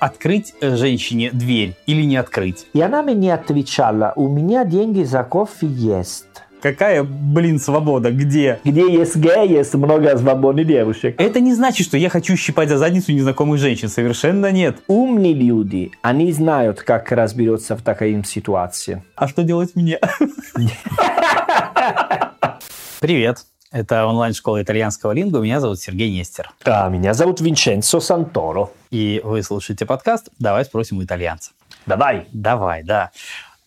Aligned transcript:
Открыть 0.00 0.54
э, 0.60 0.76
женщине 0.76 1.30
дверь 1.32 1.76
или 1.86 2.02
не 2.02 2.16
открыть? 2.16 2.66
И 2.72 2.80
она 2.80 3.02
мне 3.02 3.34
отвечала, 3.34 4.12
у 4.16 4.28
меня 4.28 4.64
деньги 4.64 5.04
за 5.04 5.22
кофе 5.22 5.66
есть. 5.66 6.24
Какая, 6.60 7.04
блин, 7.04 7.60
свобода? 7.60 8.10
Где? 8.10 8.58
Где 8.64 8.92
есть 8.92 9.14
гей, 9.14 9.48
есть 9.48 9.74
много 9.74 10.16
свободных 10.18 10.66
девушек. 10.66 11.14
Это 11.20 11.38
не 11.38 11.54
значит, 11.54 11.86
что 11.86 11.96
я 11.96 12.08
хочу 12.08 12.36
щипать 12.36 12.68
за 12.68 12.78
задницу 12.78 13.12
незнакомых 13.12 13.60
женщин. 13.60 13.88
Совершенно 13.88 14.50
нет. 14.50 14.78
Умные 14.88 15.34
люди, 15.34 15.92
они 16.02 16.32
знают, 16.32 16.82
как 16.82 17.12
разбираться 17.12 17.76
в 17.76 17.82
такой 17.82 18.20
ситуации. 18.24 19.04
А 19.14 19.28
что 19.28 19.44
делать 19.44 19.76
мне? 19.76 20.00
Привет. 23.00 23.44
Это 23.70 24.06
онлайн-школа 24.06 24.62
итальянского 24.62 25.12
лингу. 25.12 25.40
Меня 25.40 25.60
зовут 25.60 25.78
Сергей 25.78 26.10
Нестер. 26.10 26.50
А 26.64 26.88
меня 26.88 27.12
зовут 27.12 27.40
Винченцо 27.40 28.00
Санторо. 28.00 28.70
И 28.90 29.20
вы 29.22 29.42
слушаете 29.42 29.84
подкаст 29.84 30.30
«Давай 30.38 30.64
спросим 30.64 30.98
у 30.98 31.04
итальянца». 31.04 31.50
Давай. 31.84 32.26
Давай, 32.32 32.82
да. 32.82 33.10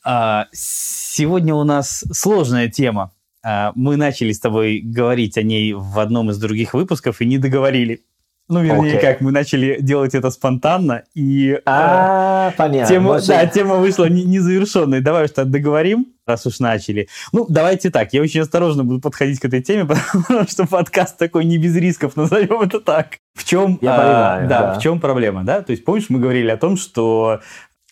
А, 0.04 0.48
сегодня 0.52 1.54
у 1.54 1.64
нас 1.64 2.04
сложная 2.12 2.68
тема. 2.68 3.12
А, 3.44 3.74
мы 3.76 3.96
начали 3.96 4.32
с 4.32 4.40
тобой 4.40 4.82
говорить 4.84 5.38
о 5.38 5.44
ней 5.44 5.74
в 5.74 6.00
одном 6.00 6.32
из 6.32 6.40
других 6.40 6.74
выпусков 6.74 7.22
и 7.22 7.26
не 7.26 7.38
договорили. 7.38 8.02
Ну, 8.52 8.62
вернее, 8.62 8.96
okay. 8.96 9.00
как, 9.00 9.22
мы 9.22 9.32
начали 9.32 9.78
делать 9.80 10.14
это 10.14 10.30
спонтанно, 10.30 11.04
и 11.16 11.58
а, 11.66 12.50
э, 12.50 12.58
понятно. 12.58 12.94
Тема, 12.94 13.22
да, 13.26 13.48
тема 13.48 13.76
вышла 13.78 14.10
незавершенной. 14.10 14.98
Не 14.98 15.04
давай 15.04 15.30
что 15.30 15.46
договорим, 15.46 16.08
раз 16.28 16.46
уж 16.46 16.60
начали. 16.60 17.08
Ну, 17.32 17.46
давайте 17.48 17.90
так, 17.92 18.12
я 18.12 18.22
очень 18.22 18.42
осторожно 18.42 18.84
буду 18.84 19.00
подходить 19.00 19.40
к 19.40 19.46
этой 19.46 19.62
теме, 19.62 19.86
потому 20.26 20.48
что 20.50 20.68
подкаст 20.68 21.18
такой 21.18 21.46
не 21.46 21.58
без 21.58 21.78
рисков, 21.78 22.18
назовем 22.18 22.60
это 22.62 22.82
так. 22.82 23.20
В 23.34 23.46
чем, 23.46 23.80
я 23.82 23.98
понимаю, 23.98 24.50
да, 24.50 24.62
да, 24.62 24.74
в 24.74 24.82
чем 24.82 25.00
проблема, 25.00 25.46
да? 25.46 25.62
То 25.62 25.72
есть, 25.72 25.86
помнишь, 25.86 26.08
мы 26.10 26.20
говорили 26.20 26.50
о 26.50 26.58
том, 26.58 26.76
что 26.76 27.40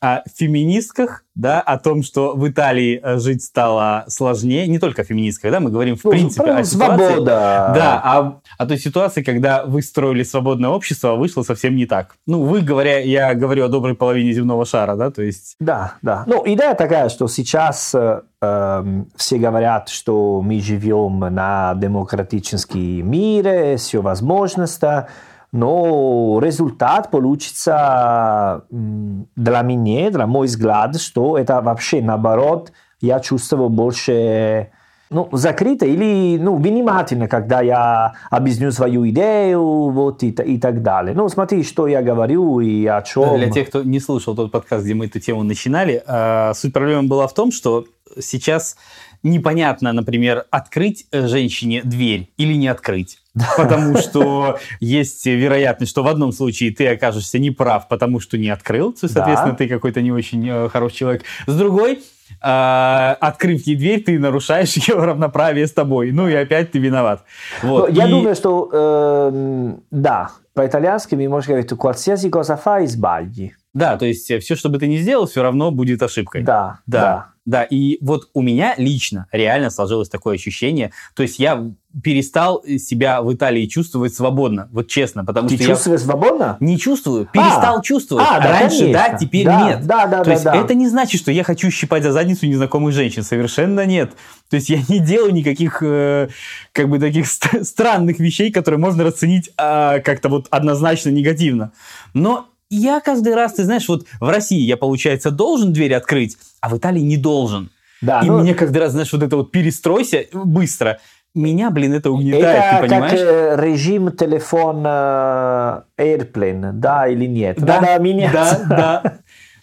о 0.02 0.22
феминистках, 0.34 1.24
да, 1.36 1.60
о 1.60 1.78
том, 1.78 2.04
что 2.04 2.36
в 2.36 2.48
Италии 2.48 3.00
э, 3.04 3.18
жить 3.20 3.44
стало 3.44 4.06
сложнее, 4.08 4.68
не 4.68 4.80
только 4.80 5.02
о 5.02 5.06
феминистках, 5.06 5.52
да, 5.52 5.60
мы 5.60 5.72
говорим 5.72 5.98
в 5.98 6.04
ну, 6.04 6.12
принципе 6.12 6.52
о 6.52 6.64
ситуации, 6.64 7.06
свобода. 7.06 7.72
да, 7.76 8.02
о, 8.04 8.42
о 8.58 8.66
той 8.66 8.78
ситуации, 8.78 9.24
когда 9.24 9.66
вы 9.66 9.82
строили 9.82 10.24
свободное 10.24 10.70
общество, 10.70 11.12
а 11.12 11.16
вышло 11.16 11.44
совсем 11.44 11.76
не 11.76 11.86
так. 11.86 12.16
Ну, 12.28 12.44
вы 12.44 12.62
говоря, 12.62 13.00
я 13.00 13.34
говорю 13.36 13.66
о 13.66 13.68
доброй 13.68 13.96
половине 13.96 14.32
земного 14.32 14.66
шара, 14.66 14.96
да, 14.96 15.12
то 15.12 15.22
есть. 15.22 15.56
Да, 15.60 15.96
да. 16.02 16.24
Ну, 16.28 16.44
идея 16.46 16.76
такая, 16.76 17.10
что 17.10 17.28
сейчас 17.28 17.94
э, 17.94 18.22
эм, 18.42 19.10
все 19.16 19.38
говорят, 19.38 19.90
что 19.90 20.42
мы 20.42 20.62
живем 20.62 21.20
на 21.20 21.74
демократическом 21.76 22.80
мире, 23.10 23.78
все 23.78 24.02
возможности 24.02 25.08
но 25.52 26.40
результат 26.42 27.10
получится 27.12 28.66
для 28.70 29.62
меня, 29.62 30.12
для 30.12 30.28
мой 30.28 30.48
взгляд, 30.48 31.00
что 31.00 31.38
это 31.38 31.62
вообще 31.62 32.02
наоборот, 32.02 32.72
я 33.02 33.20
чувствую 33.20 33.70
больше 33.70 34.72
ну, 35.10 35.28
закрыто 35.32 35.86
или 35.86 36.38
ну, 36.38 36.56
внимательно, 36.56 37.28
когда 37.28 37.62
я 37.62 38.14
объясню 38.30 38.72
свою 38.72 39.08
идею 39.10 39.90
вот, 39.90 40.24
и, 40.24 40.30
и 40.30 40.60
так 40.60 40.84
далее. 40.84 41.16
Ну, 41.16 41.28
смотри, 41.30 41.64
что 41.64 41.88
я 41.88 42.02
говорю 42.02 42.60
и 42.60 42.86
о 42.86 43.02
чем. 43.02 43.38
Для 43.38 43.50
тех, 43.50 43.70
кто 43.70 43.84
не 43.84 44.00
слушал 44.00 44.36
тот 44.36 44.52
подкаст, 44.52 44.84
где 44.84 44.94
мы 44.94 45.06
эту 45.06 45.20
тему 45.20 45.44
начинали, 45.44 46.04
э, 46.06 46.54
суть 46.54 46.74
проблемы 46.74 47.08
была 47.08 47.28
в 47.28 47.34
том, 47.34 47.52
что 47.52 47.86
сейчас 48.20 48.76
непонятно, 49.24 49.94
например, 49.94 50.46
открыть 50.52 51.08
женщине 51.12 51.82
дверь 51.84 52.30
или 52.38 52.54
не 52.54 52.68
открыть. 52.68 53.20
Потому 53.58 53.98
что 53.98 54.60
есть 54.80 55.26
вероятность, 55.26 55.92
что 55.92 56.04
в 56.04 56.08
одном 56.08 56.32
случае 56.32 56.72
ты 56.72 56.88
окажешься 56.88 57.40
неправ, 57.40 57.88
потому 57.88 58.20
что 58.20 58.38
не 58.38 58.50
открыл, 58.50 58.96
соответственно, 58.96 59.52
да. 59.52 59.56
ты 59.58 59.68
какой-то 59.68 60.02
не 60.02 60.12
очень 60.12 60.48
э, 60.48 60.70
хороший 60.70 60.98
человек. 60.98 61.24
С 61.48 61.56
другой, 61.56 62.00
э, 62.42 63.16
открыв 63.20 63.62
ей 63.68 63.76
дверь, 63.76 64.04
ты 64.04 64.20
нарушаешь 64.20 64.74
ее 64.88 64.96
равноправие 64.96 65.68
с 65.68 65.74
тобой. 65.74 66.12
Ну 66.12 66.28
и 66.28 66.34
опять 66.34 66.72
ты 66.72 66.80
виноват. 66.80 67.24
Вот. 67.64 67.92
Я 67.92 68.08
и... 68.08 68.10
думаю, 68.10 68.36
что 68.36 68.70
э, 68.72 69.74
да, 69.92 70.32
по-итальянски 70.54 71.16
мы 71.16 71.28
можем 71.30 71.54
говорить, 71.54 71.72
qualsiasi 71.72 72.30
cosa 72.30 72.58
fai 72.58 72.86
sbagli. 72.86 73.52
Да, 73.74 73.98
то 73.98 74.06
есть 74.06 74.30
э, 74.32 74.40
все, 74.40 74.56
что 74.56 74.70
бы 74.70 74.78
ты 74.80 74.88
ни 74.88 74.98
сделал, 74.98 75.28
все 75.28 75.44
равно 75.44 75.72
будет 75.72 76.02
ошибкой. 76.02 76.44
Да, 76.44 76.80
да. 76.86 77.02
да. 77.02 77.26
Да, 77.46 77.64
и 77.64 77.98
вот 78.02 78.30
у 78.36 78.44
меня 78.44 78.76
лично 78.78 79.26
реально 79.32 79.72
сложилось 79.72 80.08
такое 80.08 80.36
ощущение. 80.36 80.92
То 81.16 81.24
есть 81.24 81.40
я 81.40 81.72
перестал 82.04 82.64
себя 82.78 83.22
в 83.22 83.34
Италии 83.34 83.66
чувствовать 83.66 84.14
свободно, 84.14 84.70
вот 84.72 84.88
честно, 84.88 85.26
потому 85.26 85.50
Ты 85.50 85.56
что 85.56 85.66
чувствуешь 85.66 86.02
я 86.02 86.06
свободно? 86.06 86.58
Не 86.60 86.78
чувствую, 86.78 87.26
перестал 87.26 87.80
а, 87.80 87.82
чувствовать. 87.82 88.26
А, 88.30 88.40
да, 88.40 88.60
Раньше 88.60 88.80
конечно. 88.80 88.94
да, 88.94 89.18
теперь 89.18 89.46
да, 89.46 89.68
нет. 89.68 89.86
Да, 89.88 90.06
да, 90.06 90.20
То 90.20 90.26
да, 90.26 90.32
есть 90.32 90.44
да. 90.44 90.56
это 90.56 90.76
не 90.76 90.88
значит, 90.88 91.20
что 91.20 91.32
я 91.32 91.44
хочу 91.44 91.72
щипать 91.72 92.04
за 92.04 92.12
задницу 92.12 92.46
незнакомых 92.46 92.94
женщин, 92.94 93.24
совершенно 93.24 93.86
нет. 93.86 94.12
То 94.50 94.58
есть 94.58 94.70
я 94.70 94.80
не 94.88 95.00
делаю 95.00 95.34
никаких 95.34 95.82
э, 95.82 96.30
как 96.74 96.90
бы 96.90 97.00
таких 97.00 97.28
ст- 97.28 97.66
странных 97.66 98.20
вещей, 98.20 98.52
которые 98.52 98.80
можно 98.80 99.04
расценить 99.04 99.50
э, 99.58 100.00
как-то 100.02 100.30
вот 100.30 100.48
однозначно 100.52 101.10
негативно. 101.10 101.72
Но 102.14 102.50
я 102.70 103.00
каждый 103.00 103.34
раз, 103.34 103.54
ты 103.54 103.64
знаешь, 103.64 103.88
вот 103.90 104.06
в 104.20 104.30
России 104.30 104.62
я, 104.62 104.78
получается, 104.78 105.32
должен 105.32 105.74
дверь 105.74 105.96
открыть, 105.96 106.38
а 106.62 106.70
в 106.70 106.78
Италии 106.78 107.02
не 107.02 107.18
должен. 107.18 107.72
Да, 108.02 108.22
и 108.22 108.28
ну... 108.28 108.40
мне 108.40 108.54
каждый 108.54 108.78
раз, 108.78 108.94
знаешь, 108.94 109.12
вот 109.12 109.24
это 109.24 109.36
вот 109.36 109.52
перестройся 109.52 110.26
быстро. 110.32 111.00
Меня, 111.36 111.70
блин, 111.70 111.94
это 111.94 112.12
угнетает, 112.12 112.46
это 112.46 112.82
ты 112.82 112.90
понимаешь? 112.90 113.12
как 113.12 113.20
э, 113.20 113.66
режим 113.66 114.12
телефон 114.12 114.84
э, 114.86 115.82
Airplane, 115.98 116.72
да 116.74 117.08
или 117.08 117.26
нет? 117.26 117.58
Да, 117.60 117.80
Надо 117.80 118.02
менять. 118.02 118.34
Да, 118.34 118.60
да. 118.70 119.14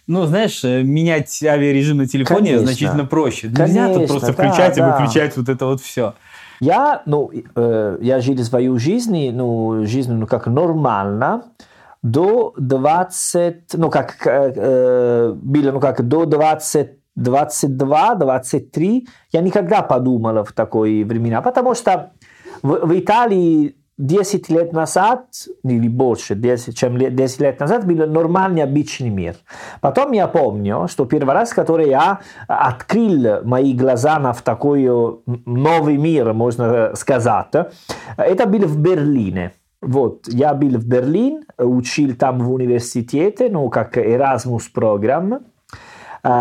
Ну, 0.07 0.25
знаешь, 0.25 0.63
э, 0.63 0.83
менять 0.83 1.43
авиарежим 1.43 1.97
на 1.97 2.07
телефоне 2.07 2.51
Конечно. 2.51 2.67
значительно 2.67 3.05
проще. 3.05 3.49
Нельзя 3.49 3.93
тут 3.93 4.07
просто 4.07 4.31
включать 4.31 4.75
да, 4.75 4.81
и 4.81 4.89
да. 4.89 4.97
выключать 4.97 5.35
вот 5.35 5.49
это 5.49 5.65
вот 5.65 5.81
все. 5.81 6.13
Я, 6.61 7.01
ну, 7.05 7.29
э, 7.55 7.97
я 8.01 8.21
жил 8.21 8.37
свою 8.37 8.79
жизнь, 8.79 9.31
ну, 9.31 9.85
жизнь, 9.85 10.13
ну, 10.13 10.25
как 10.25 10.47
нормально, 10.47 11.43
до 12.01 12.53
20, 12.57 13.73
ну 13.73 13.89
как 13.89 14.15
э, 14.25 15.33
было, 15.35 15.71
ну 15.71 15.79
как 15.79 16.07
до 16.07 16.25
20, 16.25 16.89
22, 17.17 18.15
23, 18.15 19.07
я 19.31 19.41
никогда 19.41 19.81
подумал 19.81 20.43
в 20.43 20.53
такой 20.53 21.03
времена, 21.03 21.41
потому 21.41 21.75
что 21.75 22.11
в, 22.61 22.85
в 22.85 22.99
Италии 22.99 23.75
10 23.97 24.49
лет 24.49 24.73
назад, 24.73 25.25
или 25.63 25.87
больше, 25.87 26.35
10, 26.35 26.77
чем 26.77 26.97
10 26.97 27.41
лет 27.41 27.59
назад, 27.59 27.85
был 27.87 28.05
нормальный 28.05 28.61
обычный 28.61 29.09
мир. 29.09 29.35
Потом 29.81 30.11
я 30.11 30.27
помню, 30.27 30.87
что 30.87 31.05
первый 31.05 31.33
раз, 31.33 31.51
который 31.51 31.89
я 31.89 32.19
открыл 32.47 33.43
мои 33.43 33.73
глаза 33.73 34.19
на 34.19 34.33
в 34.33 34.43
такой 34.43 34.87
новый 35.25 35.97
мир, 35.97 36.33
можно 36.33 36.95
сказать, 36.95 37.51
это 38.17 38.45
был 38.45 38.67
в 38.67 38.77
Берлине. 38.79 39.53
Вот, 39.81 40.27
я 40.27 40.53
был 40.53 40.77
в 40.77 40.85
Берлин, 40.85 41.45
учил 41.57 42.15
там 42.15 42.39
в 42.39 42.51
университете, 42.51 43.49
ну, 43.49 43.69
как 43.69 43.97
Erasmus 43.97 44.63
программ. 44.73 45.39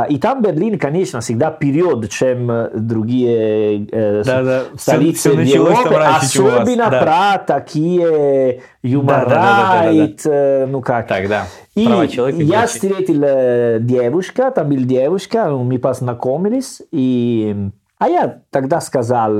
И 0.08 0.18
там 0.18 0.42
Берлин, 0.42 0.78
конечно, 0.78 1.20
всегда 1.20 1.50
вперед, 1.50 2.10
чем 2.10 2.68
другие 2.74 3.86
э, 3.90 4.22
да, 4.24 4.42
да. 4.42 4.62
столицы 4.76 5.30
все, 5.30 5.44
все 5.44 5.54
Европы, 5.54 5.94
особенно 5.94 6.90
да. 6.90 7.02
про 7.02 7.38
такие 7.44 8.62
human 8.82 9.06
да, 9.06 9.24
да, 9.24 9.86
right, 9.86 10.20
да, 10.24 10.30
да, 10.30 10.60
да. 10.60 10.66
ну 10.66 10.80
как. 10.80 11.06
Так, 11.06 11.28
да. 11.28 11.46
И 11.74 11.82
я 11.82 12.66
встретил 12.66 13.80
девушка, 13.84 14.50
там 14.50 14.70
была 14.70 14.80
девушка, 14.80 15.50
мы 15.50 15.78
познакомились, 15.78 16.82
и... 16.90 17.70
А 17.98 18.08
я 18.08 18.42
тогда 18.50 18.80
сказал, 18.82 19.32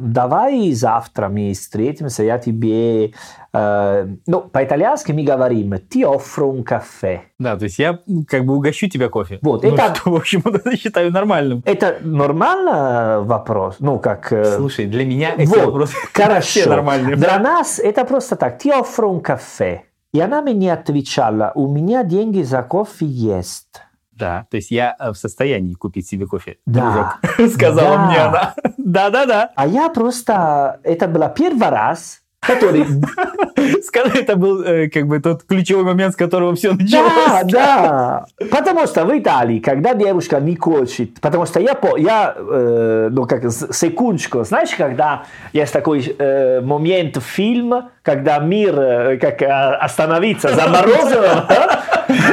давай 0.00 0.72
завтра 0.72 1.28
мы 1.28 1.52
встретимся, 1.52 2.22
я 2.22 2.38
тебе... 2.38 3.12
Э, 3.52 4.06
ну, 4.26 4.40
по-итальянски 4.40 5.12
мы 5.12 5.22
говорим 5.22 5.74
«ti 5.74 6.02
offro 6.02 6.62
caffè». 6.64 7.20
Да, 7.38 7.56
то 7.56 7.64
есть 7.64 7.78
я 7.78 7.98
как 8.26 8.44
бы 8.44 8.54
угощу 8.56 8.88
тебя 8.88 9.08
кофе. 9.08 9.38
Вот, 9.42 9.62
ну, 9.62 9.74
это... 9.74 9.94
Что, 9.94 10.10
в 10.10 10.16
общем, 10.16 10.42
это 10.44 10.76
считаю 10.76 11.12
нормальным. 11.12 11.62
Это 11.64 11.98
нормальный 12.02 13.22
вопрос? 13.24 13.76
Ну, 13.80 13.98
как... 13.98 14.32
Э... 14.32 14.56
Слушай, 14.56 14.86
для 14.86 15.04
меня 15.04 15.34
эти 15.36 15.48
вот, 15.48 15.66
вопросы 15.66 15.94
хорошо. 16.12 16.68
нормальные. 16.68 17.16
Для 17.16 17.38
нас 17.38 17.78
это 17.78 18.04
просто 18.04 18.36
так 18.36 18.58
«ti 18.62 18.70
offro 18.70 19.20
caffè». 19.22 19.80
И 20.12 20.20
она 20.20 20.40
мне 20.40 20.72
отвечала 20.72 21.52
«у 21.54 21.68
меня 21.68 22.02
деньги 22.02 22.42
за 22.42 22.62
кофе 22.62 23.06
есть». 23.06 23.82
Да, 24.18 24.46
то 24.50 24.56
есть 24.56 24.70
я 24.70 24.96
э, 24.98 25.12
в 25.12 25.14
состоянии 25.14 25.74
купить 25.74 26.08
себе 26.08 26.26
кофе, 26.26 26.56
да. 26.66 27.18
дружок, 27.30 27.52
сказала 27.54 27.96
да. 27.96 28.06
мне 28.06 28.18
она. 28.18 28.54
Да-да-да. 28.76 29.50
А 29.54 29.66
я 29.66 29.88
просто, 29.90 30.80
это 30.82 31.06
было 31.06 31.28
первый 31.28 31.68
раз, 31.68 32.20
который... 32.40 32.84
Скажи, 33.82 34.18
это 34.18 34.36
был 34.36 34.62
э, 34.62 34.88
как 34.88 35.06
бы 35.06 35.20
тот 35.20 35.44
ключевой 35.44 35.84
момент, 35.84 36.14
с 36.14 36.16
которого 36.16 36.54
все 36.54 36.72
началось. 36.72 37.12
Да, 37.44 37.44
да. 37.44 38.26
Потому 38.50 38.86
что 38.86 39.04
в 39.04 39.16
Италии, 39.16 39.58
когда 39.58 39.94
девушка 39.94 40.40
не 40.40 40.56
хочет, 40.56 41.20
потому 41.20 41.46
что 41.46 41.60
я, 41.60 41.74
по, 41.74 41.96
я 41.96 42.34
э, 42.36 43.08
ну 43.10 43.26
как 43.26 43.50
секундочку, 43.50 44.44
знаешь, 44.44 44.70
когда 44.76 45.24
есть 45.52 45.72
такой 45.72 46.14
э, 46.18 46.60
момент 46.60 47.16
в 47.16 47.20
фильме, 47.20 47.88
когда 48.02 48.38
мир 48.38 48.78
э, 48.78 49.16
как 49.18 49.42
остановится, 49.80 50.54
заморозил, 50.54 51.22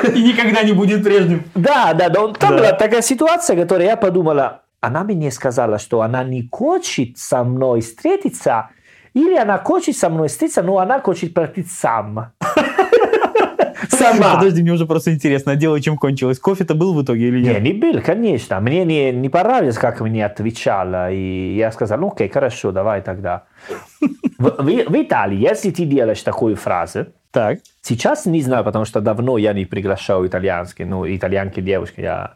И 0.16 0.24
никогда 0.24 0.64
не 0.64 0.74
будет 0.74 1.04
прежним. 1.04 1.44
Да, 1.56 1.94
да, 1.94 2.10
да. 2.10 2.28
Там 2.34 2.58
была 2.58 2.72
такая 2.74 3.02
ситуация, 3.02 3.56
которая 3.56 3.88
я 3.90 3.98
подумала, 3.98 4.62
она 4.82 5.04
мне 5.04 5.32
сказала, 5.32 5.80
что 5.80 6.02
она 6.02 6.24
не 6.24 6.48
хочет 6.52 7.18
со 7.18 7.44
мной 7.44 7.82
встретиться, 7.82 8.70
или 9.14 9.36
она 9.36 9.58
хочет 9.58 9.98
со 9.98 10.10
мной 10.10 10.28
встретиться, 10.28 10.62
но 10.62 10.78
она 10.78 11.00
хочет 11.00 11.34
пройти 11.34 11.64
сам. 11.64 12.32
Сама. 13.90 14.36
Подожди, 14.36 14.62
мне 14.62 14.72
уже 14.72 14.86
просто 14.86 15.14
интересно, 15.14 15.54
а 15.54 15.56
дело 15.56 15.80
чем 15.82 15.98
кончилось? 15.98 16.40
Кофе-то 16.40 16.76
был 16.76 16.94
в 16.94 17.04
итоге 17.04 17.28
или 17.28 17.42
нет? 17.42 17.62
Не, 17.62 17.72
не 17.72 17.80
был, 17.80 18.02
конечно. 18.02 18.60
Мне 18.60 18.86
не, 18.86 19.12
не 19.12 19.30
понравилось, 19.30 19.78
как 19.78 20.02
мне 20.02 20.26
отвечала. 20.26 21.12
И 21.12 21.56
я 21.56 21.72
сказал, 21.72 22.00
ну 22.00 22.08
окей, 22.08 22.30
хорошо, 22.30 22.72
давай 22.72 23.02
тогда. 23.02 23.44
В, 24.38 24.50
в, 24.50 24.66
в 24.66 25.02
Италии, 25.02 25.38
если 25.38 25.72
ты 25.72 25.86
делаешь 25.86 26.22
такую 26.22 26.58
фразу, 26.58 27.06
так. 27.36 27.60
сейчас 27.82 28.26
не 28.26 28.42
знаю, 28.42 28.64
потому 28.64 28.86
что 28.86 29.02
давно 29.02 29.38
я 29.38 29.52
не 29.52 29.66
приглашал 29.66 30.26
итальянские, 30.26 30.88
ну, 30.88 31.06
итальянки 31.06 31.60
девушки, 31.60 32.00
я 32.00 32.36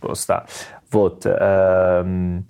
просто... 0.00 0.48
Вот. 0.90 1.22
Эм, 1.24 2.46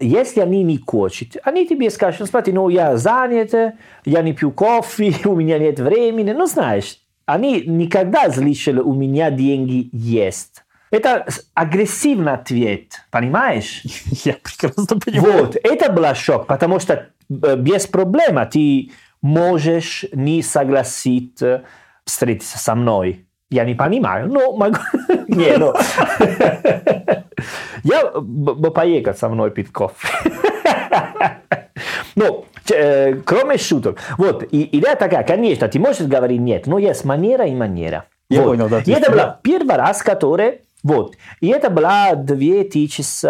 если 0.00 0.40
они 0.40 0.64
не 0.64 0.78
хотят, 0.78 1.40
они 1.44 1.64
тебе 1.64 1.90
скажут, 1.90 2.28
смотри, 2.28 2.52
ну 2.52 2.68
я 2.68 2.96
занят, 2.96 3.54
я 4.04 4.22
не 4.22 4.32
пью 4.32 4.50
кофе, 4.50 5.14
у 5.28 5.36
меня 5.36 5.60
нет 5.60 5.78
времени, 5.78 6.32
ну 6.32 6.46
знаешь, 6.46 6.98
они 7.24 7.62
никогда 7.62 8.28
слышали, 8.32 8.80
у 8.80 8.92
меня 8.92 9.30
деньги 9.30 9.88
есть. 9.92 10.64
Это 10.90 11.24
агрессивный 11.54 12.32
ответ, 12.32 13.00
понимаешь? 13.10 13.82
Я 14.24 14.34
прекрасно 14.34 14.98
понимаю. 14.98 15.46
Вот, 15.46 15.56
это 15.56 15.90
был 15.90 16.14
шок, 16.14 16.46
потому 16.46 16.78
что 16.78 17.08
без 17.28 17.86
проблем 17.86 18.38
ты 18.48 18.90
можешь 19.24 20.04
не 20.12 20.42
согласиться 20.42 21.62
встретиться 22.04 22.58
со 22.58 22.74
мной. 22.74 23.24
Я 23.48 23.64
не 23.64 23.74
понимаю, 23.74 24.28
но 24.28 24.52
могу... 24.52 24.76
Не, 25.28 25.56
ну... 25.56 25.72
Я 27.84 28.10
бы 28.20 28.70
поехал 28.70 29.14
со 29.14 29.30
мной 29.30 29.50
пить 29.50 29.72
кофе. 29.72 30.08
Ну, 32.16 32.44
кроме 33.24 33.56
шуток. 33.56 33.98
Вот, 34.18 34.44
и 34.50 34.68
идея 34.78 34.94
такая, 34.94 35.24
конечно, 35.24 35.68
ты 35.68 35.78
можешь 35.78 36.06
говорить 36.06 36.40
нет, 36.40 36.66
но 36.66 36.78
есть 36.78 37.06
манера 37.06 37.46
и 37.46 37.54
манера. 37.54 38.04
Я 38.28 38.42
вот. 38.42 38.48
понял, 38.48 38.68
да. 38.68 38.82
И 38.84 38.90
это 38.90 39.10
был 39.10 39.20
первый 39.42 39.76
раз, 39.76 40.02
который... 40.02 40.60
Вот. 40.82 41.16
И 41.40 41.48
это 41.48 41.70
была 41.70 42.14
2000... 42.14 43.26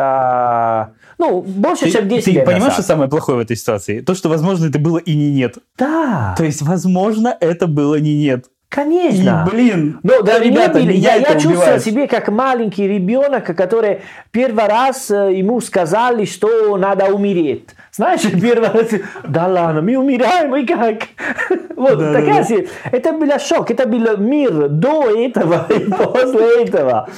Ну, 1.30 1.42
больше, 1.42 1.84
ты, 1.84 1.90
чем 1.92 2.08
10 2.08 2.24
ты 2.24 2.30
лет 2.32 2.44
понимаешь, 2.44 2.62
назад. 2.64 2.74
что 2.74 2.82
самое 2.82 3.10
плохое 3.10 3.38
в 3.38 3.40
этой 3.40 3.56
ситуации? 3.56 4.00
То, 4.00 4.14
что, 4.14 4.28
возможно, 4.28 4.66
это 4.66 4.78
было 4.78 4.98
и 4.98 5.14
не 5.14 5.30
нет. 5.32 5.56
Да. 5.78 6.34
То 6.36 6.44
есть, 6.44 6.62
возможно, 6.62 7.36
это 7.40 7.66
было 7.66 7.96
не 7.96 8.16
нет. 8.16 8.46
Конечно. 8.68 9.46
И, 9.46 9.50
блин, 9.54 10.00
Ну, 10.02 10.22
да, 10.24 10.40
ребята, 10.40 10.80
меня 10.80 10.92
я, 10.92 11.14
я 11.16 11.24
чувствую 11.34 11.58
убивает. 11.58 11.84
себя 11.84 12.08
как 12.08 12.26
маленький 12.28 12.88
ребенок, 12.88 13.44
который 13.56 14.00
первый 14.32 14.66
раз 14.66 15.12
э, 15.12 15.32
ему 15.32 15.60
сказали, 15.60 16.24
что 16.24 16.76
надо 16.76 17.04
умереть. 17.06 17.68
Знаешь, 17.92 18.22
первый 18.42 18.68
раз, 18.70 18.88
да 19.28 19.46
ладно, 19.46 19.80
мы 19.80 19.96
умираем, 19.96 20.54
и 20.56 20.66
как? 20.66 21.04
Вот, 21.76 21.98
Да, 21.98 22.14
такая 22.14 22.44
да, 22.48 22.56
да. 22.56 22.64
это 22.96 23.12
был 23.12 23.38
шок, 23.38 23.70
это 23.70 23.86
был 23.86 24.16
мир 24.16 24.68
до 24.68 25.10
этого 25.10 25.66
и 25.72 25.90
после 25.90 26.64
этого. 26.64 27.08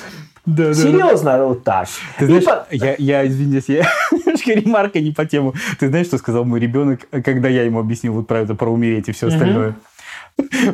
Да, 0.46 0.62
да, 0.62 0.68
да. 0.68 0.74
Серьезно, 0.74 1.44
вот 1.44 1.64
так. 1.64 1.88
Ты 2.18 2.24
И 2.24 2.28
знаешь, 2.28 2.44
по- 2.44 2.66
я, 2.70 2.94
я 2.98 3.26
извиняюсь, 3.26 3.68
я 3.68 3.84
немножко 4.12 4.52
ремарка 4.52 5.00
не 5.00 5.10
по 5.10 5.26
тему. 5.26 5.54
Ты 5.78 5.88
знаешь, 5.88 6.06
что 6.06 6.18
сказал 6.18 6.44
мой 6.44 6.60
ребенок, 6.60 7.00
когда 7.24 7.48
я 7.48 7.64
ему 7.64 7.80
объяснил 7.80 8.12
вот 8.14 8.28
про 8.28 8.40
это, 8.40 8.54
про 8.54 8.70
умереть 8.70 9.08
и 9.08 9.12
все 9.12 9.26
остальное? 9.28 9.74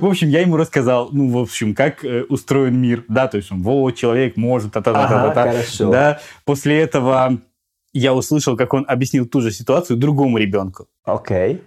В 0.00 0.06
общем, 0.06 0.28
я 0.28 0.40
ему 0.40 0.56
рассказал, 0.56 1.08
ну, 1.12 1.30
в 1.30 1.38
общем, 1.38 1.74
как 1.74 2.04
э, 2.04 2.24
устроен 2.28 2.80
мир, 2.80 3.04
да, 3.08 3.28
то 3.28 3.36
есть 3.36 3.52
он, 3.52 3.62
вот, 3.62 3.92
человек 3.92 4.36
может, 4.36 4.72
та-та-та-та-та. 4.72 5.42
Ага, 5.42 5.52
хорошо. 5.52 5.90
Да, 5.90 6.20
после 6.44 6.80
этого 6.80 7.38
я 7.92 8.12
услышал, 8.12 8.56
как 8.56 8.74
он 8.74 8.84
объяснил 8.88 9.24
ту 9.24 9.40
же 9.40 9.52
ситуацию 9.52 9.96
другому 9.96 10.38
ребенку. 10.38 10.88
Окей. 11.04 11.62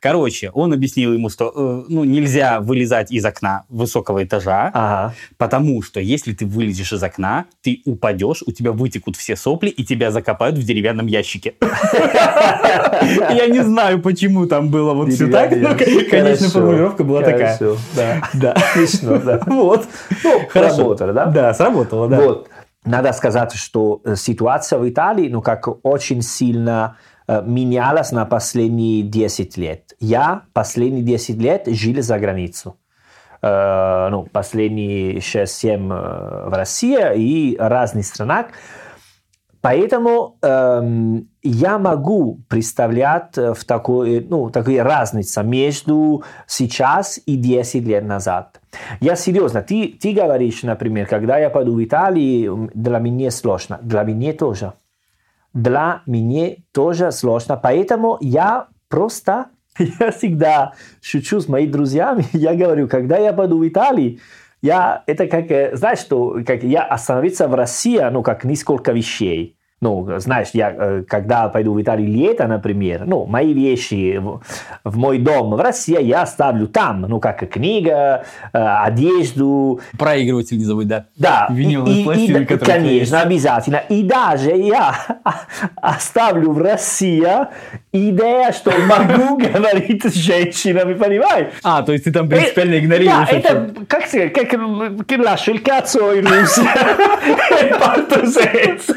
Короче, 0.00 0.50
он 0.54 0.72
объяснил 0.72 1.12
ему, 1.12 1.28
что 1.28 1.52
э, 1.54 1.84
ну, 1.88 2.04
нельзя 2.04 2.60
вылезать 2.60 3.12
из 3.12 3.22
окна 3.24 3.64
высокого 3.68 4.24
этажа, 4.24 4.70
Ага. 4.72 5.14
потому 5.36 5.82
что 5.82 6.00
если 6.00 6.32
ты 6.32 6.46
вылезешь 6.46 6.92
из 6.94 7.02
окна, 7.02 7.44
ты 7.62 7.82
упадешь, 7.84 8.42
у 8.46 8.52
тебя 8.52 8.72
вытекут 8.72 9.16
все 9.16 9.36
сопли, 9.36 9.68
и 9.68 9.84
тебя 9.84 10.10
закопают 10.10 10.56
в 10.56 10.64
деревянном 10.64 11.06
ящике. 11.06 11.54
Я 11.60 13.46
не 13.48 13.62
знаю, 13.62 14.00
почему 14.00 14.46
там 14.46 14.70
было 14.70 14.94
вот 14.94 15.12
все 15.12 15.28
так, 15.28 15.50
но 15.54 15.74
конечная 15.74 16.36
Хорошо. 16.36 16.48
формулировка 16.50 17.04
была 17.04 17.22
такая. 17.22 17.58
Да. 18.32 18.56
Смешно, 18.74 19.18
да. 19.18 19.40
Вот. 19.46 19.86
Ну, 20.24 20.40
Хорошо. 20.48 20.78
работало, 20.78 21.12
да? 21.12 21.26
Да, 21.26 21.54
сработало, 21.54 22.08
да. 22.08 22.16
Вот. 22.20 22.48
Надо 22.84 23.12
сказать, 23.12 23.52
что 23.52 24.00
э, 24.04 24.16
ситуация 24.16 24.78
в 24.78 24.88
Италии, 24.88 25.28
ну, 25.28 25.42
как 25.42 25.68
очень 25.84 26.22
сильно 26.22 26.96
э, 27.26 27.42
менялась 27.44 28.12
на 28.12 28.24
последние 28.26 29.02
10 29.02 29.56
лет. 29.56 29.92
Я 30.00 30.42
последние 30.52 31.02
10 31.02 31.36
лет 31.38 31.66
жил 31.66 32.02
за 32.02 32.18
границу. 32.18 32.76
Э, 33.42 34.08
ну, 34.10 34.26
последние 34.32 35.18
6-7 35.18 36.48
в 36.48 36.52
России 36.52 37.16
и 37.16 37.56
разных 37.58 38.06
странах. 38.06 38.46
Поэтому 39.62 40.38
эм, 40.40 41.28
я 41.42 41.78
могу 41.78 42.40
представлять 42.48 43.36
э, 43.36 43.52
в 43.52 43.64
такой, 43.64 44.26
ну, 44.28 44.48
такой 44.48 44.80
разница 44.80 45.42
между 45.42 46.24
сейчас 46.46 47.20
и 47.26 47.36
10 47.36 47.84
лет 47.84 48.04
назад. 48.04 48.60
Я 49.00 49.16
серьезно, 49.16 49.60
ты, 49.60 49.98
ты 50.00 50.14
говоришь, 50.14 50.62
например, 50.62 51.06
когда 51.06 51.38
я 51.38 51.50
пойду 51.50 51.74
в 51.74 51.84
Италию, 51.84 52.70
для 52.72 52.98
меня 53.00 53.30
сложно. 53.30 53.78
Для 53.82 54.02
меня 54.02 54.32
тоже. 54.32 54.72
Для 55.52 56.02
меня 56.06 56.56
тоже 56.72 57.12
сложно. 57.12 57.56
Поэтому 57.56 58.18
я 58.20 58.68
просто, 58.88 59.46
я 59.78 60.10
всегда 60.10 60.72
шучу 61.00 61.40
с 61.40 61.48
моими 61.48 61.70
друзьями, 61.70 62.26
я 62.32 62.54
говорю, 62.54 62.88
когда 62.88 63.18
я 63.18 63.32
пойду 63.32 63.58
в 63.58 63.68
Италию, 63.68 64.18
я, 64.62 65.02
это 65.06 65.26
как, 65.26 65.50
э, 65.50 65.74
знаешь, 65.74 66.00
что, 66.00 66.38
как 66.46 66.62
я 66.62 66.82
остановиться 66.82 67.48
в 67.48 67.54
России, 67.54 68.00
ну, 68.10 68.22
как 68.22 68.44
несколько 68.44 68.92
вещей. 68.92 69.56
Ну, 69.82 70.06
знаешь, 70.18 70.48
я, 70.52 70.74
э, 70.76 71.02
когда 71.08 71.48
пойду 71.48 71.72
в 71.72 71.80
Италию 71.80 72.06
лето, 72.12 72.46
например, 72.46 73.04
ну, 73.06 73.24
мои 73.24 73.54
вещи 73.54 74.18
в, 74.18 74.42
в 74.84 74.96
мой 74.98 75.18
дом 75.18 75.52
в 75.52 75.60
России 75.60 75.98
я 76.02 76.20
оставлю 76.22 76.66
там, 76.68 77.00
ну, 77.08 77.18
как 77.18 77.48
книга, 77.50 78.24
э, 78.52 78.58
одежду, 78.58 79.80
Проигрыватель 79.98 80.58
не 80.58 80.64
забудь, 80.64 80.86
да. 80.86 81.06
да, 81.16 81.46
Виниловые 81.50 82.02
и- 82.02 82.04
пластины, 82.04 82.38
и- 82.42 82.44
тебя 82.44 82.56
есть. 82.56 82.66
конечно, 82.66 83.20
обязательно. 83.22 83.76
И 83.88 84.02
даже 84.02 84.50
я 84.50 84.94
оставлю 85.80 86.50
в 86.52 86.58
России 86.58 87.26
идея, 87.90 88.52
что 88.52 88.72
могу 88.86 89.38
говорить 89.52 90.04
с 90.04 90.12
женщинами, 90.14 90.92
понимаешь? 90.92 91.54
А, 91.62 91.80
то 91.82 91.92
есть 91.92 92.04
ты 92.04 92.12
там 92.12 92.28
принципиально 92.28 92.78
игнорируешь. 92.80 93.28
Да, 93.30 93.34
это 93.34 93.74
как 93.88 94.06
сказать, 94.06 94.34
как 94.34 94.50
che 95.06 95.16
lascio 95.16 95.52
il 95.52 95.62
cazzo 95.62 96.12
in 96.12 96.26
Russia 96.26 96.70
e 97.62 97.74
parto 97.78 98.26
senza. 98.26 98.94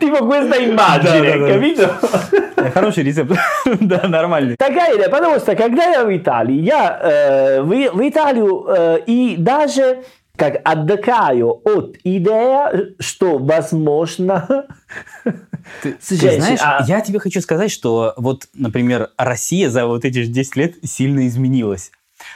Tipo 0.00 0.24
questa 0.26 0.56
immagine, 0.60 1.38
Да, 1.38 1.38
да, 1.38 1.48
capito? 1.48 2.70
Хороший 2.72 3.02
рецепт. 3.04 3.32
Да, 3.80 4.08
нормальный. 4.08 4.56
Такая 4.56 4.94
идея, 4.96 5.08
потому 5.08 5.38
что 5.38 5.54
когда 5.54 5.84
я 5.90 6.04
в 6.04 6.16
Италии, 6.16 6.60
я 6.60 6.98
э, 7.02 7.62
в, 7.62 7.68
в 7.68 8.08
Италию 8.08 8.66
э, 8.68 8.98
и 9.06 9.36
даже 9.38 9.98
как 10.36 10.60
отдыхаю 10.64 11.60
от 11.64 11.96
идеи, 12.02 12.94
что 13.00 13.38
возможно 13.38 14.66
Ты, 15.82 15.92
ты 15.92 16.16
знаешь, 16.16 16.58
А- 16.62 16.84
я 16.86 17.00
тебе 17.00 17.20
хочу 17.20 17.40
сказать, 17.40 17.70
что 17.70 18.14
вот, 18.16 18.48
например, 18.54 19.10
Россия 19.16 19.70
за 19.70 19.86
вот 19.86 20.04
эти 20.04 20.22
же 20.22 20.26
10 20.28 20.56
лет 20.56 20.74
сильно 20.82 21.26
изменилась. 21.28 21.90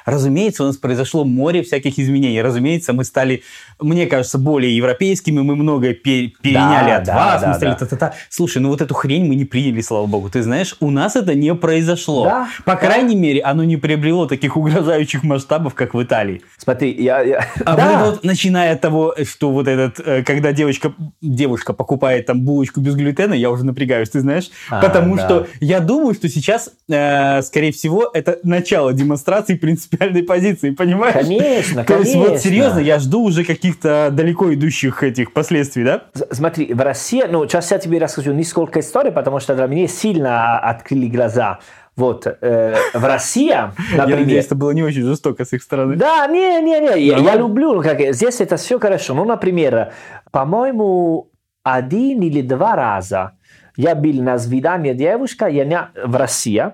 Разумеется, 0.04 0.64
у 0.64 0.66
нас 0.66 0.76
произошло 0.76 1.24
море 1.24 1.62
всяких 1.62 1.98
изменений. 1.98 2.40
Разумеется, 2.42 2.92
мы 2.92 3.04
стали, 3.04 3.42
мне 3.80 4.06
кажется, 4.06 4.38
более 4.38 4.76
европейскими, 4.76 5.40
мы 5.40 5.56
многое 5.56 5.94
переняли 5.94 6.90
да, 6.90 6.96
от 6.96 7.04
да, 7.04 7.14
вас, 7.14 7.42
да, 7.42 7.48
мы 7.48 7.54
стали 7.54 7.70
да. 7.70 7.76
та-та-та. 7.76 8.14
Слушай, 8.28 8.58
ну 8.58 8.68
вот 8.68 8.80
эту 8.80 8.94
хрень 8.94 9.26
мы 9.26 9.34
не 9.34 9.44
приняли, 9.44 9.80
слава 9.80 10.06
богу. 10.06 10.28
Ты 10.30 10.42
знаешь, 10.42 10.76
у 10.80 10.90
нас 10.90 11.16
это 11.16 11.34
не 11.34 11.54
произошло. 11.54 12.24
Да, 12.24 12.48
По 12.64 12.72
да. 12.72 12.78
крайней 12.78 13.16
мере, 13.16 13.40
оно 13.40 13.64
не 13.64 13.76
приобрело 13.76 14.26
таких 14.26 14.56
угрожающих 14.56 15.22
масштабов, 15.22 15.74
как 15.74 15.94
в 15.94 16.02
Италии. 16.02 16.42
Смотри, 16.56 16.94
я... 17.02 17.20
я... 17.22 17.46
А 17.64 17.76
да. 17.76 18.04
вот, 18.04 18.18
вот, 18.18 18.24
начиная 18.24 18.74
от 18.74 18.80
того, 18.80 19.14
что 19.24 19.50
вот 19.50 19.68
этот, 19.68 20.00
э, 20.04 20.22
когда 20.22 20.52
девочка, 20.52 20.92
девушка 21.20 21.72
покупает 21.72 22.26
там 22.26 22.42
булочку 22.42 22.80
без 22.80 22.94
глютена, 22.94 23.34
я 23.34 23.50
уже 23.50 23.64
напрягаюсь, 23.64 24.10
ты 24.10 24.20
знаешь, 24.20 24.50
а, 24.70 24.80
потому 24.80 25.16
да. 25.16 25.24
что 25.24 25.46
я 25.60 25.80
думаю, 25.80 26.14
что 26.14 26.28
сейчас, 26.28 26.70
э, 26.88 27.42
скорее 27.42 27.72
всего, 27.72 28.10
это 28.12 28.38
начало 28.42 28.92
демонстрации 28.92 29.54
принципиальной 29.54 30.22
позиции, 30.22 30.70
понимаешь? 30.70 31.14
Конечно, 31.14 31.84
То 31.84 31.94
конечно. 31.94 32.18
есть 32.18 32.30
вот 32.30 32.40
серьезно, 32.40 32.78
я 32.78 32.98
жду 32.98 33.22
уже 33.22 33.44
каких-то 33.68 34.08
далеко 34.10 34.52
идущих 34.54 35.02
этих 35.02 35.32
последствий, 35.32 35.84
да? 35.84 36.04
Смотри, 36.30 36.72
в 36.72 36.80
России, 36.80 37.24
ну, 37.28 37.46
сейчас 37.46 37.70
я 37.70 37.78
тебе 37.78 37.98
расскажу 37.98 38.32
несколько 38.32 38.80
историй, 38.80 39.12
потому 39.12 39.40
что 39.40 39.54
для 39.54 39.66
меня 39.66 39.86
сильно 39.88 40.58
открыли 40.58 41.08
глаза. 41.08 41.58
Вот, 41.96 42.26
э, 42.26 42.76
в 42.94 43.04
России, 43.04 43.50
например... 43.96 44.08
Я 44.08 44.16
надеюсь, 44.16 44.46
это 44.46 44.54
было 44.54 44.70
не 44.70 44.82
очень 44.82 45.02
жестоко 45.02 45.44
с 45.44 45.52
их 45.52 45.62
стороны. 45.62 45.96
Да, 45.96 46.26
не-не-не, 46.26 46.98
я, 47.04 47.18
я 47.18 47.36
люблю, 47.36 47.74
ну, 47.74 47.82
как, 47.82 48.00
здесь 48.14 48.40
это 48.40 48.56
все 48.56 48.78
хорошо. 48.78 49.14
Ну, 49.14 49.24
например, 49.24 49.92
по-моему, 50.30 51.28
один 51.62 52.22
или 52.22 52.40
два 52.40 52.76
раза 52.76 53.32
я 53.76 53.94
был 53.94 54.22
на 54.22 54.38
свидании 54.38 54.94
девушка 54.94 55.46
и 55.46 55.60
она, 55.60 55.90
в 56.04 56.16
России, 56.16 56.64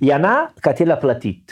и 0.00 0.10
она 0.10 0.50
хотела 0.60 0.96
платить, 0.96 1.48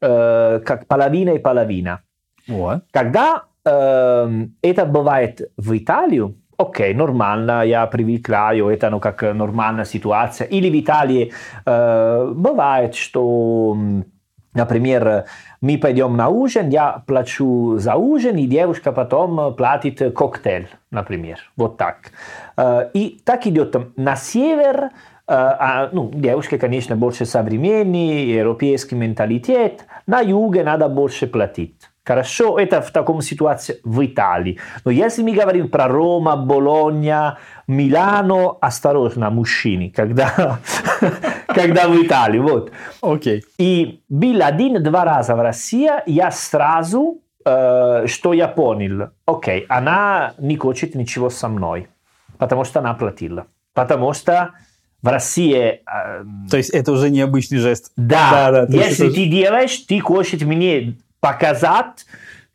э, 0.00 0.60
как 0.64 0.86
половина 0.86 1.30
и 1.30 1.38
половина. 1.38 2.00
Вот. 2.46 2.84
Когда 2.92 3.44
это 3.68 4.86
бывает 4.86 5.52
в 5.56 5.76
Италии, 5.76 6.34
окей, 6.58 6.92
нормально, 6.92 7.64
я 7.64 7.86
привыкаю, 7.86 8.68
это 8.68 8.90
ну, 8.90 9.00
как 9.00 9.22
нормальная 9.22 9.84
ситуация. 9.84 10.46
Или 10.48 10.68
в 10.68 10.80
Италии 10.80 11.32
э, 11.64 12.32
бывает, 12.34 12.96
что, 12.96 13.76
например, 14.54 15.24
мы 15.60 15.78
пойдем 15.78 16.16
на 16.16 16.28
ужин, 16.28 16.68
я 16.68 17.04
плачу 17.06 17.78
за 17.78 17.94
ужин, 17.94 18.36
и 18.36 18.46
девушка 18.46 18.92
потом 18.92 19.54
платит 19.54 20.14
коктейль, 20.14 20.68
например. 20.90 21.38
Вот 21.56 21.76
так. 21.76 22.10
Э, 22.56 22.90
и 22.92 23.20
так 23.24 23.46
идет 23.46 23.96
на 23.96 24.16
север, 24.16 24.76
э, 24.86 24.88
а, 25.28 25.90
ну, 25.92 26.10
девушка, 26.12 26.58
конечно, 26.58 26.96
больше 26.96 27.24
современный, 27.24 28.26
европейский 28.32 28.96
менталитет, 28.96 29.86
на 30.08 30.20
юге 30.20 30.64
надо 30.64 30.88
больше 30.88 31.28
платить. 31.28 31.87
Хорошо, 32.08 32.58
это 32.58 32.80
в 32.80 32.90
таком 32.90 33.20
ситуации 33.20 33.80
в 33.84 34.02
Италии. 34.02 34.58
Но 34.86 34.90
если 34.90 35.22
мы 35.22 35.32
говорим 35.32 35.68
про 35.68 35.88
Рома, 35.88 36.36
Болонья, 36.36 37.36
Милано, 37.66 38.56
осторожно, 38.62 39.28
мужчины, 39.28 39.92
когда, 39.94 40.58
когда 41.46 41.86
в 41.86 42.02
Италии. 42.02 42.38
Вот. 42.38 42.72
Окей. 43.02 43.40
Okay. 43.40 43.42
И 43.58 44.00
был 44.08 44.42
один-два 44.42 45.04
раза 45.04 45.36
в 45.36 45.42
России, 45.42 45.90
я 46.06 46.30
сразу, 46.30 47.20
э, 47.44 48.06
что 48.06 48.32
я 48.32 48.48
понял, 48.48 49.10
окей, 49.26 49.60
okay, 49.60 49.66
она 49.68 50.32
не 50.38 50.56
хочет 50.56 50.94
ничего 50.94 51.28
со 51.28 51.48
мной, 51.48 51.88
потому 52.38 52.64
что 52.64 52.78
она 52.80 52.94
платила. 52.94 53.44
Потому 53.74 54.14
что 54.14 54.52
в 55.02 55.08
России... 55.08 55.82
Э, 55.86 56.24
То 56.50 56.56
есть 56.56 56.70
это 56.70 56.90
уже 56.90 57.10
необычный 57.10 57.58
жест. 57.58 57.92
Да, 57.96 58.50
да, 58.50 58.66
да 58.66 58.78
если 58.78 59.10
ты 59.10 59.26
делаешь, 59.26 59.76
ты 59.86 60.00
хочешь 60.00 60.40
мне 60.40 60.96
показать, 61.20 62.06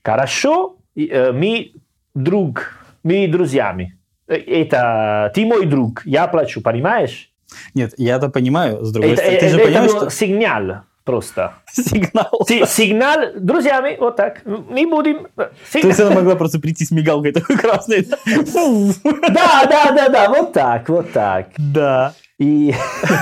хорошо, 0.03 0.77
э, 0.95 1.31
мы 1.31 1.71
друг, 2.13 2.73
мы 3.03 3.27
друзьями. 3.27 3.97
Э, 4.27 4.35
это 4.35 5.31
ты 5.35 5.45
мой 5.45 5.65
друг, 5.65 6.05
я 6.05 6.27
плачу, 6.27 6.61
понимаешь? 6.61 7.31
Нет, 7.73 7.93
я 7.97 8.15
это 8.15 8.29
понимаю. 8.29 8.83
С 8.83 8.91
другой 8.91 9.11
это, 9.11 9.21
стороны, 9.21 9.39
ты 9.39 9.49
же 9.49 9.57
это 9.57 9.65
понимаешь, 9.65 9.91
что... 9.91 10.09
сигнал 10.09 10.83
просто. 11.03 11.53
Сигнал. 11.71 12.45
Си- 12.47 12.65
сигнал 12.65 13.17
друзьями, 13.35 13.97
вот 13.99 14.15
так. 14.15 14.41
Мы 14.45 14.87
будем... 14.87 15.27
Сигнал. 15.69 15.81
То 15.81 15.87
есть 15.87 15.99
она 15.99 16.11
могла 16.11 16.35
просто 16.35 16.59
прийти 16.59 16.85
с 16.85 16.91
мигалкой 16.91 17.31
такой 17.31 17.57
красной. 17.57 18.07
Да, 19.33 19.65
да, 19.65 19.91
да, 19.91 20.09
да, 20.09 20.29
вот 20.29 20.53
так, 20.53 20.89
вот 20.89 21.11
так. 21.11 21.49
Да. 21.57 22.13
И 22.39 22.73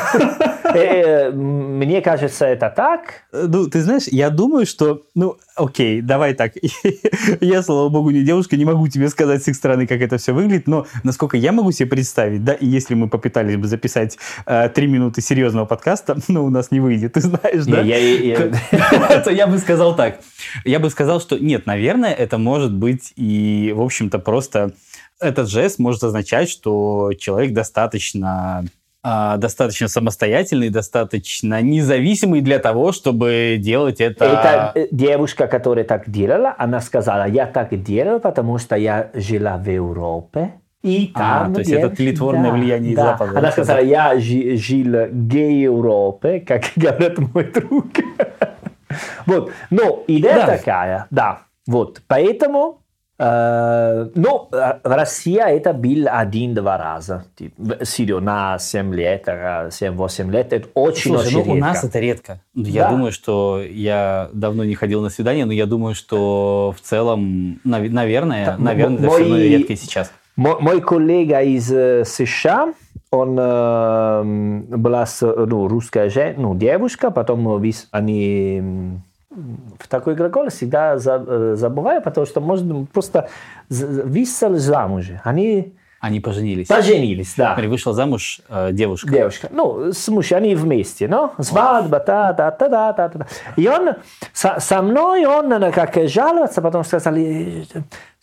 э, 0.74 1.32
мне 1.32 2.02
кажется, 2.02 2.46
это 2.46 2.70
так. 2.74 3.26
Ну, 3.34 3.68
ты 3.68 3.82
знаешь, 3.82 4.08
я 4.08 4.30
думаю, 4.30 4.66
что, 4.66 5.02
ну, 5.16 5.38
окей, 5.56 6.02
давай 6.02 6.34
так. 6.34 6.54
я, 7.42 7.62
слава 7.62 7.90
богу, 7.90 8.12
не 8.12 8.24
девушка, 8.24 8.56
не 8.56 8.64
могу 8.64 8.88
тебе 8.88 9.10
сказать 9.10 9.44
с 9.44 9.50
их 9.50 9.56
стороны, 9.56 9.86
как 9.86 10.02
это 10.02 10.18
все 10.18 10.34
выглядит, 10.34 10.68
но 10.68 10.86
насколько 11.04 11.36
я 11.36 11.52
могу 11.52 11.74
себе 11.74 11.90
представить, 11.90 12.46
да, 12.46 12.54
и 12.54 12.66
если 12.66 12.94
мы 12.94 13.10
попытались 13.10 13.58
бы 13.58 13.68
записать 13.68 14.18
э, 14.46 14.70
три 14.70 14.88
минуты 14.88 15.22
серьезного 15.22 15.66
подкаста, 15.66 16.18
ну, 16.30 16.46
у 16.46 16.50
нас 16.50 16.72
не 16.72 16.80
выйдет, 16.80 17.14
ты 17.14 17.22
знаешь, 17.22 17.66
да? 17.66 19.22
То 19.24 19.30
я 19.30 19.46
бы 19.46 19.58
сказал 19.58 19.94
так. 19.94 20.22
Я 20.64 20.80
бы 20.80 20.90
сказал, 20.90 21.20
что 21.20 21.38
нет, 21.38 21.66
наверное, 21.66 22.14
это 22.14 22.38
может 22.38 22.74
быть 22.74 23.12
и, 23.18 23.74
в 23.76 23.82
общем-то, 23.82 24.20
просто 24.20 24.72
этот 25.20 25.50
жест 25.50 25.80
может 25.80 26.04
означать, 26.04 26.50
что 26.50 27.12
человек 27.18 27.54
достаточно 27.54 28.64
достаточно 29.04 29.88
самостоятельный, 29.88 30.70
достаточно 30.70 31.62
независимый 31.62 32.42
для 32.42 32.60
того, 32.60 32.92
чтобы 32.92 33.58
делать 33.60 34.00
это. 34.00 34.26
Это 34.26 34.72
э, 34.76 34.88
девушка, 34.92 35.48
которая 35.48 35.86
так 35.86 36.10
делала, 36.10 36.54
она 36.58 36.82
сказала, 36.82 37.28
я 37.28 37.48
так 37.48 37.82
делала, 37.82 38.20
потому 38.20 38.60
что 38.60 38.76
я 38.76 39.10
жила 39.14 39.58
в 39.58 39.68
Европе. 39.68 40.54
И 40.84 41.12
а, 41.14 41.20
там, 41.20 41.52
а, 41.52 41.54
то 41.54 41.60
есть 41.60 41.72
это 41.72 41.90
тлетворное 41.90 42.52
да, 42.52 42.58
влияние 42.58 42.96
да. 42.96 43.04
Запада. 43.04 43.38
Она 43.38 43.52
сказала, 43.52 43.82
я 43.82 44.20
жил 44.20 45.08
гей 45.12 45.64
Европе, 45.64 46.40
как 46.40 46.64
говорит 46.76 47.20
мой 47.34 47.52
друг. 47.52 47.86
вот, 49.26 49.52
но 49.70 50.04
идея 50.08 50.36
да. 50.36 50.58
такая, 50.58 51.08
да. 51.12 51.42
Вот, 51.68 52.02
поэтому 52.08 52.81
Э, 53.24 54.08
ну, 54.16 54.48
в 54.52 54.80
России 54.84 55.40
это 55.40 55.74
был 55.74 56.08
один-два 56.10 56.78
раза. 56.80 57.26
Сидя 57.84 58.20
на 58.20 58.58
7 58.58 58.96
лет, 58.96 59.28
7-8 59.28 60.32
лет, 60.32 60.54
это 60.54 60.68
очень, 60.74 61.12
Слушай, 61.12 61.28
очень 61.28 61.38
ну, 61.38 61.44
редко. 61.44 61.52
у 61.52 61.56
нас 61.58 61.84
это 61.84 62.00
редко. 62.00 62.42
Я 62.56 62.86
да. 62.86 62.90
думаю, 62.90 63.12
что 63.12 63.62
я 63.62 64.30
давно 64.34 64.64
не 64.64 64.74
ходил 64.74 65.02
на 65.04 65.10
свидание, 65.10 65.46
но 65.46 65.54
я 65.54 65.68
думаю, 65.68 65.94
что 65.94 66.74
в 66.76 66.82
целом, 66.82 67.60
наверное, 67.64 68.46
да, 68.48 68.58
наверное, 68.58 68.98
мой, 69.02 69.06
это 69.06 69.14
все 69.14 69.20
равно 69.20 69.38
редко 69.38 69.76
сейчас. 69.76 70.12
Мой, 70.36 70.60
мой 70.60 70.82
коллега 70.82 71.42
из 71.42 71.72
э, 71.72 72.04
США, 72.06 72.74
он 73.12 73.38
э, 73.40 74.24
была 74.78 75.06
ну, 75.22 75.68
русская 75.68 76.10
женщина, 76.10 76.42
ну, 76.42 76.56
девушка, 76.56 77.12
потом 77.12 77.62
они 77.92 79.00
в 79.32 79.88
такой 79.88 80.16
глагол 80.16 80.50
всегда 80.50 80.96
э, 80.96 81.56
забываю, 81.56 82.02
потому 82.02 82.28
что 82.28 82.42
можно 82.42 82.86
просто 82.86 83.30
вышел 83.70 84.56
замуж. 84.56 85.06
Они 85.24 85.74
они 86.02 86.20
поженились. 86.20 86.68
Поженились, 86.68 87.36
да. 87.38 87.54
Или 87.60 87.68
вышла 87.68 87.94
замуж 87.94 88.42
э, 88.50 88.70
девушка. 88.72 89.08
Девушка. 89.08 89.50
Ну, 89.52 89.94
с 89.94 90.08
мужем, 90.08 90.40
они 90.40 90.56
вместе, 90.56 91.08
ну, 91.08 91.32
свадьба, 91.40 92.00
та 92.00 92.34
та 92.34 92.50
та 92.50 92.70
та 92.70 92.94
та 92.94 93.10
та 93.10 93.28
И 93.56 93.68
он 93.68 93.90
со, 94.34 94.60
со 94.60 94.82
мной, 94.82 95.26
он 95.26 95.72
как 95.72 95.96
жаловаться, 96.10 96.64
потом 96.64 96.84
сказали, 96.84 97.68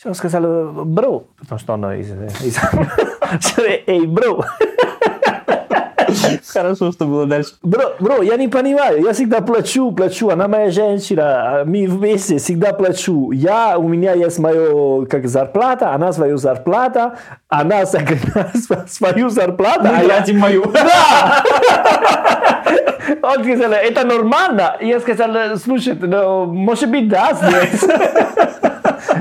он 0.04 0.14
сказал, 0.14 0.72
бро, 0.84 1.22
потому 1.38 1.60
что 1.60 1.74
он 1.74 1.84
из... 1.92 2.10
из 2.42 2.58
Эй, 3.86 4.06
бро. 4.06 4.44
Хорошо, 6.46 6.92
что 6.92 7.06
было 7.06 7.26
дальше. 7.26 7.52
Бро, 7.62 7.94
бро, 8.00 8.22
я 8.22 8.36
не 8.36 8.48
понимаю. 8.48 9.02
Я 9.02 9.12
всегда 9.12 9.40
плачу, 9.40 9.92
плачу. 9.92 10.28
Она 10.30 10.48
моя 10.48 10.70
женщина. 10.70 11.62
Мы 11.64 11.86
вместе 11.86 12.38
всегда 12.38 12.72
плачу. 12.72 13.30
Я, 13.32 13.78
у 13.78 13.88
меня 13.88 14.14
есть 14.14 14.38
мое, 14.38 15.06
как 15.06 15.28
зарплата, 15.28 15.92
она 15.92 16.12
свою 16.12 16.36
зарплату, 16.36 17.12
она 17.48 17.86
свою 18.88 19.30
зарплату, 19.30 19.84
Мы 19.84 19.96
а 19.96 20.00
платим 20.00 20.36
я... 20.36 20.42
мою. 20.42 20.64
Да! 20.72 21.44
Он 23.22 23.42
сказал, 23.42 23.72
это 23.72 24.06
нормально. 24.06 24.76
Я 24.80 25.00
сказал, 25.00 25.56
слушай, 25.56 25.94
ну, 25.94 26.46
может 26.46 26.90
быть, 26.90 27.08
да, 27.08 27.32
здесь. 27.32 27.82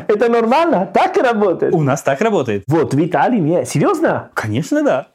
Это 0.07 0.29
нормально? 0.29 0.89
Так 0.93 1.17
работает? 1.17 1.73
У 1.73 1.81
нас 1.81 2.01
так 2.01 2.21
работает. 2.21 2.63
Вот, 2.67 2.93
в 2.93 3.05
Италии 3.05 3.39
нет. 3.39 3.67
Серьезно? 3.67 4.29
Конечно, 4.33 4.83
да. 4.83 5.07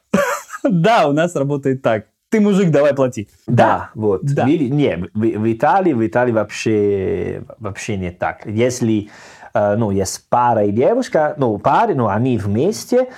Да, 0.62 1.08
у 1.08 1.12
нас 1.12 1.34
работает 1.34 1.82
так. 1.82 2.06
Ты 2.32 2.40
мужик, 2.40 2.70
давай 2.70 2.94
плати. 2.94 3.28
Да, 3.46 3.90
вот. 3.94 4.24
Да. 4.24 4.46
Не, 4.46 5.08
в, 5.12 5.20
в 5.20 5.52
Италии, 5.52 5.92
в 5.92 6.06
Италии 6.06 6.32
вообще, 6.32 7.44
вообще 7.58 7.98
не 7.98 8.10
так. 8.10 8.46
Если, 8.46 9.10
э, 9.52 9.76
ну, 9.76 9.90
есть 9.90 10.30
пара 10.30 10.64
и 10.64 10.72
девушка, 10.72 11.34
ну, 11.36 11.58
пары, 11.58 11.94
ну, 11.94 12.08
они 12.08 12.38
вместе, 12.38 13.08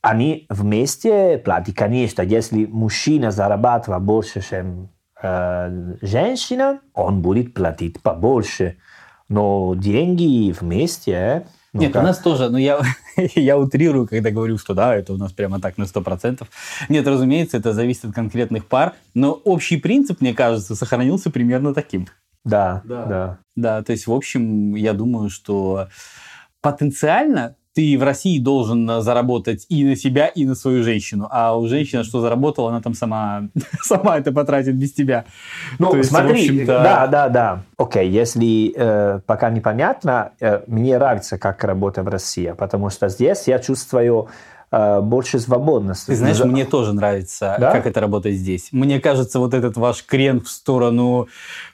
они 0.00 0.46
вместе 0.48 1.38
платят, 1.38 1.74
конечно. 1.74 2.22
Если 2.22 2.66
мужчина 2.66 3.32
зарабатывает 3.32 4.04
больше, 4.04 4.40
чем 4.48 4.90
э, 5.20 5.96
женщина, 6.00 6.78
он 6.94 7.20
будет 7.20 7.54
платить 7.54 8.00
побольше. 8.00 8.76
Но 9.28 9.74
деньги 9.74 10.52
вместе... 10.52 11.46
ну 11.72 11.80
Нет, 11.80 11.92
как? 11.92 12.02
у 12.02 12.06
нас 12.06 12.18
тоже, 12.18 12.50
ну 12.50 12.58
я, 12.58 12.80
я 13.34 13.56
утрирую, 13.58 14.06
когда 14.06 14.30
говорю, 14.30 14.58
что 14.58 14.74
да, 14.74 14.94
это 14.94 15.12
у 15.12 15.16
нас 15.16 15.32
прямо 15.32 15.60
так 15.60 15.78
на 15.78 15.84
100%. 15.84 16.46
Нет, 16.88 17.06
разумеется, 17.06 17.56
это 17.56 17.72
зависит 17.72 18.04
от 18.06 18.14
конкретных 18.14 18.66
пар, 18.66 18.92
но 19.14 19.32
общий 19.32 19.78
принцип, 19.78 20.20
мне 20.20 20.34
кажется, 20.34 20.74
сохранился 20.74 21.30
примерно 21.30 21.72
таким. 21.74 22.08
Да, 22.44 22.82
Да. 22.84 23.06
да. 23.06 23.38
Да, 23.54 23.82
то 23.82 23.92
есть, 23.92 24.06
в 24.06 24.12
общем, 24.12 24.74
я 24.74 24.92
думаю, 24.94 25.30
что 25.30 25.88
потенциально 26.60 27.56
ты 27.74 27.96
в 27.98 28.02
России 28.02 28.38
должен 28.38 29.00
заработать 29.00 29.64
и 29.68 29.84
на 29.84 29.96
себя, 29.96 30.26
и 30.26 30.44
на 30.44 30.54
свою 30.54 30.82
женщину. 30.82 31.26
А 31.30 31.56
у 31.56 31.66
женщины, 31.68 32.04
что 32.04 32.20
заработала, 32.20 32.68
она 32.70 32.80
там 32.82 32.94
сама, 32.94 33.44
сама 33.82 34.18
это 34.18 34.30
потратит 34.32 34.76
без 34.76 34.92
тебя. 34.92 35.24
Ну, 35.78 35.94
есть, 35.94 36.10
смотри, 36.10 36.64
да, 36.64 37.06
да, 37.06 37.28
да. 37.28 37.62
Окей, 37.78 38.10
если 38.10 38.72
э, 38.76 39.20
пока 39.26 39.50
непонятно, 39.50 40.32
э, 40.40 40.60
мне 40.66 40.98
нравится, 40.98 41.38
как 41.38 41.64
работа 41.64 42.02
в 42.02 42.08
России, 42.08 42.54
потому 42.58 42.90
что 42.90 43.08
здесь 43.08 43.48
я 43.48 43.58
чувствую 43.58 44.28
э, 44.70 45.00
больше 45.00 45.38
свободности. 45.38 46.06
Ты 46.06 46.16
знаешь, 46.16 46.36
За- 46.36 46.46
мне 46.46 46.64
тоже 46.66 46.92
нравится, 46.92 47.56
Да? 47.58 47.72
как 47.72 47.86
это 47.86 48.00
работает 48.00 48.36
здесь. 48.36 48.68
Мне 48.72 49.00
кажется, 49.00 49.38
вот 49.38 49.54
этот 49.54 49.76
ваш 49.76 50.04
крен 50.04 50.40
в 50.42 50.48
сторону 50.48 51.28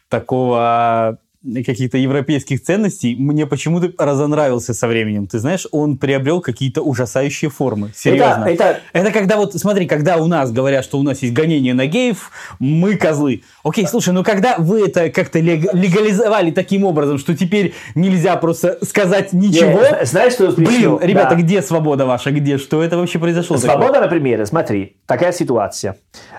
такого 0.09 1.19
каких-то 1.65 1.99
европейских 1.99 2.63
ценностей 2.63 3.17
мне 3.17 3.47
почему-то 3.47 3.93
разонравился 4.03 4.75
со 4.75 4.87
временем. 4.89 5.27
Ты 5.27 5.39
знаешь, 5.39 5.67
он 5.71 5.97
приобрел 5.99 6.41
какие-то 6.41 6.83
ужасающие 6.83 7.51
формы. 7.51 7.93
Серьезно. 7.95 8.45
Это, 8.45 8.65
это, 8.65 8.81
Это 8.93 9.11
когда 9.13 9.37
вот, 9.37 9.55
смотри, 9.55 9.87
когда 9.87 10.17
у 10.17 10.27
нас 10.27 10.53
говорят, 10.53 10.85
что 10.85 10.99
у 10.99 11.03
нас 11.03 11.23
есть 11.23 11.35
гонение 11.35 11.75
на 11.75 11.87
геев, 11.87 12.31
мы 12.59 12.97
козлы. 12.97 13.43
Окей, 13.65 13.87
слушай, 13.87 14.13
ну 14.13 14.23
когда 14.25 14.57
вы 14.59 14.87
это 14.87 15.11
как-то 15.11 15.39
лег- 15.39 15.71
легализовали 15.73 16.51
таким 16.51 16.85
образом, 16.85 17.19
что 17.19 17.37
теперь 17.37 17.75
нельзя 17.95 18.37
просто 18.37 18.79
сказать 18.85 19.33
ничего, 19.33 19.81
Не, 19.81 20.05
знаешь, 20.07 20.33
что 20.35 20.53
блин, 20.53 20.99
ребята, 21.01 21.35
Да. 21.35 21.43
где 21.43 21.63
свобода 21.63 22.07
ваша, 22.07 22.31
где, 22.31 22.59
что 22.59 22.83
это 22.83 22.97
вообще 22.97 23.19
произошло? 23.19 23.57
такое? 23.57 23.71
Свобода, 23.73 24.01
например, 24.01 24.45
смотри, 24.47 24.97
такая 25.07 25.33
ситуация. 25.33 25.97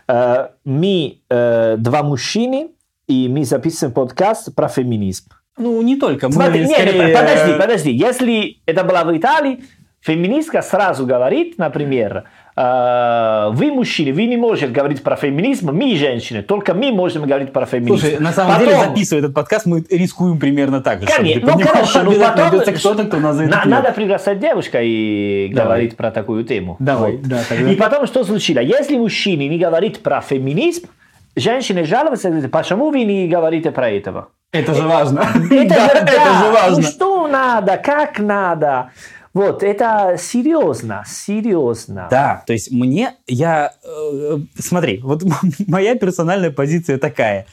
Э, 0.08 0.48
Мы 0.66 1.20
э, 1.30 1.76
два 1.78 2.04
мужчины, 2.04 2.70
и 3.10 3.28
мы 3.28 3.44
записываем 3.44 3.94
подкаст 3.94 4.54
про 4.56 4.68
феминизм. 4.70 5.26
Ну, 5.58 5.82
не 5.82 5.98
только. 5.98 6.28
Мы 6.28 6.34
Смотри, 6.34 6.60
не, 6.62 6.68
не, 6.68 6.74
скорее- 6.76 7.16
подожди, 7.18 7.54
подожди. 7.60 7.92
Если 7.92 8.58
это 8.68 8.84
было 8.84 9.04
в 9.04 9.18
Италии, 9.18 9.60
феминистка 10.00 10.62
сразу 10.62 11.06
говорит, 11.08 11.58
например, 11.58 12.26
э, 12.56 13.50
вы 13.52 13.72
мужчины, 13.72 14.14
вы 14.14 14.26
не 14.28 14.38
можете 14.38 14.68
говорить 14.68 15.02
про 15.02 15.16
феминизм, 15.16 15.72
мы 15.72 15.96
женщины, 15.96 16.44
только 16.44 16.74
мы 16.76 16.92
можем 16.92 17.24
говорить 17.26 17.52
про 17.52 17.66
феминизм. 17.66 17.98
Слушай, 17.98 18.20
на 18.20 18.32
самом 18.32 18.54
Потом- 18.54 18.68
деле, 18.70 18.80
записывая 18.86 19.24
этот 19.24 19.34
подкаст, 19.34 19.66
мы 19.66 19.84
рискуем 19.90 20.38
примерно 20.40 20.82
так 20.82 21.02
же. 21.02 21.08
Конечно, 21.08 21.52
ну 21.52 21.60
хорошо, 21.60 22.04
ну 22.04 22.12
обязательно 22.12 22.50
потом 22.60 22.74
кто-то, 22.76 23.04
кто 23.06 23.18
нас 23.18 23.38
на- 23.38 23.66
надо 23.66 23.92
приглашать 23.92 24.40
девушка 24.40 24.82
и 24.84 25.50
Давай. 25.52 25.66
говорить 25.66 25.98
про 25.98 26.12
такую 26.12 26.44
тему. 26.44 26.78
Давай, 26.80 27.14
Вот. 27.14 27.24
да, 27.24 27.40
тогда. 27.50 27.72
И 27.72 27.76
потом 27.76 28.06
что 28.06 28.24
случилось? 28.24 28.68
Если 28.68 28.98
мужчина 28.98 29.42
не 29.42 29.58
говорит 29.58 30.00
про 30.04 30.22
феминизм, 30.22 30.88
женщины 31.36 31.86
жалуются, 31.86 32.30
почему 32.50 32.90
вы 32.92 33.04
не 33.04 33.28
говорите 33.28 33.72
про 33.72 33.90
этого? 33.90 34.30
Это 34.52 34.74
же 34.74 34.84
важно. 34.84 35.20
Это, 35.52 35.70
Да, 35.76 35.86
же, 35.86 35.92
это 35.92 36.06
да, 36.06 36.44
же 36.44 36.52
важно. 36.52 36.78
Ну 36.78 36.82
что 36.84 37.28
надо, 37.28 37.78
как 37.78 38.20
надо? 38.20 38.92
Вот, 39.34 39.62
это 39.62 40.16
серьезно, 40.18 41.04
серьезно. 41.08 42.08
Да, 42.10 42.44
то 42.48 42.54
есть 42.54 42.72
мне, 42.72 43.14
я, 43.28 43.74
э, 43.84 44.38
смотри, 44.58 45.00
вот 45.04 45.24
моя 45.68 45.96
персональная 45.96 46.50
позиция 46.50 46.98
такая. 46.98 47.46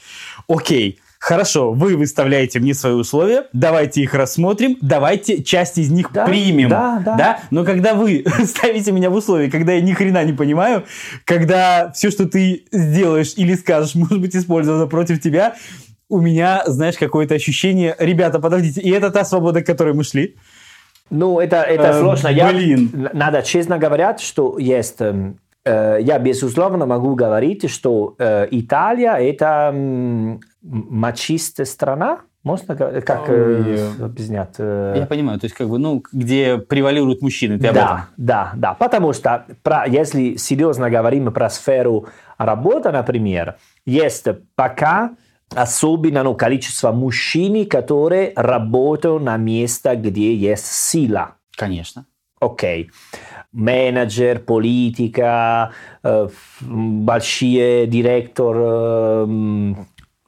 Окей, 0.47 0.99
хорошо, 1.27 1.73
вы 1.73 1.97
выставляете 1.97 2.59
мне 2.59 2.73
свои 2.73 2.93
условия, 2.93 3.43
давайте 3.53 4.01
их 4.01 4.13
рассмотрим, 4.13 4.77
давайте 4.81 5.43
часть 5.43 5.77
из 5.77 5.91
них 5.91 6.11
Да, 6.13 6.25
примем. 6.25 6.69
да, 6.69 7.03
да. 7.05 7.39
Но 7.51 7.65
когда 7.65 7.93
вы 7.93 8.23
ставите 8.45 8.91
меня 8.91 9.09
в 9.09 9.15
условия, 9.15 9.51
когда 9.51 9.73
я 9.73 9.81
ни 9.81 9.91
хрена 9.93 10.23
не 10.23 10.33
понимаю, 10.33 10.83
когда 11.25 11.91
все, 11.93 12.09
что 12.11 12.27
ты 12.27 12.63
сделаешь 12.71 13.33
или 13.35 13.55
скажешь, 13.55 13.95
может 14.03 14.21
быть 14.21 14.35
использовано 14.35 14.87
против 14.87 15.21
тебя, 15.21 15.55
у 16.09 16.21
меня, 16.21 16.63
знаешь, 16.65 16.95
какое-то 16.97 17.35
ощущение, 17.35 17.93
ребята, 17.99 18.39
подождите, 18.39 18.79
и 18.79 18.89
это 18.91 19.11
та 19.11 19.25
свобода, 19.25 19.61
к 19.61 19.65
которой 19.65 19.93
мы 19.93 20.03
шли. 20.05 20.37
Ну, 21.09 21.39
это, 21.41 21.57
это 21.57 21.89
Э, 21.89 21.99
сложно. 21.99 22.29
Я- 22.29 22.49
блин. 22.51 23.09
надо 23.13 23.41
честно 23.41 23.77
говорить, 23.77 24.21
что 24.21 24.57
есть... 24.57 24.95
эм, 25.01 25.39
э, 25.65 25.97
я, 26.01 26.17
безусловно, 26.19 26.85
могу 26.85 27.15
говорить, 27.15 27.69
что 27.69 28.15
э, 28.19 28.47
Италия– 28.51 29.15
это 29.31 29.73
мачистая 30.67 31.65
страна. 31.65 32.19
Можно? 32.43 32.75
Как 32.75 33.29
э, 33.29 33.89
Ой. 33.99 34.05
объяснять? 34.05 34.55
Э, 34.57 34.95
Я 34.97 35.05
понимаю, 35.05 35.39
то 35.39 35.45
есть 35.45 35.55
как 35.55 35.67
бы, 35.67 35.79
ну, 35.79 36.01
где 36.13 36.57
превалируют 36.57 37.21
мужчины, 37.21 37.57
ты 37.57 37.73
да, 37.73 38.07
да, 38.15 38.53
да. 38.55 38.73
Потому 38.73 39.11
что, 39.13 39.45
про, 39.63 39.85
если 39.85 40.35
серьезно 40.37 40.89
говорим 40.89 41.31
про 41.33 41.49
сферу 41.49 42.07
работы, 42.37 42.91
например, 42.91 43.55
есть 43.85 44.27
пока 44.55 45.11
особенно 45.55 46.23
ну, 46.23 46.35
количество 46.35 46.91
мужчин, 46.91 47.67
которые 47.67 48.33
работают 48.35 49.23
на 49.23 49.37
месте, 49.37 49.95
где 49.95 50.33
есть 50.33 50.65
сила. 50.65 51.35
Конечно. 51.55 52.05
Окей. 52.39 52.91
Менеджер, 53.51 54.39
политика, 54.39 55.71
э, 56.03 56.27
большие 56.61 57.87
директор, 57.87 58.55
э, 58.59 59.73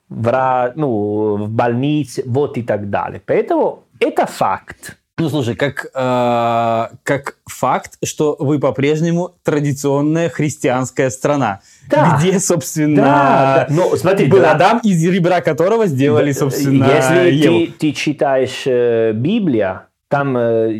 вра- 0.09 0.71
ну, 0.75 1.37
в 1.37 1.49
больнице, 1.49 2.23
вот 2.25 2.57
и 2.57 2.61
так 2.63 2.89
далее. 2.89 3.21
Поэтому 3.25 3.83
это 3.99 4.25
факт. 4.25 4.95
Ну, 5.21 5.27
слушай, 5.29 5.53
как, 5.55 5.87
э, 5.93 6.87
как 7.03 7.35
факт, 7.45 7.97
что 8.05 8.37
вы 8.39 8.57
по-прежнему 8.57 9.31
традиционная 9.43 10.29
христианская 10.29 11.09
страна, 11.09 11.59
Да. 11.89 12.17
где, 12.17 12.39
собственно, 12.39 12.95
Да, 13.01 13.67
да. 13.69 13.75
Ну, 13.75 13.97
смотри, 13.97 14.27
был 14.27 14.39
да. 14.39 14.51
Адам, 14.53 14.79
из 14.81 15.03
ребра 15.05 15.41
которого 15.41 15.87
сделали, 15.87 16.31
собственно, 16.31 16.85
Если 16.85 17.31
Еву. 17.31 17.65
ты, 17.65 17.71
ты 17.79 17.91
читаешь 17.91 18.63
э, 18.65 19.11
Библию, 19.13 19.81
там 20.09 20.35
э, 20.37 20.71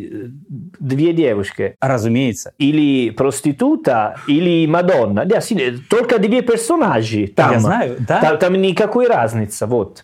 две 0.80 1.14
девушки. 1.14 1.76
Разумеется. 1.80 2.52
Или 2.58 3.12
проститута, 3.12 4.18
или 4.28 4.66
Мадонна. 4.66 5.24
Да, 5.26 5.40
только 5.90 6.18
две 6.20 6.42
персонажи. 6.42 7.28
Там. 7.28 7.52
Я 7.54 7.60
знаю, 7.60 7.96
да. 8.00 8.20
Там, 8.22 8.38
там 8.40 8.54
никакой 8.56 9.08
разницы. 9.08 9.68
Вот. 9.68 10.04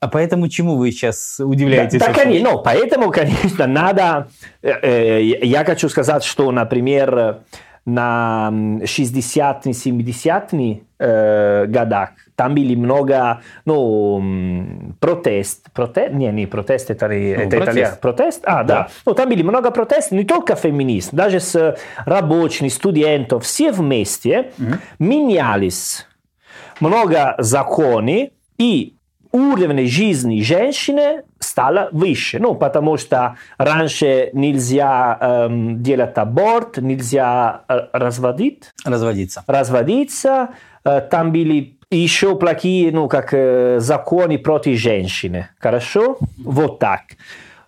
А 0.00 0.08
поэтому 0.08 0.48
чему 0.48 0.76
вы 0.76 0.90
сейчас 0.90 1.38
удивляетесь? 1.38 2.00
Да, 2.00 2.06
собственно? 2.06 2.24
конечно, 2.32 2.50
ну, 2.52 2.62
поэтому, 2.62 3.10
конечно, 3.12 3.66
надо... 3.66 4.28
э, 4.62 4.70
э, 4.82 5.22
Я 5.42 5.64
хочу 5.64 5.88
сказать, 5.88 6.24
что, 6.24 6.50
например, 6.50 7.40
на 7.84 8.48
м, 8.50 8.78
60-е, 8.82 9.72
70-е 9.72 10.80
э, 10.98 11.66
годах 11.66 12.10
там 12.40 12.54
были 12.54 12.74
много 12.74 13.42
ну, 13.66 14.94
протест. 14.98 15.70
протест 15.74 16.14
не, 16.14 16.32
не 16.32 16.46
протест, 16.46 16.90
это, 16.90 17.06
Ну, 17.06 17.12
это 17.14 17.56
протест. 17.58 18.00
Протест? 18.00 18.40
А, 18.44 18.64
да. 18.64 18.74
Да. 18.74 18.88
Ну, 19.04 19.12
там 19.12 19.28
были 19.28 19.42
много 19.42 19.70
протестов, 19.70 20.12
не 20.12 20.24
только 20.24 20.54
феминистов, 20.54 21.12
даже 21.14 21.38
с 21.38 21.76
рабочими, 22.06 22.68
студентов, 22.68 23.44
все 23.44 23.72
вместе 23.72 24.52
менялись 24.98 26.06
много 26.80 27.34
законов, 27.36 28.30
и 28.56 28.94
уровень 29.32 29.86
жизни 29.86 30.40
женщины 30.40 31.24
стало 31.40 31.90
выше. 31.92 32.38
Ну, 32.38 32.54
потому 32.54 32.96
что 32.96 33.36
раньше 33.58 34.30
нельзя 34.32 35.18
эм, 35.20 35.82
делать 35.82 36.16
аборт, 36.16 36.78
нельзя 36.78 37.64
э, 37.68 37.80
разводить, 37.92 38.70
Разводиться. 38.82 39.44
разводиться. 39.46 40.48
Э, 40.84 41.02
там 41.02 41.32
были 41.32 41.76
еще 41.96 42.36
плохие, 42.36 42.92
ну, 42.92 43.08
как 43.08 43.30
э, 43.32 43.80
законы 43.80 44.38
против 44.38 44.78
женщины. 44.78 45.48
Хорошо? 45.58 46.18
Вот 46.38 46.78
так. 46.78 47.02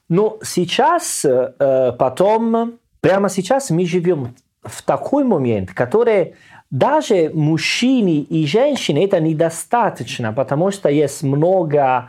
Но 0.08 0.38
сейчас, 0.42 1.24
э, 1.24 1.92
потом, 1.98 2.74
прямо 3.00 3.28
сейчас 3.28 3.70
мы 3.70 3.86
живем 3.86 4.34
в 4.62 4.82
такой 4.82 5.24
момент, 5.24 5.72
который 5.72 6.34
даже 6.70 7.30
мужчины 7.34 8.20
и 8.20 8.46
женщины 8.46 9.04
это 9.04 9.20
недостаточно, 9.20 10.32
потому 10.32 10.70
что 10.70 10.88
есть 10.88 11.22
много 11.22 12.08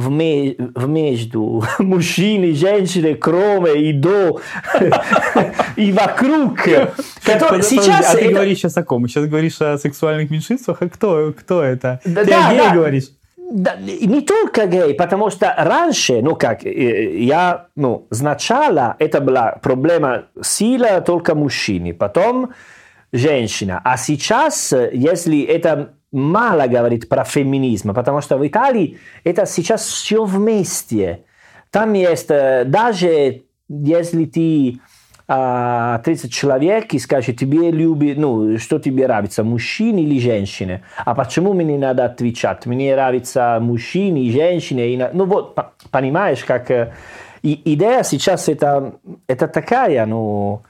вме- 0.00 0.56
вмежду 0.74 1.64
мужчин 1.78 2.44
и 2.44 2.52
женщин, 2.52 3.16
кроме 3.18 3.90
и 3.90 3.92
до, 3.92 4.40
и 5.76 5.92
вокруг. 5.92 6.60
Который 7.24 7.62
сейчас 7.62 8.14
а 8.14 8.16
ты 8.16 8.24
это- 8.24 8.34
говоришь 8.34 8.58
сейчас 8.58 8.76
о 8.76 8.82
ком? 8.82 9.06
Сейчас 9.08 9.26
говоришь 9.26 9.60
о 9.60 9.78
сексуальных 9.78 10.30
меньшинствах? 10.30 10.78
А 10.80 10.88
кто, 10.88 11.32
кто 11.38 11.62
это? 11.62 12.00
Да, 12.04 12.24
ты 12.24 12.30
да, 12.30 12.48
о 12.48 12.52
гее 12.52 12.62
да. 12.62 12.74
говоришь? 12.74 13.04
Да, 13.52 13.76
не 13.76 14.20
только 14.20 14.66
гей, 14.66 14.94
потому 14.94 15.28
что 15.30 15.52
раньше, 15.58 16.20
ну 16.22 16.36
как, 16.36 16.64
э, 16.64 17.18
я, 17.18 17.66
ну, 17.74 18.06
сначала 18.12 18.94
это 19.00 19.20
была 19.20 19.58
проблема 19.60 20.26
сила 20.40 21.00
только 21.00 21.34
мужчины, 21.34 21.92
потом 21.92 22.50
женщина. 23.12 23.80
А 23.82 23.96
сейчас, 23.96 24.72
э, 24.72 24.90
если 24.92 25.42
это 25.42 25.94
мало 26.12 26.66
говорит 26.66 27.08
про 27.08 27.24
феминизм, 27.24 27.94
потому 27.94 28.20
что 28.20 28.38
в 28.38 28.46
Италии 28.46 28.98
это 29.24 29.46
сейчас 29.46 29.86
все 29.86 30.24
вместе. 30.24 31.24
Там 31.70 31.92
есть, 31.92 32.28
даже 32.28 33.42
если 33.68 34.24
ты 34.24 34.80
30 35.26 36.32
человек 36.32 36.92
и 36.92 36.98
скажет, 36.98 37.38
тебе 37.38 37.70
любит, 37.70 38.18
ну, 38.18 38.58
что 38.58 38.80
тебе 38.80 39.06
нравится, 39.06 39.44
мужчины 39.44 40.00
или 40.00 40.18
женщины? 40.18 40.82
А 41.04 41.14
почему 41.14 41.52
мне 41.52 41.78
надо 41.78 42.06
отвечать? 42.06 42.66
Мне 42.66 42.92
нравится 42.94 43.58
мужчины 43.60 44.24
и 44.24 44.32
женщины. 44.32 44.92
И, 44.92 45.08
ну 45.12 45.26
вот, 45.26 45.56
понимаешь, 45.92 46.44
как... 46.44 46.92
И 47.42 47.60
идея 47.72 48.02
сейчас 48.02 48.48
это, 48.48 48.96
это 49.28 49.46
такая, 49.46 50.04
ну, 50.04 50.62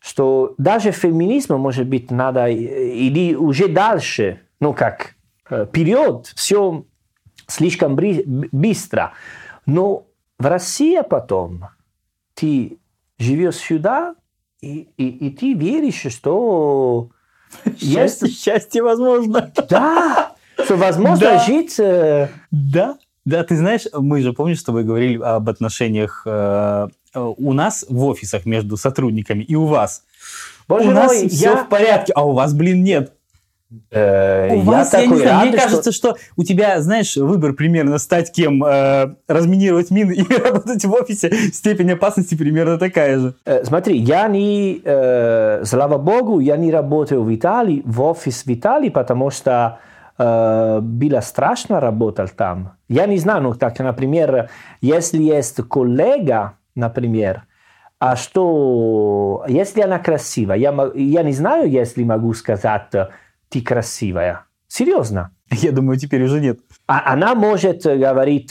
что 0.00 0.54
даже 0.58 0.90
феминизм, 0.90 1.56
может 1.56 1.86
быть, 1.86 2.10
надо 2.10 2.48
или 2.48 3.34
уже 3.34 3.68
дальше, 3.68 4.40
ну 4.62 4.72
как, 4.72 5.16
вперед, 5.44 6.32
все 6.36 6.84
слишком 7.48 7.98
быстро. 8.52 9.12
Но 9.66 10.06
в 10.38 10.46
России 10.46 11.00
потом 11.02 11.66
ты 12.34 12.78
живешь 13.18 13.56
сюда, 13.56 14.14
и, 14.60 14.88
и, 14.96 15.08
и 15.08 15.30
ты 15.30 15.54
веришь, 15.54 16.12
что 16.12 17.10
счастье, 17.76 18.28
есть... 18.28 18.40
счастье 18.40 18.84
возможно. 18.84 19.52
Да, 19.68 20.36
что 20.64 20.76
возможно 20.76 21.26
да. 21.26 21.44
жить... 21.44 21.76
Да, 22.52 22.98
да, 23.24 23.42
ты 23.42 23.56
знаешь, 23.56 23.86
мы 23.92 24.22
же, 24.22 24.32
помнишь, 24.32 24.60
с 24.60 24.64
тобой 24.64 24.84
говорили 24.84 25.20
об 25.20 25.48
отношениях 25.48 26.22
э, 26.24 26.88
у 27.14 27.52
нас 27.52 27.84
в 27.88 28.04
офисах 28.04 28.46
между 28.46 28.76
сотрудниками 28.76 29.42
и 29.42 29.56
у 29.56 29.66
вас. 29.66 30.04
Боже 30.68 30.84
у 30.84 30.92
мой, 30.92 30.94
нас 30.94 31.22
я... 31.22 31.28
все 31.28 31.56
в 31.64 31.68
порядке, 31.68 32.12
а 32.14 32.24
у 32.24 32.32
вас, 32.32 32.54
блин, 32.54 32.84
нет. 32.84 33.12
Э, 33.90 34.54
у 34.54 34.58
я 34.58 34.62
вас, 34.62 34.92
я 34.92 35.06
не 35.06 35.16
знаю, 35.16 35.30
рад, 35.30 35.42
мне 35.42 35.52
что... 35.52 35.62
кажется, 35.62 35.92
что 35.92 36.16
у 36.36 36.44
тебя, 36.44 36.80
знаешь, 36.80 37.16
выбор 37.16 37.54
примерно 37.54 37.98
стать 37.98 38.32
кем, 38.32 38.62
э, 38.64 39.14
разминировать 39.28 39.90
мины 39.90 40.12
и 40.12 40.34
работать 40.44 40.84
в 40.84 40.92
офисе, 40.92 41.30
степень 41.52 41.92
опасности 41.92 42.34
примерно 42.34 42.78
такая 42.78 43.18
же. 43.18 43.34
Э, 43.44 43.64
смотри, 43.64 43.98
я 43.98 44.28
не, 44.28 44.80
э, 44.84 45.64
слава 45.64 45.98
богу, 45.98 46.40
я 46.40 46.56
не 46.56 46.70
работаю 46.70 47.22
в 47.22 47.34
Италии, 47.34 47.82
в 47.84 48.02
офис 48.02 48.44
в 48.44 48.52
Италии, 48.52 48.90
потому 48.90 49.30
что 49.30 49.78
э, 50.18 50.80
было 50.80 51.20
страшно 51.20 51.80
работать 51.80 52.34
там. 52.36 52.76
Я 52.88 53.06
не 53.06 53.18
знаю, 53.18 53.42
ну 53.42 53.54
так, 53.54 53.78
например, 53.78 54.50
если 54.80 55.22
есть 55.22 55.56
коллега, 55.68 56.54
например, 56.74 57.44
а 58.04 58.16
что, 58.16 59.44
если 59.46 59.80
она 59.80 60.00
красивая, 60.00 60.56
я, 60.56 60.90
я 60.94 61.22
не 61.22 61.32
знаю, 61.32 61.70
если 61.70 62.02
могу 62.02 62.34
сказать, 62.34 62.90
ты 63.52 63.60
красивая. 63.60 64.46
Серьезно. 64.68 65.30
Я 65.50 65.72
думаю, 65.72 65.98
теперь 65.98 66.22
уже 66.22 66.40
нет. 66.40 66.60
А 66.86 67.12
она 67.12 67.34
может 67.34 67.82
говорить, 67.84 68.50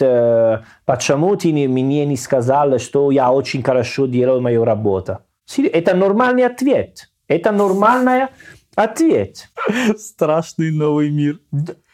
почему 0.85 1.35
ты 1.35 1.51
мне 1.51 2.05
не 2.05 2.17
сказала, 2.17 2.77
что 2.77 3.09
я 3.09 3.31
очень 3.31 3.63
хорошо 3.63 4.05
делаю 4.05 4.41
мою 4.41 4.63
работу. 4.63 5.17
Это 5.57 5.95
нормальный 5.95 6.45
ответ. 6.45 7.09
Это 7.27 7.51
нормальный 7.51 8.27
ответ. 8.75 9.49
Страшный 9.97 10.71
новый 10.71 11.09
мир. 11.09 11.39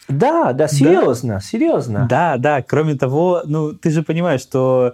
Да, 0.10 0.54
да, 0.54 0.68
серьезно, 0.68 1.36
да. 1.36 1.40
серьезно. 1.40 2.08
Да, 2.10 2.38
да. 2.38 2.62
Кроме 2.62 2.96
того, 2.96 3.42
ну, 3.46 3.74
ты 3.74 3.92
же 3.92 4.04
понимаешь, 4.04 4.42
что 4.42 4.94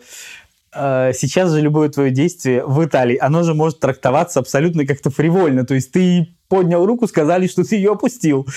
э, 0.73 1.12
сейчас 1.13 1.52
же 1.52 1.62
любое 1.62 1.89
твое 1.89 2.12
действие 2.12 2.65
в 2.65 2.84
Италии, 2.84 3.17
оно 3.17 3.43
же 3.43 3.54
может 3.54 3.80
трактоваться 3.80 4.39
абсолютно 4.39 4.86
как-то 4.86 5.12
фривольно. 5.12 5.65
То 5.65 5.76
есть 5.76 5.91
ты 5.91 6.36
поднял 6.54 6.86
руку, 6.86 7.08
сказали, 7.08 7.48
что 7.48 7.63
ты 7.63 7.78
ее 7.78 7.94
опустил. 7.94 8.48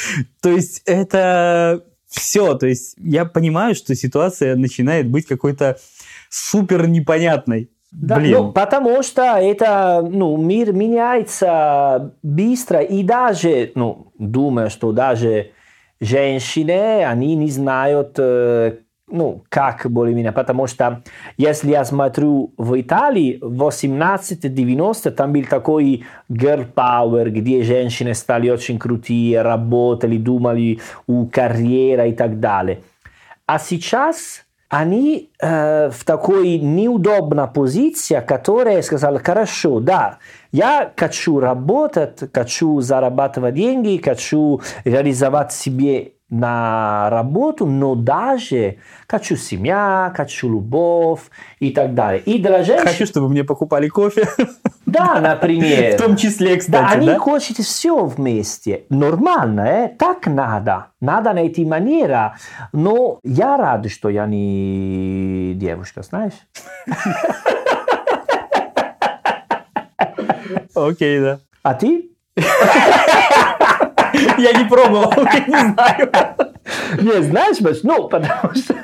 То 0.43 0.51
есть 0.51 0.83
это 0.85 1.83
все. 2.07 2.55
То 2.55 2.67
есть 2.67 2.95
я 2.99 3.25
понимаю, 3.25 3.75
что 3.75 3.95
ситуация 3.95 4.55
начинает 4.55 5.09
быть 5.09 5.27
какой-то 5.27 5.79
супер 6.29 6.89
непонятной. 6.89 7.71
Да, 7.91 8.17
Блин. 8.17 8.33
Ну, 8.33 8.53
потому 8.53 9.03
что 9.03 9.23
это, 9.23 10.07
ну, 10.07 10.37
мир 10.37 10.75
меняется 10.75 12.13
быстро, 12.23 12.81
и 12.81 13.03
даже, 13.03 13.73
ну, 13.75 14.13
думаю, 14.19 14.69
что 14.69 14.93
даже 14.93 15.53
женщины, 15.99 17.03
они 17.03 17.35
не 17.35 17.49
знают, 17.49 18.19
ну, 19.09 19.45
как 19.49 19.87
более-менее, 19.89 20.33
потому 20.33 20.67
что 20.67 21.03
если 21.37 21.71
я 21.71 21.85
смотрю 21.85 22.53
в 22.57 22.81
Италии, 22.81 23.39
в 23.41 23.63
18-90 23.63 25.11
там 25.13 25.33
был 25.33 25.45
такой 25.45 26.05
girl 26.29 26.67
power, 26.75 27.31
где 27.31 27.63
женщины 27.63 28.15
стали 28.15 28.51
очень 28.51 28.79
крутые, 28.79 29.43
работали, 29.43 30.19
думали 30.19 30.81
о 31.07 31.27
карьере 31.27 32.11
и 32.11 32.13
так 32.15 32.41
далее. 32.41 32.81
А 33.47 33.61
сейчас 33.61 34.45
они 34.69 35.31
э, 35.41 35.91
в 35.91 36.05
такой 36.05 36.59
неудобной 36.59 37.47
позиции, 37.47 38.21
которая 38.27 38.83
сказала, 38.83 39.21
хорошо, 39.21 39.79
да, 39.79 40.19
я 40.51 40.93
хочу 40.97 41.39
работать, 41.39 42.25
хочу 42.33 42.81
зарабатывать 42.81 43.55
деньги, 43.55 44.03
хочу 44.03 44.61
реализовать 44.85 45.53
себе 45.53 46.15
на 46.29 47.09
работу, 47.11 47.67
но 47.67 47.95
даже 47.95 48.79
хочу 49.07 49.37
семья, 49.37 50.13
хочу 50.17 50.49
любовь 50.51 51.21
и 51.61 51.71
так 51.71 51.95
далее. 51.95 52.21
И 52.23 52.39
для 52.39 52.65
женщин... 52.65 52.87
Хочу, 52.87 53.07
чтобы 53.07 53.29
мне 53.29 53.45
покупали 53.45 53.89
кофе. 53.89 54.27
Да, 54.87 55.21
например. 55.21 55.95
В 55.99 56.03
том 56.03 56.17
числе, 56.17 56.57
кстати, 56.57 56.83
да? 56.83 56.89
Они 56.89 57.07
да? 57.07 57.19
хотят 57.19 57.59
все 57.59 58.05
вместе. 58.05 58.85
Нормально, 58.89 59.61
э? 59.61 59.89
так 59.97 60.27
надо. 60.27 60.87
Надо 61.01 61.33
найти 61.33 61.65
манера. 61.65 62.37
Но 62.73 63.21
я 63.23 63.57
рад, 63.57 63.89
что 63.91 64.09
я 64.09 64.27
не 64.27 65.55
девушка, 65.55 66.03
знаешь? 66.03 66.35
Окей, 70.75 71.21
да. 71.21 71.39
А 71.63 71.75
ты? 71.75 72.11
Я 74.39 74.53
не 74.53 74.69
пробовал, 74.69 75.13
я 75.17 75.47
не 75.47 75.73
знаю. 75.73 76.11
Не, 77.01 77.23
знаешь, 77.23 77.57
ну, 77.83 78.09
потому 78.09 78.55
что, 78.55 78.75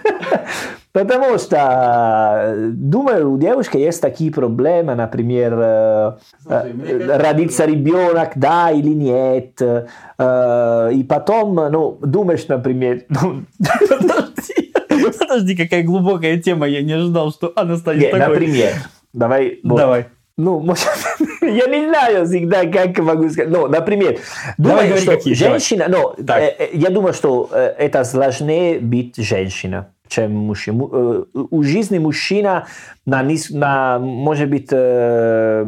потому 0.92 1.38
что, 1.38 2.54
думаю, 2.72 3.32
у 3.32 3.38
девушки 3.38 3.76
есть 3.76 4.00
такие 4.00 4.30
проблемы, 4.30 4.94
например, 4.94 5.54
э, 5.58 6.12
э, 6.48 7.18
родиться 7.18 7.64
ребенок, 7.64 8.32
да 8.36 8.70
или 8.70 8.90
нет, 8.90 9.60
э, 9.60 10.90
и 10.92 11.04
потом, 11.04 11.54
ну, 11.54 11.98
думаешь, 12.00 12.46
например, 12.46 13.02
ну, 13.08 13.44
подожди, 13.88 14.72
подожди, 15.18 15.56
какая 15.56 15.82
глубокая 15.82 16.40
тема, 16.40 16.66
я 16.68 16.82
не 16.82 16.92
ожидал, 16.92 17.32
что 17.32 17.52
она 17.56 17.76
станет 17.76 18.10
такой. 18.10 18.28
Например, 18.28 18.72
давай. 19.12 19.60
Давай. 19.64 20.06
Ну, 20.36 20.60
может, 20.60 20.88
я 21.42 21.66
не 21.66 21.88
знаю 21.88 22.26
всегда, 22.26 22.64
как 22.66 22.98
могу 22.98 23.28
сказать. 23.28 23.50
Ну, 23.50 23.68
например, 23.68 24.18
думаю, 24.56 24.88
давай, 24.88 24.98
что 24.98 25.16
какие, 25.16 25.34
женщина, 25.34 25.86
ну, 25.88 26.14
э, 26.16 26.70
я 26.72 26.90
думаю, 26.90 27.12
что 27.12 27.48
э, 27.52 27.74
это 27.78 28.04
сложнее 28.04 28.80
быть 28.80 29.16
женщиной 29.16 29.84
чем 30.08 30.32
мужчина. 30.32 30.88
Э, 30.92 31.24
у 31.32 31.62
жизни 31.62 31.98
мужчина 31.98 32.66
на, 33.06 33.26
на 33.50 33.98
может 33.98 34.50
быть 34.50 34.66
это, 34.66 35.64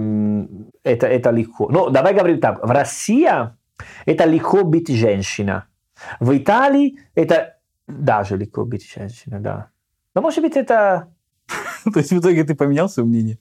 это 0.83 1.31
легко. 1.31 1.69
Но 1.71 1.89
давай 1.89 2.13
говорим 2.13 2.41
так. 2.41 2.63
В 2.63 2.71
России 2.71 3.31
это 4.05 4.25
легко 4.27 4.65
быть 4.65 4.89
женщина. 4.89 5.67
В 6.21 6.37
Италии 6.37 6.99
это 7.15 7.57
даже 7.87 8.37
легко 8.37 8.65
быть 8.65 8.87
женщина, 8.87 9.41
да. 9.41 9.71
Но 10.15 10.23
может 10.23 10.43
быть 10.43 10.57
это... 10.57 11.09
То 11.85 11.99
есть 11.99 12.13
в 12.13 12.19
итоге 12.19 12.45
ты 12.45 12.55
поменял 12.55 12.89
свое 12.89 13.09
мнение? 13.09 13.39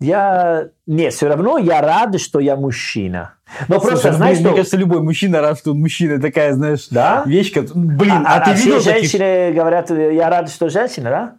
Я... 0.00 0.68
Нет, 0.86 1.12
все 1.12 1.28
равно 1.28 1.58
я 1.58 1.80
рад, 1.80 2.20
что 2.20 2.38
я 2.38 2.56
мужчина. 2.56 3.34
Но 3.66 3.80
Слушай, 3.80 3.90
просто, 3.90 4.10
ну, 4.12 4.16
знаешь, 4.16 4.38
мне 4.38 4.46
что... 4.46 4.56
кажется, 4.56 4.76
любой 4.76 5.02
мужчина 5.02 5.40
рад, 5.40 5.58
что 5.58 5.72
он 5.72 5.80
мужчина. 5.80 6.20
Такая, 6.20 6.52
знаешь, 6.52 6.86
да? 6.90 7.24
вещь, 7.26 7.52
как... 7.52 7.74
Блин, 7.74 8.24
а, 8.24 8.34
а, 8.34 8.36
а 8.36 8.40
ты 8.44 8.50
а 8.50 8.54
видел 8.54 8.78
все 8.78 8.92
таких... 8.92 9.10
женщины 9.10 9.52
говорят, 9.52 9.90
я 9.90 10.30
рад, 10.30 10.50
что 10.50 10.68
женщина, 10.68 11.10
да? 11.10 11.34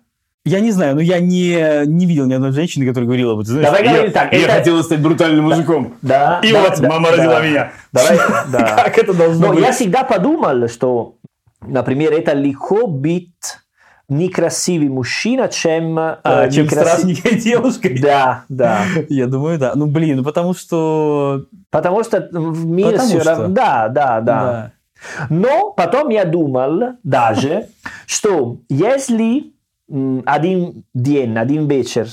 Я 0.45 0.61
не 0.61 0.71
знаю, 0.71 0.95
но 0.95 1.01
я 1.01 1.19
не, 1.19 1.85
не 1.85 2.05
видел 2.05 2.25
ни 2.25 2.33
одной 2.33 2.51
женщины, 2.51 2.85
которая 2.85 3.05
говорила 3.05 3.35
бы, 3.35 3.43
ты 3.43 3.51
знаешь, 3.51 3.67
Давай 3.67 3.83
я, 3.83 4.09
так, 4.09 4.33
я 4.33 4.39
это... 4.39 4.53
хотела 4.53 4.81
стать 4.81 4.99
брутальным 4.99 5.45
мужиком. 5.45 5.95
Да. 6.01 6.39
И 6.43 6.51
да, 6.51 6.61
вот 6.61 6.79
да, 6.79 6.89
мама 6.89 7.11
да, 7.11 7.17
родила 7.17 7.41
меня. 7.41 7.71
Давай, 7.91 8.17
да. 8.51 8.83
Как 8.83 8.97
это 8.97 9.13
должно 9.13 9.47
но 9.47 9.53
быть? 9.53 9.63
я 9.63 9.71
всегда 9.73 10.03
подумал, 10.03 10.67
что, 10.67 11.17
например, 11.61 12.13
это 12.13 12.33
легко 12.33 12.87
быть 12.87 13.29
некрасивый 14.09 14.89
мужчина, 14.89 15.47
чем... 15.47 15.97
А, 15.97 16.19
э, 16.23 16.51
чем 16.51 16.65
некрасив... 16.65 16.87
страшненькая 16.87 17.33
девушка. 17.39 17.89
Да, 18.01 18.43
да. 18.49 18.83
Я 19.07 19.27
думаю, 19.27 19.57
да. 19.59 19.73
Ну, 19.75 19.85
блин, 19.85 20.17
ну 20.17 20.23
потому 20.23 20.53
что... 20.53 21.45
Потому 21.69 22.03
что 22.03 22.27
в 22.31 22.65
мире 22.65 22.91
потому 22.91 23.09
все 23.09 23.21
равно... 23.21 23.47
Да, 23.47 23.87
да, 23.87 24.21
да, 24.21 24.21
да. 24.21 24.71
Но 25.29 25.71
потом 25.71 26.09
я 26.09 26.25
думал 26.25 26.97
даже, 27.03 27.67
что 28.05 28.57
если 28.69 29.53
один 30.25 30.83
день, 30.93 31.37
один 31.37 31.67
вечер, 31.67 32.07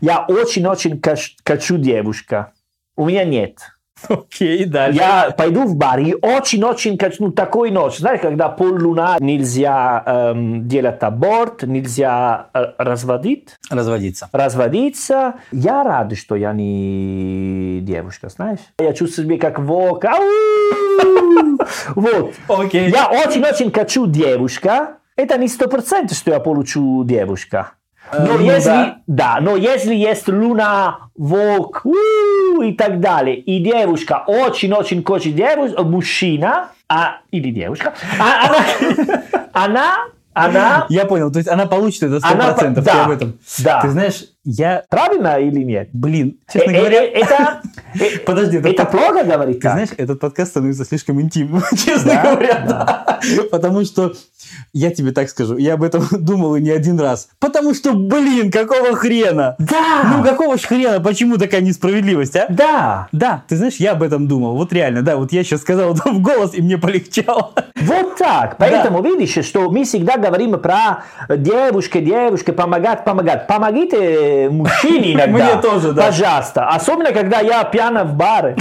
я 0.00 0.24
очень-очень 0.26 1.00
хочу 1.44 1.78
девушка, 1.78 2.52
у 2.96 3.06
меня 3.06 3.24
нет. 3.24 3.58
Окей, 4.08 4.64
дальше. 4.64 4.98
Я 4.98 5.30
пойду 5.36 5.64
в 5.64 5.76
бар 5.76 5.98
и 6.00 6.14
очень-очень 6.14 6.96
качну 6.98 7.30
такой 7.32 7.70
ночь. 7.70 7.98
Знаешь, 7.98 8.20
когда 8.20 8.48
поллуна 8.48 9.16
нельзя 9.20 10.02
эм, 10.06 10.66
делать 10.68 11.02
аборт, 11.02 11.62
нельзя 11.62 12.48
э, 12.54 12.72
разводить, 12.78 13.56
Разводиться. 13.70 14.28
разводиться. 14.32 15.34
Я 15.52 15.82
рад, 15.84 16.16
что 16.16 16.34
я 16.36 16.52
не 16.52 17.80
девушка, 17.82 18.28
знаешь. 18.28 18.60
Я 18.78 18.92
чувствую 18.92 19.26
себя 19.26 19.38
как 19.38 19.58
волк. 19.58 20.04
Вот. 21.94 22.34
Окей. 22.48 22.90
Я 22.90 23.08
очень-очень 23.08 23.72
хочу 23.72 24.06
девушка. 24.06 24.96
Это 25.16 25.36
не 25.36 25.48
сто 25.48 25.68
процентов, 25.68 26.16
что 26.16 26.30
я 26.30 26.40
получу 26.40 27.04
девушка. 27.04 27.72
Но 28.12 28.34
ну 28.34 28.40
если, 28.40 28.68
да. 28.68 28.96
да. 29.06 29.38
но 29.40 29.56
если 29.56 29.94
есть 29.94 30.28
луна, 30.28 31.10
волк 31.16 31.82
у, 31.84 32.60
и 32.62 32.72
так 32.72 33.00
далее, 33.00 33.36
и 33.36 33.62
девушка 33.62 34.24
очень-очень 34.26 35.04
хочет 35.04 35.34
девушка, 35.34 35.82
мужчина, 35.82 36.70
а, 36.88 37.18
или 37.30 37.50
девушка, 37.50 37.94
а 38.18 38.46
она, 38.46 38.58
она, 39.52 39.96
она, 40.32 40.86
Я 40.88 41.04
понял, 41.04 41.30
то 41.30 41.38
есть 41.38 41.48
она 41.48 41.66
получит 41.66 42.04
это 42.04 42.18
Она 42.22 42.50
100%, 42.50 42.54
по- 42.54 42.74
ты 42.74 42.80
да, 42.82 43.04
об 43.04 43.10
этом. 43.10 43.38
да. 43.58 43.80
Ты 43.82 43.90
знаешь, 43.90 44.24
я, 44.50 44.82
правильно 44.88 45.38
или 45.38 45.62
нет? 45.62 45.90
блин, 45.92 46.36
Э, 46.48 46.52
честно 46.52 46.70
э, 46.72 46.78
говоря, 46.78 47.04
э, 47.04 47.08
это, 47.08 47.62
э, 47.94 48.18
Подожди, 48.26 48.58
это 48.58 48.84
плохо 48.84 49.22
говорить 49.24 49.60
Ты 49.60 49.70
знаешь, 49.70 49.88
этот 49.96 50.18
подкаст 50.20 50.50
становится 50.52 50.84
слишком 50.84 51.20
интимным, 51.20 51.62
честно 51.76 52.20
говоря. 52.22 53.18
Потому 53.50 53.84
что, 53.84 54.12
я 54.72 54.90
тебе 54.90 55.12
так 55.12 55.28
скажу, 55.28 55.56
я 55.56 55.74
об 55.74 55.82
этом 55.82 56.04
думал 56.10 56.56
и 56.56 56.60
не 56.60 56.70
один 56.70 56.98
раз. 56.98 57.28
Потому 57.38 57.74
что, 57.74 57.92
блин, 57.94 58.50
какого 58.50 58.96
хрена? 58.96 59.54
Да, 59.58 60.12
Ну, 60.16 60.24
какого 60.24 60.58
ж 60.58 60.62
хрена? 60.62 61.00
Почему 61.00 61.36
такая 61.36 61.60
несправедливость, 61.60 62.36
а? 62.36 62.46
да, 62.48 63.08
Да, 63.12 63.44
ты 63.48 63.56
знаешь, 63.56 63.76
я 63.76 63.92
об 63.92 64.02
этом 64.02 64.26
думал. 64.26 64.56
Вот 64.56 64.72
реально, 64.72 65.02
да, 65.02 65.16
вот 65.16 65.32
я 65.32 65.44
сейчас 65.44 65.60
сказал 65.60 65.94
это 65.94 66.10
в 66.10 66.20
голос, 66.20 66.54
и 66.54 66.62
мне 66.62 66.78
полегчало. 66.78 67.52
вот 67.76 68.16
так. 68.16 68.56
Поэтому 68.58 69.02
видишь, 69.02 69.44
что 69.44 69.70
мы 69.70 69.84
всегда 69.84 70.16
говорим 70.16 70.58
про 70.58 71.04
девушки, 71.28 72.00
девушки, 72.00 72.50
помогать, 72.50 73.04
помогать. 73.04 73.46
Помогите 73.46 74.39
мужчине 74.48 75.12
иногда. 75.14 75.52
Мне 75.52 75.62
тоже, 75.62 75.92
да. 75.92 76.06
Пожалуйста. 76.06 76.68
Особенно, 76.68 77.12
когда 77.12 77.40
я 77.40 77.64
пьяна 77.64 78.04
в 78.04 78.14
баре. 78.14 78.56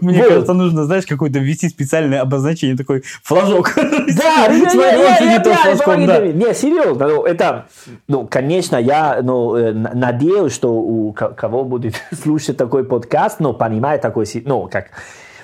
Мне 0.00 0.18
Вот. 0.18 0.28
кажется, 0.28 0.52
нужно, 0.52 0.84
знаешь, 0.84 1.06
какое-то 1.06 1.38
ввести 1.38 1.68
специальное 1.68 2.20
обозначение, 2.20 2.76
такой 2.76 3.02
флажок. 3.22 3.72
Да, 3.74 4.48
не, 4.48 6.54
серьезно, 6.54 7.08
ну, 7.08 7.24
это, 7.24 7.66
ну, 8.08 8.26
конечно, 8.26 8.76
я, 8.76 9.20
ну, 9.22 9.54
э, 9.56 9.72
надеюсь, 9.72 10.54
что 10.54 10.72
у 10.72 11.12
ко- 11.12 11.30
кого 11.30 11.64
будет 11.64 11.94
слушать 12.22 12.56
такой 12.56 12.84
подкаст, 12.84 13.40
ну, 13.40 13.52
понимает 13.52 14.02
такой, 14.02 14.26
ну, 14.44 14.68
как 14.70 14.86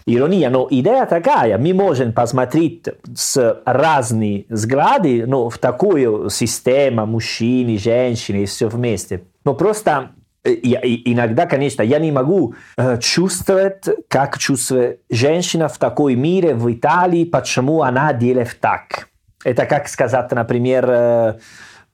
ирония, 0.07 0.51
но 0.51 0.67
идея 0.71 1.07
такая, 1.07 1.59
мы 1.59 1.75
можем 1.75 2.13
посмотреть 2.13 2.87
с 3.15 3.63
разные 3.65 4.47
взгляды, 4.49 5.25
ну, 5.27 5.49
в 5.49 5.59
такую 5.59 6.29
систему 6.31 7.07
мужчины, 7.07 7.79
женщины, 7.79 8.45
все 8.47 8.69
вместе. 8.69 9.23
Но 9.45 9.55
просто 9.55 10.11
э, 10.45 10.55
я- 10.63 10.81
и- 10.81 11.13
иногда, 11.13 11.47
конечно, 11.47 11.83
я 11.83 11.99
не 11.99 12.13
могу 12.13 12.55
э, 12.77 12.99
чувствовать, 12.99 13.85
как 14.09 14.39
чувствует 14.39 15.01
женщина 15.11 15.69
в 15.69 15.79
такой 15.79 16.15
мире, 16.17 16.55
в 16.55 16.71
Италии, 16.73 17.25
почему 17.25 17.83
она 17.83 18.13
делает 18.13 18.59
так. 18.61 19.09
Это 19.45 19.67
как 19.67 19.89
сказать, 19.89 20.31
например, 20.33 20.87
э, 20.89 21.35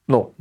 ну, 0.07 0.35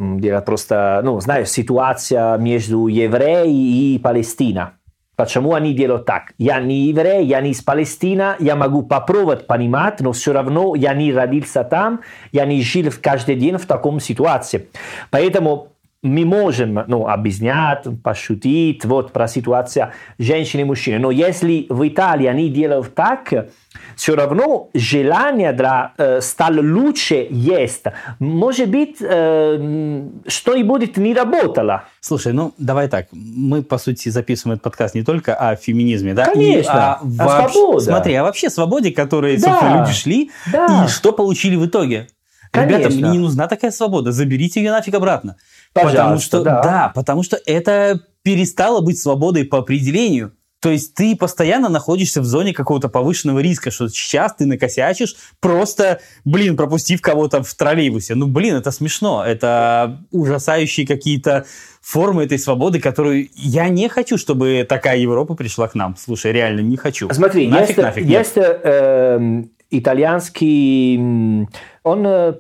просто, 0.46 1.02
ну, 1.04 1.20
знаешь, 1.20 1.50
ситуация 1.50 2.38
между 2.38 2.88
евреи 2.88 3.96
и 3.96 4.00
Палестина. 4.00 4.77
Почему 5.18 5.56
они 5.56 5.74
делают 5.74 6.06
так? 6.06 6.34
Я 6.38 6.60
не 6.60 6.90
еврей, 6.90 7.26
я 7.26 7.42
не 7.42 7.50
из 7.50 7.64
Палестины, 7.64 8.36
я 8.38 8.56
могу 8.56 8.84
попробовать 8.84 9.48
понимать, 9.48 10.00
но 10.00 10.12
все 10.12 10.32
равно 10.32 10.76
я 10.76 10.94
не 10.94 11.12
родился 11.12 11.64
там, 11.64 12.02
я 12.32 12.46
не 12.46 12.62
жил 12.62 12.92
каждый 13.02 13.34
день 13.34 13.58
в 13.58 13.66
таком 13.66 14.00
ситуации. 14.00 14.70
Поэтому 15.10 15.70
мы 16.04 16.26
можем 16.26 16.84
ну, 16.88 17.08
объяснять, 17.08 17.86
пошутить 18.04 18.86
вот, 18.86 19.12
про 19.12 19.28
ситуацию 19.28 19.92
женщин 20.20 20.60
и 20.60 20.64
мужчин. 20.64 21.02
Но 21.02 21.10
если 21.10 21.66
в 21.70 21.88
Италии 21.88 22.28
они 22.28 22.50
делают 22.50 22.94
так, 22.94 23.48
все 23.96 24.16
равно 24.16 24.70
желание 24.76 25.54
для 25.54 25.94
э, 25.98 26.22
стать 26.22 26.56
лучше 26.56 27.28
есть. 27.30 27.84
Может 28.20 28.70
быть, 28.70 28.98
э, 29.02 29.56
м, 29.60 30.22
что-нибудь 30.28 30.98
не 30.98 31.14
работало. 31.16 31.84
Слушай, 32.00 32.34
ну 32.34 32.54
давай 32.60 32.88
так. 32.90 33.08
Мы, 33.12 33.64
по 33.64 33.78
сути, 33.80 34.10
записываем 34.10 34.54
этот 34.54 34.64
подкаст 34.64 34.94
не 34.96 35.04
только 35.04 35.36
о 35.36 35.56
феминизме, 35.56 36.14
да? 36.14 36.26
Конечно, 36.26 37.00
И 37.04 37.18
о, 37.18 37.24
о 37.24 37.28
вообще- 37.28 37.54
свободе. 37.54 37.86
Смотри, 37.86 38.14
а 38.14 38.24
вообще 38.24 38.50
свободе, 38.52 38.92
которой, 38.92 39.38
Да, 39.38 39.80
люди 39.80 39.94
шли, 39.96 40.32
да. 40.52 40.86
и 40.86 40.90
что 40.90 41.12
получили 41.12 41.56
в 41.56 41.66
итоге. 41.66 42.08
Ребята, 42.54 42.84
Конечно. 42.86 43.08
мне 43.10 43.18
не 43.18 43.24
нужна 43.24 43.48
такая 43.48 43.72
свобода. 43.72 44.12
Заберите 44.12 44.62
ее 44.64 44.72
нафиг 44.72 44.96
обратно. 44.96 45.36
Потому 45.84 45.94
Пожалуйста, 45.94 46.28
что, 46.28 46.44
да. 46.44 46.92
потому 46.94 47.24
что 47.24 47.40
это 47.46 48.02
перестало 48.24 48.82
быть 48.82 49.00
свободой 49.00 49.46
по 49.46 49.60
определению. 49.60 50.34
То 50.60 50.72
есть 50.72 50.96
ты 50.96 51.16
постоянно 51.16 51.70
находишься 51.70 52.20
в 52.20 52.26
зоне 52.26 52.52
какого-то 52.52 52.90
повышенного 52.90 53.40
риска, 53.40 53.70
что 53.70 53.88
сейчас 53.90 54.34
ты 54.36 54.46
накосячишь, 54.46 55.16
просто, 55.40 56.02
блин, 56.26 56.58
пропустив 56.58 57.00
кого-то 57.00 57.44
в 57.44 57.54
троллейбусе. 57.54 58.16
Ну, 58.16 58.28
блин, 58.28 58.56
это 58.56 58.72
смешно. 58.72 59.24
Это 59.24 60.00
ужасающие 60.12 60.88
какие-то 60.88 61.46
формы 61.82 62.24
этой 62.24 62.40
свободы, 62.40 62.80
которую 62.80 63.30
я 63.36 63.70
не 63.70 63.88
хочу, 63.88 64.18
чтобы 64.18 64.66
такая 64.68 64.98
Европа 64.98 65.36
пришла 65.36 65.68
к 65.68 65.76
нам. 65.76 65.96
Слушай, 65.98 66.32
реально 66.32 66.62
не 66.62 66.76
хочу. 66.76 67.08
Смотри, 67.14 67.48
нафиг, 67.48 67.70
есть, 67.70 67.78
нафиг. 67.78 68.06
есть 68.06 68.34
э, 68.36 69.44
итальянский, 69.70 71.48
он 71.84 72.38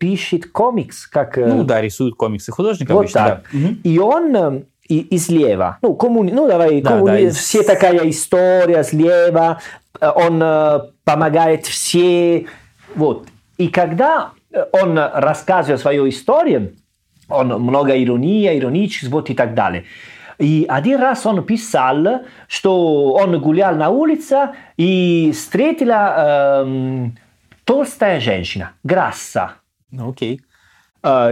пишет 0.00 0.46
комикс, 0.50 1.06
как... 1.06 1.36
э, 1.36 1.46
Ну 1.46 1.62
да, 1.62 1.80
рисуют 1.82 2.16
комиксы 2.16 2.50
художник 2.50 2.88
вот 2.88 3.00
обычно, 3.00 3.20
так. 3.20 3.44
да. 3.52 3.58
И 3.84 3.98
он 3.98 4.34
э, 4.34 4.62
и, 4.88 4.98
и 5.00 5.18
слева, 5.18 5.76
ну, 5.82 5.94
коммуни, 5.94 6.32
ну 6.32 6.48
давай, 6.48 6.80
Да, 6.80 6.98
коммуни- 6.98 7.26
да, 7.28 7.34
все 7.34 7.62
такая 7.62 8.08
история 8.08 8.82
слева, 8.82 9.60
э, 10.00 10.10
он 10.12 10.40
э, 10.42 10.80
помогает 11.04 11.66
все, 11.66 12.46
вот. 12.94 13.28
И 13.58 13.68
когда 13.68 14.30
он 14.72 14.98
рассказывает 14.98 15.80
свою 15.80 16.08
историю, 16.08 16.72
он 17.28 17.48
много 17.48 17.92
иронии, 18.02 18.58
иронический, 18.58 19.08
вот 19.08 19.28
и 19.28 19.34
так 19.34 19.54
далее. 19.54 19.84
И 20.38 20.64
один 20.66 20.98
раз 20.98 21.26
он 21.26 21.44
писал, 21.44 22.22
что 22.48 23.12
он 23.12 23.38
гулял 23.38 23.76
на 23.76 23.90
улице 23.90 24.48
и 24.78 25.30
встретила 25.34 26.62
эм, 26.64 27.18
толстая 27.64 28.18
женщина, 28.20 28.72
Грасса. 28.82 29.52
Ну, 29.90 30.10
окей. 30.10 30.40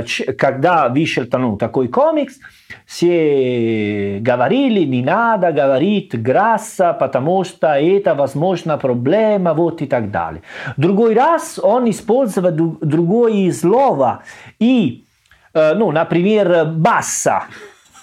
Ч- 0.07 0.33
когда 0.33 0.89
вышел 0.89 1.25
ну, 1.31 1.59
такой 1.59 1.89
комикс, 1.89 2.39
все 2.87 4.19
говорили, 4.21 4.85
не 4.85 5.03
надо 5.03 5.53
говорить 5.53 6.21
Грасса, 6.21 6.95
потому 6.95 7.45
что 7.45 7.75
это, 7.75 8.15
возможно, 8.15 8.79
проблема, 8.79 9.53
вот 9.53 9.83
и 9.83 9.87
так 9.87 10.11
далее. 10.11 10.43
Другой 10.79 11.15
раз 11.15 11.59
он 11.63 11.91
использовал 11.91 12.79
другое 12.81 13.53
слово, 13.53 14.23
и, 14.59 15.05
э, 15.53 15.75
ну, 15.75 15.91
например, 15.93 16.65
басса, 16.65 17.45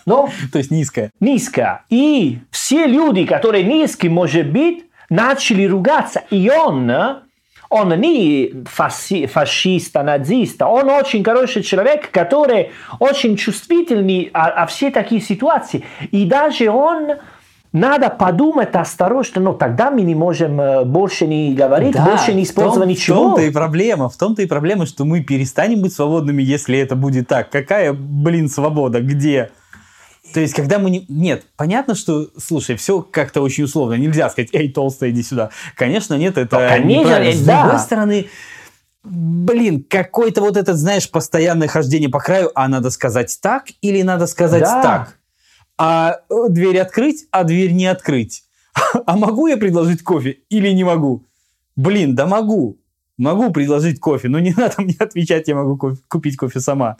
ну, 0.05 0.29
То 0.51 0.59
есть 0.59 0.69
низкая. 0.69 1.11
низко. 1.19 1.81
И 1.89 2.39
все 2.51 2.85
люди, 2.85 3.25
которые 3.25 3.63
низкие, 3.63 4.11
может 4.11 4.51
быть, 4.51 4.85
начали 5.09 5.63
ругаться. 5.65 6.23
И 6.29 6.47
он, 6.49 6.89
э, 6.91 7.15
он 7.75 7.89
не 7.99 8.53
фаси- 8.65 9.27
фашист, 9.27 9.95
а 9.97 10.03
нацист, 10.03 10.61
он 10.61 10.89
очень 10.89 11.23
хороший 11.23 11.61
человек, 11.61 12.09
который 12.09 12.71
очень 12.99 13.35
чувствительный 13.35 14.29
о, 14.33 14.63
о 14.63 14.65
все 14.65 14.91
такие 14.91 15.19
ситуации. 15.21 15.83
И 16.11 16.25
даже 16.25 16.69
он 16.69 17.15
надо 17.73 18.09
подумать 18.09 18.73
осторожно, 18.73 19.41
но 19.41 19.53
тогда 19.53 19.91
мы 19.91 20.01
не 20.03 20.15
можем 20.15 20.61
э, 20.61 20.85
больше 20.85 21.27
не 21.27 21.53
говорить, 21.53 21.95
больше 21.99 22.33
не 22.33 22.45
в 22.45 22.47
том- 22.47 22.63
использовать 22.63 22.87
ничего. 22.89 23.15
В 23.15 23.21
том-то 23.23 23.41
и 23.41 23.51
проблема, 23.51 24.07
в 24.07 24.15
том-то 24.15 24.41
и 24.41 24.45
проблема, 24.45 24.85
что 24.85 25.03
мы 25.03 25.21
перестанем 25.21 25.81
быть 25.81 25.93
свободными, 25.93 26.41
если 26.41 26.79
это 26.79 26.95
будет 26.95 27.27
так. 27.27 27.49
Какая, 27.49 27.91
блин, 27.91 28.47
свобода? 28.47 29.01
Где? 29.01 29.51
То 30.33 30.39
есть, 30.41 30.53
когда 30.53 30.79
мы 30.79 30.89
не... 30.89 31.05
Нет, 31.07 31.45
понятно, 31.55 31.95
что, 31.95 32.29
слушай, 32.37 32.75
все 32.75 33.01
как-то 33.01 33.41
очень 33.41 33.63
условно. 33.63 33.93
Нельзя 33.93 34.29
сказать, 34.29 34.49
эй, 34.53 34.69
толстая, 34.71 35.11
иди 35.11 35.23
сюда. 35.23 35.49
Конечно, 35.75 36.15
нет, 36.15 36.37
это 36.37 36.57
Ну, 36.59 36.67
конечно, 36.67 37.09
э, 37.23 37.33
С 37.33 37.41
да. 37.41 37.61
другой 37.63 37.79
стороны, 37.79 38.27
блин, 39.03 39.83
какое-то 39.87 40.41
вот 40.41 40.57
это, 40.57 40.73
знаешь, 40.75 41.09
постоянное 41.09 41.67
хождение 41.67 42.09
по 42.09 42.19
краю, 42.19 42.51
а 42.55 42.67
надо 42.67 42.89
сказать 42.89 43.37
так 43.41 43.65
или 43.81 44.01
надо 44.01 44.27
сказать 44.27 44.61
Да. 44.61 44.81
так? 44.81 45.17
А 45.77 46.19
э, 46.29 46.35
дверь 46.49 46.79
открыть, 46.79 47.27
а 47.31 47.43
дверь 47.43 47.71
не 47.71 47.85
открыть. 47.85 48.43
А 49.05 49.15
могу 49.15 49.47
я 49.47 49.57
предложить 49.57 50.03
кофе 50.03 50.39
или 50.49 50.69
не 50.69 50.83
могу? 50.83 51.23
Блин, 51.75 52.15
да 52.15 52.25
могу. 52.25 52.77
Могу 53.17 53.51
предложить 53.51 53.99
кофе, 53.99 54.27
но 54.27 54.39
не 54.39 54.53
надо 54.57 54.81
мне 54.81 54.95
отвечать, 54.99 55.47
я 55.47 55.55
могу 55.55 55.75
кофе- 55.77 56.01
купить 56.09 56.35
кофе 56.37 56.59
сама. 56.59 56.97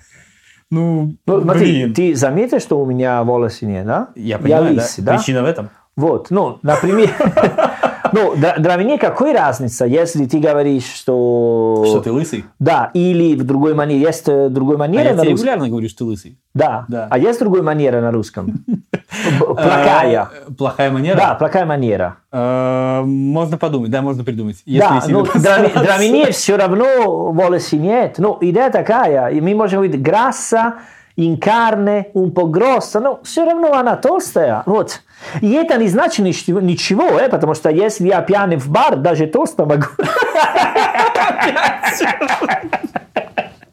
Ну, 0.72 1.16
Ну, 1.26 1.42
смотри, 1.42 1.84
блин. 1.84 1.94
ты 1.94 2.16
заметил, 2.16 2.60
что 2.60 2.80
у 2.80 2.86
меня 2.86 3.24
волосы 3.24 3.66
нет, 3.66 3.86
да? 3.86 4.10
Я 4.16 4.40
понимаю, 4.40 4.76
да? 4.76 4.82
лысый, 4.82 5.04
да? 5.04 5.16
Причина 5.18 5.44
в 5.44 5.46
этом. 5.46 5.70
Вот, 5.96 6.30
ну, 6.30 6.60
например, 6.64 7.10
ну, 8.16 8.36
для, 8.36 8.56
для 8.58 8.76
меня 8.78 8.98
какая 8.98 9.34
разница, 9.34 9.86
если 9.86 10.26
ты 10.26 10.40
говоришь, 10.40 10.86
что... 10.86 11.84
Что 11.86 12.00
ты 12.00 12.12
лысый? 12.12 12.46
Да, 12.60 12.90
или 12.94 13.36
в 13.36 13.44
другой 13.44 13.74
манере. 13.74 14.00
Есть 14.00 14.30
э, 14.30 14.48
другой 14.50 14.76
А 14.76 14.80
манера 14.80 15.04
я 15.04 15.10
на 15.12 15.18
русском? 15.18 15.34
регулярно 15.34 15.68
говорю, 15.68 15.90
что 15.90 16.00
ты 16.00 16.04
лысый. 16.06 16.38
Да. 16.54 16.86
Да. 16.88 17.08
А 17.12 17.20
есть 17.20 17.40
другой 17.40 17.62
манера 17.62 18.00
на 18.00 18.12
русском? 18.12 18.64
Плохая. 19.40 20.30
А, 20.48 20.52
Плохая 20.58 20.92
манера? 20.92 21.16
Да, 21.18 21.36
плохая 21.36 21.66
манера. 21.66 22.18
А, 22.32 23.04
Можно 23.04 23.58
подумать, 23.58 23.92
да, 23.92 24.02
можно 24.02 24.24
придумать. 24.24 24.64
Да, 24.66 25.04
ну, 25.08 25.26
для, 25.26 25.98
меня 25.98 26.32
все 26.32 26.56
равно 26.56 27.32
волосы 27.32 27.78
нет. 27.78 28.16
Ну, 28.18 28.38
идея 28.42 28.70
такая, 28.72 29.28
и 29.28 29.42
мы 29.42 29.54
можем 29.56 29.82
говорить 29.82 30.02
грасса, 30.02 30.76
in 31.16 31.38
carne, 31.38 32.10
un 32.14 32.32
po' 32.32 32.48
grossa, 32.48 33.00
но 33.00 33.20
все 33.24 33.46
равно 33.46 33.74
она 33.74 33.96
толстая. 33.96 34.64
Вот. 34.66 35.02
И 35.42 35.52
это 35.54 35.78
не 35.78 35.88
значит 35.88 36.26
ничего, 36.26 36.60
ничего 36.60 37.20
э, 37.20 37.30
потому 37.30 37.54
что 37.54 37.70
если 37.70 38.08
я 38.08 38.22
пьяный 38.22 38.58
в 38.58 38.70
бар, 38.70 38.98
даже 38.98 39.28
толсто 39.28 39.66
могу. 39.66 39.88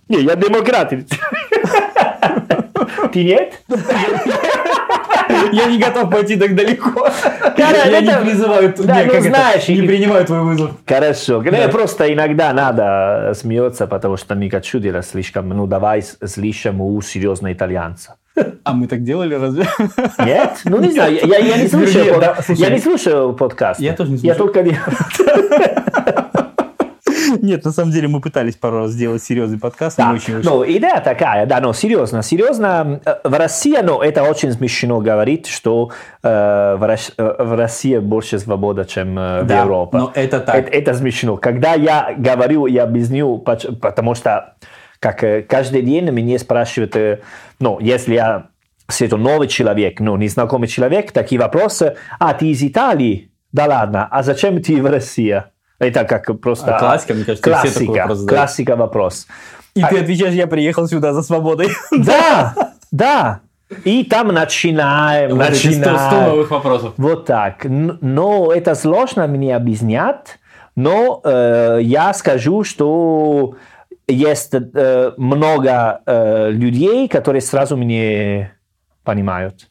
Не, 0.08 0.20
я 0.20 0.36
демократ. 0.36 0.92
Ты 3.12 3.24
нет? 3.24 3.54
Я 5.52 5.66
не 5.66 5.78
готов 5.78 6.10
пойти 6.10 6.36
так 6.36 6.54
далеко. 6.54 7.08
Я 7.56 8.00
не 8.00 8.08
это- 8.08 8.20
призываю, 8.20 8.74
Да, 8.78 9.02
не, 9.04 9.10
ну, 9.10 9.82
не 9.82 9.86
принимаю 9.88 10.24
твой 10.24 10.40
вызов. 10.42 10.70
Хорошо. 10.86 11.42
Не, 11.42 11.68
просто 11.68 12.12
иногда 12.12 12.52
надо 12.52 13.32
смеяться, 13.34 13.86
потому 13.86 14.16
что 14.16 14.34
не 14.34 14.50
хочу 14.50 14.78
делать 14.78 15.06
слишком, 15.06 15.48
ну 15.48 15.66
давай 15.66 16.02
слишком 16.02 16.80
у 16.80 17.00
серьезного 17.02 17.52
итальянца. 17.52 18.16
А 18.64 18.72
мы 18.72 18.86
так 18.86 19.02
делали 19.04 19.34
разве? 19.34 19.66
Нет? 20.18 20.52
Ну 20.64 20.78
не 20.80 20.92
знаю, 20.92 21.18
я, 21.26 21.38
я 21.38 21.56
не 21.58 21.68
слушаю, 21.68 22.22
я 22.48 22.70
не 22.70 22.78
слушаю 22.78 23.34
подкаст. 23.34 23.78
Я 23.80 23.92
тоже 23.92 24.12
не 24.12 24.16
Я 24.18 24.34
слушаю. 24.34 24.52
только 24.52 24.62
делаю. 24.62 26.12
Нет, 27.46 27.64
на 27.64 27.72
самом 27.72 27.90
деле 27.90 28.06
мы 28.06 28.20
пытались 28.20 28.54
пару 28.54 28.78
раз 28.78 28.92
сделать 28.92 29.22
серьезный 29.22 29.58
подкаст, 29.58 29.96
Да, 29.98 30.12
очень 30.12 30.36
вышло. 30.36 30.50
ну, 30.50 30.64
идея 30.64 31.00
такая, 31.00 31.44
да, 31.44 31.60
ну, 31.60 31.72
серьезно, 31.72 32.22
серьезно, 32.22 33.00
э, 33.04 33.16
в 33.24 33.34
России, 33.36 33.76
ну, 33.82 34.00
это 34.00 34.22
очень 34.22 34.52
смешно 34.52 35.00
говорить, 35.00 35.48
что 35.48 35.90
э, 36.22 36.28
в, 36.78 36.86
Рос- 36.86 37.12
э, 37.18 37.34
в 37.44 37.56
России 37.56 37.98
больше 37.98 38.38
свобода, 38.38 38.84
чем 38.84 39.18
э, 39.18 39.42
в 39.42 39.46
Да, 39.46 39.62
Европе. 39.62 39.98
но 39.98 40.12
это 40.14 40.38
так. 40.38 40.54
Это, 40.54 40.70
это 40.70 40.94
смешно. 40.94 41.36
Когда 41.36 41.74
я 41.74 42.14
говорю, 42.16 42.66
я 42.66 42.84
объясню, 42.84 43.38
потому 43.38 44.14
что 44.14 44.54
как 45.00 45.24
э, 45.24 45.42
каждый 45.42 45.82
день 45.82 46.08
меня 46.10 46.38
спрашивают, 46.38 46.96
ну, 47.58 47.78
если 47.80 48.14
я 48.14 48.46
это 49.00 49.16
новый 49.16 49.48
человек, 49.48 49.98
ну, 50.00 50.16
незнакомый 50.16 50.68
человек, 50.68 51.12
такие 51.12 51.40
вопросы, 51.40 51.96
а, 52.20 52.34
ты 52.34 52.48
из 52.48 52.62
Италии? 52.62 53.30
Да 53.50 53.66
ладно, 53.66 54.06
а 54.10 54.22
зачем 54.22 54.62
ты 54.62 54.80
в 54.80 54.86
России? 54.86 55.42
Это 55.82 56.04
как 56.04 56.40
просто... 56.40 56.76
А 56.76 56.78
классика, 56.78 57.14
мне 57.14 57.24
кажется, 57.24 57.54
все 57.64 57.80
такой 57.80 57.86
классика, 57.86 58.00
вопрос 58.00 58.26
классика 58.26 58.76
вопрос. 58.76 59.26
И 59.74 59.82
ты 59.82 59.98
отвечаешь, 59.98 60.34
я 60.34 60.46
приехал 60.46 60.86
сюда 60.86 61.12
за 61.12 61.22
свободой. 61.22 61.68
Да, 61.90 62.54
да. 62.90 63.40
И 63.84 64.04
там 64.04 64.28
начинаем, 64.28 65.30
Вот 65.30 65.38
начинаем. 65.38 66.30
новых 66.30 66.50
вопросов. 66.50 66.92
Вот 66.98 67.24
так. 67.24 67.64
Но 67.64 68.52
это 68.52 68.74
сложно 68.74 69.26
мне 69.26 69.56
объяснять, 69.56 70.38
но 70.76 71.20
э, 71.24 71.78
я 71.82 72.12
скажу, 72.12 72.64
что 72.64 73.54
есть 74.06 74.52
э, 74.54 75.12
много 75.16 76.00
э, 76.04 76.50
людей, 76.50 77.08
которые 77.08 77.40
сразу 77.40 77.76
меня 77.76 78.52
понимают. 79.04 79.68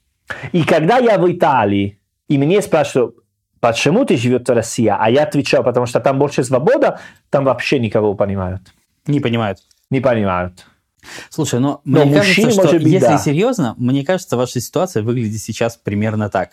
И 0.51 0.63
когда 0.63 0.97
я 0.97 1.17
в 1.17 1.31
Италии, 1.31 1.99
и 2.27 2.37
мне 2.37 2.61
спрашивают, 2.61 3.15
почему 3.61 4.03
ты 4.03 4.17
живешь 4.17 4.41
в 4.45 4.49
России, 4.49 4.87
а 4.93 5.09
я 5.09 5.23
отвечаю, 5.23 5.63
потому 5.63 5.85
что 5.85 6.01
там 6.01 6.19
больше 6.19 6.43
свобода, 6.43 6.99
там 7.29 7.45
вообще 7.45 7.79
никого 7.79 8.13
понимают. 8.15 8.61
Не 9.07 9.19
понимают. 9.21 9.59
Не 9.89 10.01
понимают. 10.01 10.65
Слушай, 11.31 11.59
но 11.59 11.81
Но 11.83 12.05
мне 12.05 12.19
кажется, 12.19 12.51
что 12.51 12.73
быть, 12.73 12.83
если 12.83 12.99
да. 13.07 13.17
серьезно, 13.17 13.73
мне 13.77 14.05
кажется, 14.05 14.37
ваша 14.37 14.59
ситуация 14.61 15.01
выглядит 15.01 15.41
сейчас 15.41 15.75
примерно 15.75 16.29
так. 16.29 16.51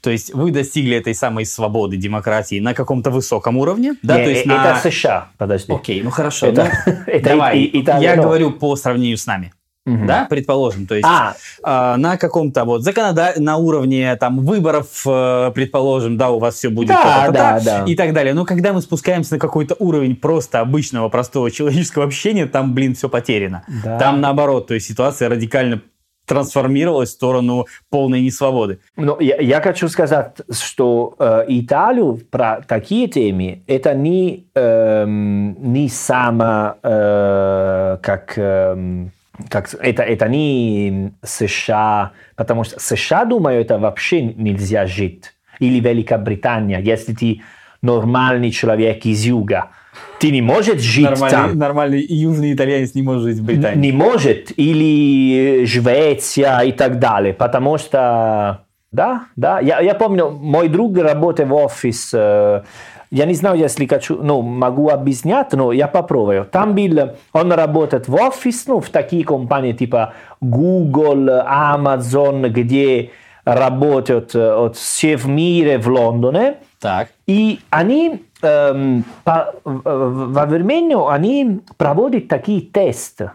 То 0.00 0.10
есть 0.10 0.34
вы 0.34 0.50
достигли 0.50 0.96
этой 0.96 1.14
самой 1.14 1.46
свободы, 1.46 1.96
демократии 1.96 2.58
на 2.58 2.74
каком-то 2.74 3.10
высоком 3.12 3.56
уровне, 3.56 3.94
да, 4.02 4.18
Не, 4.18 4.24
то 4.24 4.30
есть 4.30 4.46
э, 4.46 4.48
на... 4.48 4.72
Это 4.80 4.90
США, 4.90 5.28
подожди. 5.38 5.72
Окей, 5.72 6.02
ну 6.02 6.10
хорошо. 6.10 6.46
Это- 6.46 6.72
ну, 6.86 6.92
это 7.06 7.24
давай, 7.30 7.58
и- 7.60 7.64
и- 7.66 7.82
Италия, 7.82 8.10
я 8.10 8.16
но- 8.16 8.24
говорю 8.24 8.50
по 8.50 8.74
сравнению 8.74 9.16
с 9.16 9.26
нами. 9.26 9.52
Мгм. 9.86 10.06
Да, 10.06 10.26
предположим, 10.30 10.86
то 10.86 10.94
есть 10.94 11.06
А, 11.06 11.34
а, 11.62 11.98
на 11.98 12.16
каком-то 12.16 12.64
вот 12.64 12.82
законода... 12.82 13.34
на 13.36 13.58
уровне 13.58 14.16
там 14.16 14.38
выборов, 14.40 15.02
э, 15.06 15.52
предположим, 15.54 16.16
да, 16.16 16.30
у 16.30 16.38
вас 16.38 16.54
все 16.54 16.70
будет 16.70 16.88
Да, 16.88 17.02
та-та-та, 17.02 17.60
да, 17.60 17.60
да. 17.60 17.84
и 17.84 17.94
так 17.94 18.14
далее. 18.14 18.32
Но 18.32 18.46
когда 18.46 18.72
мы 18.72 18.80
спускаемся 18.80 19.34
на 19.34 19.38
какой-то 19.38 19.76
уровень 19.78 20.16
просто 20.16 20.60
обычного 20.60 21.10
простого 21.10 21.50
человеческого 21.50 22.06
общения, 22.06 22.46
там, 22.46 22.72
блин, 22.72 22.94
все 22.94 23.10
потеряно. 23.10 23.64
Да. 23.84 23.98
Там 23.98 24.22
наоборот, 24.22 24.68
то 24.68 24.74
есть 24.74 24.86
ситуация 24.86 25.28
радикально 25.28 25.82
трансформировалась 26.26 27.10
в 27.10 27.12
сторону 27.12 27.66
полной 27.90 28.22
несвободы. 28.22 28.78
Ну, 28.96 29.20
я, 29.20 29.36
я 29.36 29.60
хочу 29.60 29.88
сказать, 29.88 30.36
что 30.50 31.14
э, 31.18 31.44
Италию 31.48 32.20
про 32.30 32.62
такие 32.66 33.08
темы 33.08 33.62
это 33.66 33.94
не, 33.94 34.46
эм, 34.54 35.72
не 35.74 35.88
само, 35.90 36.76
э, 36.82 37.98
как, 38.00 38.32
эм, 38.36 39.12
как 39.48 39.74
это, 39.74 40.02
это 40.02 40.28
не 40.28 41.12
США, 41.22 42.12
потому 42.36 42.64
что 42.64 42.78
США, 42.80 43.24
думаю, 43.24 43.60
это 43.60 43.78
вообще 43.78 44.22
нельзя 44.22 44.86
жить. 44.86 45.32
Или 45.58 45.80
Великобритания, 45.80 46.80
если 46.80 47.14
ты 47.14 47.42
нормальный 47.82 48.50
человек 48.50 49.04
из 49.04 49.24
юга. 49.24 49.70
Ты 50.18 50.30
не 50.30 50.42
можешь 50.42 50.80
жить 50.80 51.04
Нормальный, 51.04 51.30
там. 51.30 51.58
нормальный 51.58 52.04
южный 52.04 52.54
итальянец 52.54 52.94
не 52.94 53.02
может 53.02 53.24
жить 53.24 53.38
в 53.38 53.44
Британии. 53.44 53.80
Не 53.80 53.92
может, 53.92 54.52
или 54.56 55.64
Швеция 55.66 56.60
и 56.60 56.72
так 56.72 56.98
далее, 56.98 57.34
потому 57.34 57.78
что, 57.78 58.64
да, 58.90 59.26
да, 59.36 59.60
я, 59.60 59.80
я 59.80 59.94
помню, 59.94 60.30
мой 60.30 60.68
друг 60.68 60.96
работает 60.96 61.48
в 61.48 61.54
офис, 61.54 62.10
э, 62.14 62.62
я 63.10 63.26
не 63.26 63.34
знаю, 63.34 63.58
если 63.58 63.86
хочу, 63.86 64.22
ну, 64.22 64.42
могу 64.42 64.88
объяснять, 64.90 65.52
но 65.52 65.72
я 65.72 65.86
попробую. 65.88 66.44
Там 66.44 66.74
был, 66.74 67.10
он 67.32 67.52
работает 67.52 68.08
в 68.08 68.14
офис, 68.14 68.66
ну, 68.66 68.80
в 68.80 68.88
такие 68.90 69.24
компании 69.24 69.72
типа 69.72 70.12
Google, 70.40 71.28
Amazon, 71.28 72.48
где 72.48 73.10
работают 73.44 74.34
от 74.34 74.76
все 74.76 75.16
в 75.16 75.26
мире 75.28 75.78
в 75.78 75.86
Лондоне, 75.88 76.56
Так. 76.80 77.08
и 77.26 77.60
они 77.70 78.22
эм, 78.42 79.04
по- 79.24 79.54
в- 79.64 80.32
во 80.32 80.46
времени 80.46 80.96
они 81.10 81.60
проводят 81.76 82.28
такие 82.28 82.60
тесты 82.62 83.32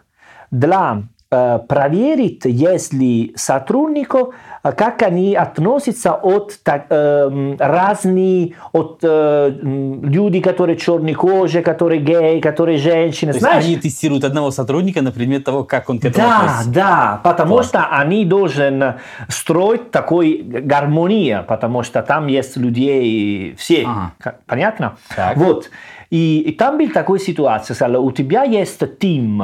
для 0.51 1.03
э, 1.31 1.59
проверить, 1.67 2.41
если 2.45 3.33
сотрудников, 3.35 4.29
э, 4.29 4.31
как 4.61 5.01
они 5.03 5.35
относятся 5.35 6.13
от 6.13 6.59
так, 6.63 6.85
эм, 6.89 7.55
разных, 7.57 8.51
от 8.73 8.99
э, 9.03 9.51
людей, 9.61 10.41
которые 10.41 10.77
черной 10.77 11.13
кожи, 11.13 11.61
которые 11.61 12.01
геи, 12.01 12.39
которые 12.39 12.77
женщины, 12.77 13.33
То 13.33 13.39
знаешь? 13.39 13.65
они 13.65 13.77
тестируют 13.77 14.23
одного 14.23 14.51
сотрудника 14.51 15.01
на 15.01 15.11
предмет 15.11 15.43
того, 15.45 15.63
как 15.63 15.89
он 15.89 15.99
к 15.99 16.05
этому 16.05 16.27
Да, 16.27 16.37
относится. 16.39 16.69
да, 16.71 17.21
потому 17.23 17.55
Класс. 17.55 17.67
что 17.69 17.85
они 17.87 18.25
должны 18.25 18.95
строить 19.29 19.91
такой 19.91 20.41
гармония, 20.43 21.43
потому 21.43 21.83
что 21.83 22.01
там 22.01 22.27
есть 22.27 22.57
людей 22.57 23.55
все, 23.57 23.85
Ага. 23.85 24.35
Понятно? 24.45 24.97
Так. 25.15 25.37
Вот. 25.37 25.69
И, 26.09 26.39
и 26.41 26.51
там 26.53 26.77
была 26.77 26.89
такая 26.89 27.19
ситуация, 27.19 27.75
у 27.99 28.11
тебя 28.11 28.43
есть 28.43 28.81
тим, 28.99 29.43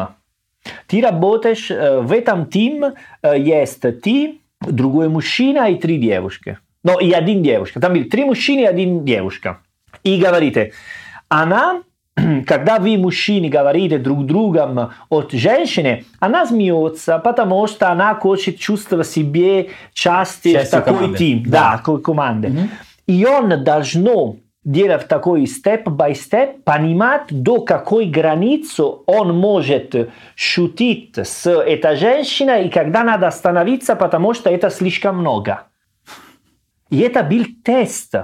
ты 0.87 1.01
работаешь, 1.01 1.69
э, 1.69 1.99
в 2.01 2.11
этом 2.11 2.47
тим 2.47 2.85
э, 3.21 3.39
есть 3.39 3.81
ты, 3.81 4.39
другой 4.71 5.09
мужчина 5.09 5.69
и 5.69 5.75
три 5.75 5.97
девушки. 5.97 6.57
Ну, 6.83 6.99
и 6.99 7.11
один 7.11 7.41
девушка. 7.41 7.79
Там 7.79 7.93
были 7.93 8.03
три 8.03 8.25
мужчины 8.25 8.61
и 8.61 8.65
один 8.65 9.03
девушка. 9.05 9.59
И 10.03 10.19
говорите, 10.19 10.73
она, 11.29 11.81
когда 12.45 12.77
вы, 12.79 12.97
мужчины, 12.97 13.49
говорите 13.49 13.97
друг 13.97 14.25
другом 14.25 14.91
от 15.09 15.31
женщины, 15.31 16.05
она 16.19 16.45
смеется, 16.45 17.17
потому 17.19 17.65
что 17.67 17.91
она 17.91 18.13
хочет 18.15 18.59
чувствовать 18.59 19.07
себе 19.07 19.69
Частью 19.93 20.59
такой 20.69 20.93
команды. 20.93 21.17
тим. 21.17 21.43
Да. 21.43 21.81
Да, 21.85 21.97
команды. 21.97 22.69
И 23.07 23.25
он 23.25 23.63
должно 23.63 24.37
делать 24.65 25.07
такой 25.07 25.45
степ-бай-степ, 25.45 26.63
понимать, 26.63 27.27
до 27.29 27.61
какой 27.61 28.05
границы 28.05 28.83
он 29.05 29.37
может 29.37 29.95
шутить 30.35 31.15
с 31.15 31.47
этой 31.47 31.95
женщиной, 31.95 32.65
и 32.65 32.69
когда 32.69 33.03
надо 33.03 33.27
остановиться, 33.27 33.95
потому 33.95 34.33
что 34.33 34.49
это 34.49 34.71
слишком 34.71 35.19
много. 35.19 35.67
И 36.89 36.99
это 36.99 37.23
был 37.23 37.45
тест, 37.63 38.15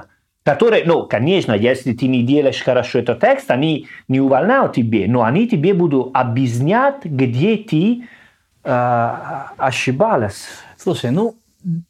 который, 0.44 0.84
ну, 0.86 1.06
конечно, 1.06 1.54
если 1.54 1.94
ты 1.94 2.08
не 2.08 2.24
делаешь 2.24 2.64
хорошо 2.64 3.00
этот 3.00 3.20
текст, 3.20 3.52
они 3.52 3.88
не 4.08 4.20
увольняют 4.20 4.74
тебе, 4.74 5.08
но 5.08 5.24
они 5.24 5.48
тебе 5.48 5.76
будут 5.76 6.10
объяснять, 6.16 7.06
где 7.06 7.58
ты 7.58 8.08
э, 8.64 9.26
ошибалась. 9.58 10.48
Слушай, 10.78 11.12
ну, 11.12 11.36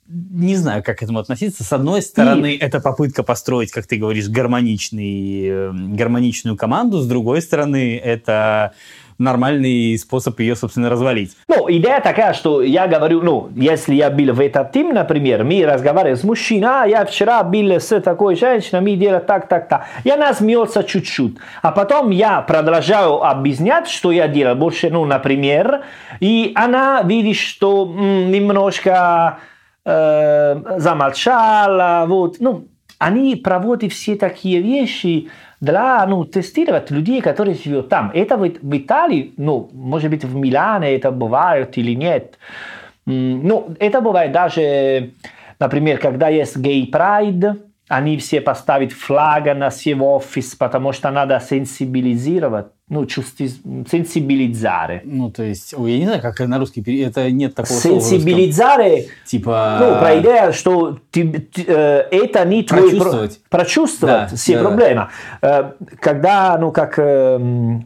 не 0.07 0.55
знаю, 0.55 0.83
как 0.83 0.99
к 0.99 1.03
этому 1.03 1.19
относиться. 1.19 1.63
С 1.63 1.71
одной 1.73 2.01
стороны, 2.01 2.53
и... 2.53 2.57
это 2.57 2.79
попытка 2.79 3.23
построить, 3.23 3.71
как 3.71 3.87
ты 3.87 3.97
говоришь, 3.97 4.27
гармоничный, 4.27 5.45
э, 5.45 5.71
гармоничную 5.73 6.57
команду. 6.57 6.99
С 6.99 7.07
другой 7.07 7.41
стороны, 7.41 7.97
это 7.97 8.73
нормальный 9.21 9.97
способ 9.97 10.39
ее, 10.39 10.55
собственно, 10.55 10.89
развалить. 10.89 11.37
Ну, 11.47 11.67
идея 11.69 12.01
такая, 12.01 12.33
что 12.33 12.61
я 12.61 12.87
говорю, 12.87 13.21
ну, 13.21 13.49
если 13.55 13.93
я 13.93 14.09
был 14.09 14.33
в 14.33 14.39
этот 14.39 14.71
тим, 14.71 14.93
например, 14.93 15.43
мы 15.43 15.63
разговариваем 15.65 16.17
с 16.17 16.23
мужчиной, 16.23 16.83
а 16.83 16.85
я 16.85 17.05
вчера 17.05 17.43
был 17.43 17.71
с 17.71 18.01
такой 18.01 18.35
женщиной, 18.35 18.81
мы 18.81 18.95
делаем 18.95 19.23
так, 19.25 19.47
так, 19.47 19.69
так. 19.69 19.85
И 20.03 20.09
она 20.09 20.33
смеется 20.33 20.83
чуть-чуть. 20.83 21.37
А 21.61 21.71
потом 21.71 22.09
я 22.09 22.41
продолжаю 22.41 23.23
объяснять, 23.23 23.87
что 23.87 24.11
я 24.11 24.27
делаю 24.27 24.55
больше, 24.55 24.89
ну, 24.89 25.05
например, 25.05 25.83
и 26.19 26.51
она 26.55 27.01
видит, 27.03 27.37
что 27.37 27.83
м, 27.85 28.31
немножко 28.31 29.39
э, 29.85 30.79
замолчала, 30.79 32.05
вот, 32.07 32.37
ну, 32.39 32.67
они 32.97 33.35
проводят 33.35 33.91
все 33.91 34.15
такие 34.15 34.61
вещи, 34.61 35.29
для 35.61 36.05
ну, 36.07 36.25
тестировать 36.25 36.91
людей, 36.91 37.21
которые 37.21 37.55
живут 37.55 37.89
там. 37.89 38.11
Это 38.13 38.35
в, 38.35 38.41
в 38.41 38.77
Италии, 38.77 39.33
ну, 39.37 39.69
может 39.73 40.09
быть, 40.09 40.25
в 40.25 40.35
Милане 40.35 40.95
это 40.95 41.11
бывает 41.11 41.77
или 41.77 41.93
нет. 41.95 42.37
Ну, 43.05 43.75
это 43.79 44.01
бывает 44.01 44.31
даже, 44.31 45.11
например, 45.59 45.99
когда 45.99 46.29
есть 46.29 46.57
гей-прайд, 46.57 47.70
они 47.91 48.17
все 48.17 48.39
поставят 48.39 48.93
флаг 48.93 49.45
на 49.55 49.69
свой 49.69 49.95
офис, 49.95 50.55
потому 50.55 50.93
что 50.93 51.11
надо 51.11 51.41
сенсибилизировать 51.47 52.67
ну, 52.87 53.05
чувств... 53.05 53.39
сенсибилизare. 53.39 55.01
Ну, 55.03 55.29
то 55.31 55.43
есть, 55.43 55.73
ой, 55.77 55.91
я 55.91 55.97
не 55.97 56.05
знаю, 56.05 56.21
как 56.21 56.39
на 56.39 56.57
русский, 56.57 56.81
это 57.01 57.29
нет 57.31 57.55
такого 57.55 57.77
слова 57.77 58.01
Типа... 59.25 59.77
Ну, 59.79 59.99
про 59.99 60.19
идея, 60.19 60.51
что 60.51 60.99
ты, 61.09 61.31
ты, 61.31 61.65
э, 61.67 62.07
это 62.11 62.45
не 62.45 62.63
твой... 62.63 62.89
Прочувствовать. 62.89 63.39
Про... 63.49 63.57
Прочувствовать, 63.59 64.31
да, 64.31 64.35
все 64.35 64.57
да, 64.57 64.61
проблемы. 64.61 65.07
Да. 65.41 65.71
Э, 65.79 65.85
когда, 65.99 66.57
ну, 66.57 66.71
как 66.71 66.97
э, 66.97 67.37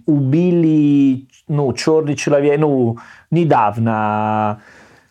убили, 0.07 1.27
ну, 1.47 1.73
черный 1.73 2.15
человек, 2.15 2.59
ну, 2.59 2.97
недавно... 3.29 4.61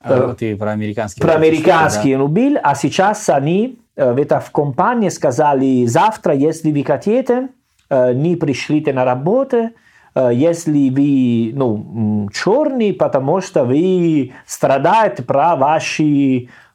А, 0.01 0.31
э, 0.31 0.35
ты 0.37 0.57
про 0.57 0.73
американские. 0.73 1.25
Про 1.25 1.35
американские 1.35 2.19
да? 2.19 2.25
убил, 2.25 2.59
а 2.63 2.75
сейчас 2.75 3.29
они 3.29 3.79
э, 3.97 4.41
в 4.41 4.51
компании 4.51 5.09
сказали, 5.09 5.87
завтра, 5.87 6.35
если 6.35 6.73
вы 6.73 6.85
хотите, 6.85 7.49
не 7.91 8.37
пришлите 8.37 8.93
на 8.93 9.05
работу, 9.05 9.71
если 10.17 10.89
вы 10.89 11.53
ну, 11.55 12.29
черный, 12.33 12.93
потому 12.93 13.41
что 13.41 13.65
вы 13.65 14.33
страдаете 14.47 15.23
про 15.23 15.55
ваш 15.55 16.01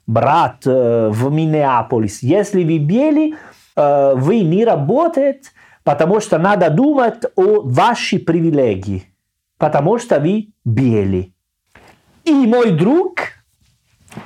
брат 0.06 0.66
в 0.66 1.32
Миннеаполис. 1.32 2.22
Если 2.22 2.64
вы 2.64 2.78
белый, 2.78 3.36
вы 3.76 4.42
не 4.42 4.64
работаете, 4.64 5.50
потому 5.84 6.20
что 6.20 6.38
надо 6.38 6.70
думать 6.70 7.24
о 7.36 7.62
вашей 7.64 8.20
привилегии, 8.20 9.04
потому 9.58 9.98
что 9.98 10.20
вы 10.20 10.50
белый. 10.64 11.34
И 12.26 12.32
мой 12.32 12.72
друг, 12.72 13.22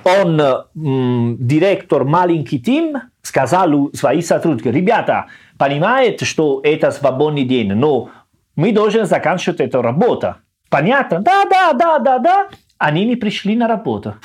он 0.03 0.39
м, 0.39 1.38
директор 1.39 2.03
маленький 2.03 2.59
тим, 2.59 2.97
сказал 3.21 3.91
своим 3.93 4.21
сотрудникам, 4.21 4.73
ребята, 4.73 5.27
понимаете, 5.57 6.25
что 6.25 6.61
это 6.63 6.91
свободный 6.91 7.45
день, 7.45 7.73
но 7.73 8.09
мы 8.55 8.71
должны 8.71 9.05
заканчивать 9.05 9.59
эту 9.59 9.81
работу. 9.81 10.36
Понятно? 10.69 11.19
Да, 11.19 11.45
да, 11.49 11.73
да, 11.73 11.99
да, 11.99 12.19
да. 12.19 12.49
Они 12.77 13.05
не 13.05 13.15
пришли 13.15 13.55
на 13.55 13.67
работу. 13.67 14.15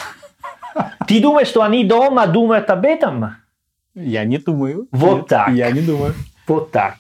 Ты 1.07 1.21
думаешь, 1.21 1.49
что 1.49 1.63
они 1.63 1.85
дома 1.85 2.27
думают 2.27 2.71
об 2.71 2.85
этом? 2.85 3.37
Я 3.95 4.25
не 4.25 4.39
думаю. 4.39 4.89
Вот 4.93 5.17
Нет, 5.17 5.27
так. 5.27 5.51
Я 5.51 5.71
не 5.71 5.81
думаю. 5.81 6.15
Вот 6.47 6.71
так. 6.71 6.97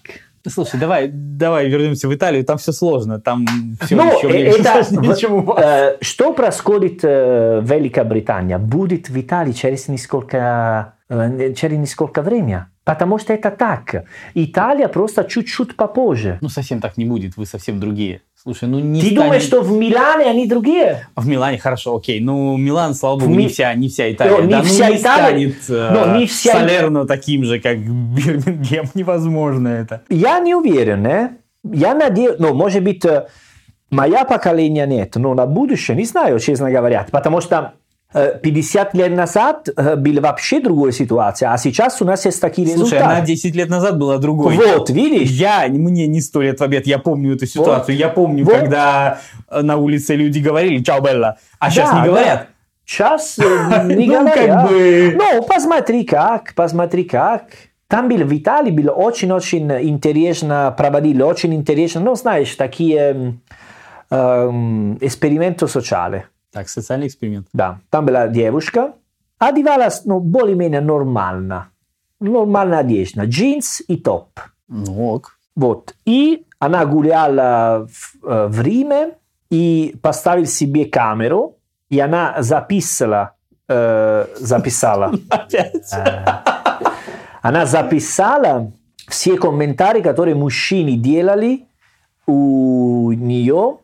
Слушай, 0.54 0.80
давай, 0.80 1.10
давай 1.12 1.68
вернемся 1.68 2.08
в 2.08 2.14
Италию, 2.14 2.44
там 2.44 2.58
все 2.58 2.72
сложно, 2.72 3.20
там 3.20 3.46
все 3.80 3.96
ну, 3.96 4.04
еще 4.04 4.28
это, 4.28 5.16
чем 5.20 5.50
Э, 5.50 5.96
что 6.00 6.32
происходит 6.32 7.00
э, 7.02 7.60
в 7.60 7.70
Великобритании? 7.70 8.56
Будет 8.56 9.08
в 9.08 9.20
Италии 9.20 9.52
через 9.52 9.88
несколько, 9.88 10.94
э, 11.08 11.52
через 11.54 11.78
несколько 11.78 12.22
времени. 12.22 12.64
Потому 12.84 13.18
что 13.18 13.34
это 13.34 13.50
так. 13.50 14.06
Италия 14.34 14.88
просто 14.88 15.24
чуть-чуть 15.24 15.76
попозже. 15.76 16.38
Ну, 16.40 16.48
совсем 16.48 16.80
так 16.80 16.96
не 16.96 17.04
будет, 17.04 17.36
вы 17.36 17.44
совсем 17.44 17.80
другие. 17.80 18.22
Слушай, 18.40 18.68
ну 18.68 18.78
не 18.78 19.00
Ты 19.00 19.06
станет... 19.06 19.22
думаешь, 19.24 19.42
что 19.42 19.62
в 19.62 19.72
Милане 19.72 20.26
они 20.26 20.46
другие? 20.46 21.08
В 21.16 21.26
Милане 21.26 21.58
хорошо, 21.58 21.96
окей. 21.96 22.20
Ну, 22.20 22.56
Милан, 22.56 22.94
слава 22.94 23.18
богу, 23.18 23.32
Ми... 23.32 23.44
не, 23.44 23.48
вся, 23.48 23.74
не 23.74 23.88
вся 23.88 24.12
Италия. 24.12 24.36
Но, 24.36 24.42
не 24.44 24.50
да, 24.50 24.62
вся 24.62 24.86
ну, 24.86 24.92
не 24.92 25.00
Италия... 25.00 25.50
станет 25.50 25.56
э, 25.68 25.90
Но 25.92 26.16
не 26.18 26.26
вся... 26.26 26.52
Салерно 26.52 27.04
таким 27.04 27.42
же, 27.42 27.58
как 27.58 27.78
Бирмингем. 27.78 28.84
Невозможно 28.94 29.66
это. 29.66 30.02
Я 30.08 30.38
не 30.38 30.54
уверен, 30.54 31.04
э? 31.04 31.30
Я 31.64 31.94
надеюсь... 31.94 32.36
Ну, 32.38 32.54
может 32.54 32.84
быть, 32.84 33.04
э, 33.04 33.26
моя 33.90 34.24
поколение 34.24 34.86
нет, 34.86 35.16
но 35.16 35.34
на 35.34 35.46
будущее 35.46 35.96
не 35.96 36.04
знаю, 36.04 36.38
честно 36.38 36.70
говоря. 36.70 37.08
Потому 37.10 37.40
что 37.40 37.72
50 38.12 38.94
лет 38.94 39.14
назад 39.14 39.68
была 39.76 40.20
вообще 40.22 40.60
другая 40.60 40.92
ситуация, 40.92 41.52
а 41.52 41.58
сейчас 41.58 42.00
у 42.00 42.06
нас 42.06 42.24
есть 42.24 42.40
такие 42.40 42.66
Слушай, 42.66 42.94
результаты. 42.94 43.04
она 43.04 43.20
10 43.20 43.54
лет 43.54 43.68
назад 43.68 43.98
была 43.98 44.16
другой. 44.16 44.56
Вот, 44.56 44.88
видишь? 44.88 45.28
Я, 45.30 45.66
мне 45.68 46.06
не 46.06 46.22
сто 46.22 46.40
лет 46.40 46.58
в 46.58 46.62
обед, 46.62 46.86
я 46.86 46.98
помню 46.98 47.34
эту 47.34 47.46
ситуацию. 47.46 47.94
Вот. 47.96 48.00
Я 48.00 48.08
помню, 48.08 48.44
вот. 48.44 48.54
когда 48.54 49.18
на 49.50 49.76
улице 49.76 50.14
люди 50.14 50.38
говорили 50.38 50.82
«Чао, 50.82 51.00
Белла», 51.00 51.36
а 51.58 51.70
сейчас 51.70 51.90
да, 51.90 52.00
не 52.00 52.06
говорят. 52.06 52.38
Да. 52.40 52.46
Сейчас 52.86 53.38
не 53.84 54.06
говорят. 54.06 54.36
Ну, 54.36 54.46
как 54.46 54.70
бы... 54.70 55.14
Ну, 55.14 55.42
посмотри 55.42 56.04
как, 56.04 56.54
посмотри 56.54 57.04
как. 57.04 57.48
Там 57.88 58.08
был 58.08 58.18
в 58.18 58.34
Италии 58.34 58.70
было 58.70 58.90
очень-очень 58.90 59.70
интересно, 59.88 60.74
проводили 60.76 61.22
очень 61.22 61.54
интересно, 61.54 62.00
ну, 62.00 62.14
знаешь, 62.14 62.54
такие 62.54 63.38
эм, 64.10 64.98
эксперименты 65.00 65.68
социальные. 65.68 66.26
Так, 66.52 66.68
социальный 66.68 67.06
эксперимент. 67.06 67.48
Да, 67.52 67.80
там 67.90 68.06
была 68.06 68.28
девушка, 68.28 68.94
одевалась 69.38 70.04
ну, 70.04 70.20
более-менее 70.20 70.80
нормально. 70.80 71.68
Нормальная 72.20 72.80
одежда, 72.80 73.24
джинс 73.24 73.82
и 73.86 73.96
топ. 73.96 74.40
Ну 74.68 75.08
ок. 75.10 75.38
Вот. 75.54 75.94
И 76.04 76.46
она 76.58 76.84
гуляла 76.86 77.86
в, 77.90 78.48
в 78.48 78.62
Риме 78.62 79.14
и 79.50 79.96
поставила 80.02 80.46
себе 80.46 80.84
камеру, 80.84 81.56
и 81.88 82.00
она 82.00 82.36
записала, 82.42 83.34
э, 83.68 84.26
записала. 84.38 85.12
Опять? 85.30 85.92
Она 87.42 87.66
записала 87.66 88.72
все 89.08 89.36
комментарии, 89.36 90.02
которые 90.02 90.34
мужчины 90.34 90.96
делали 90.96 91.66
у 92.26 93.12
нее 93.12 93.78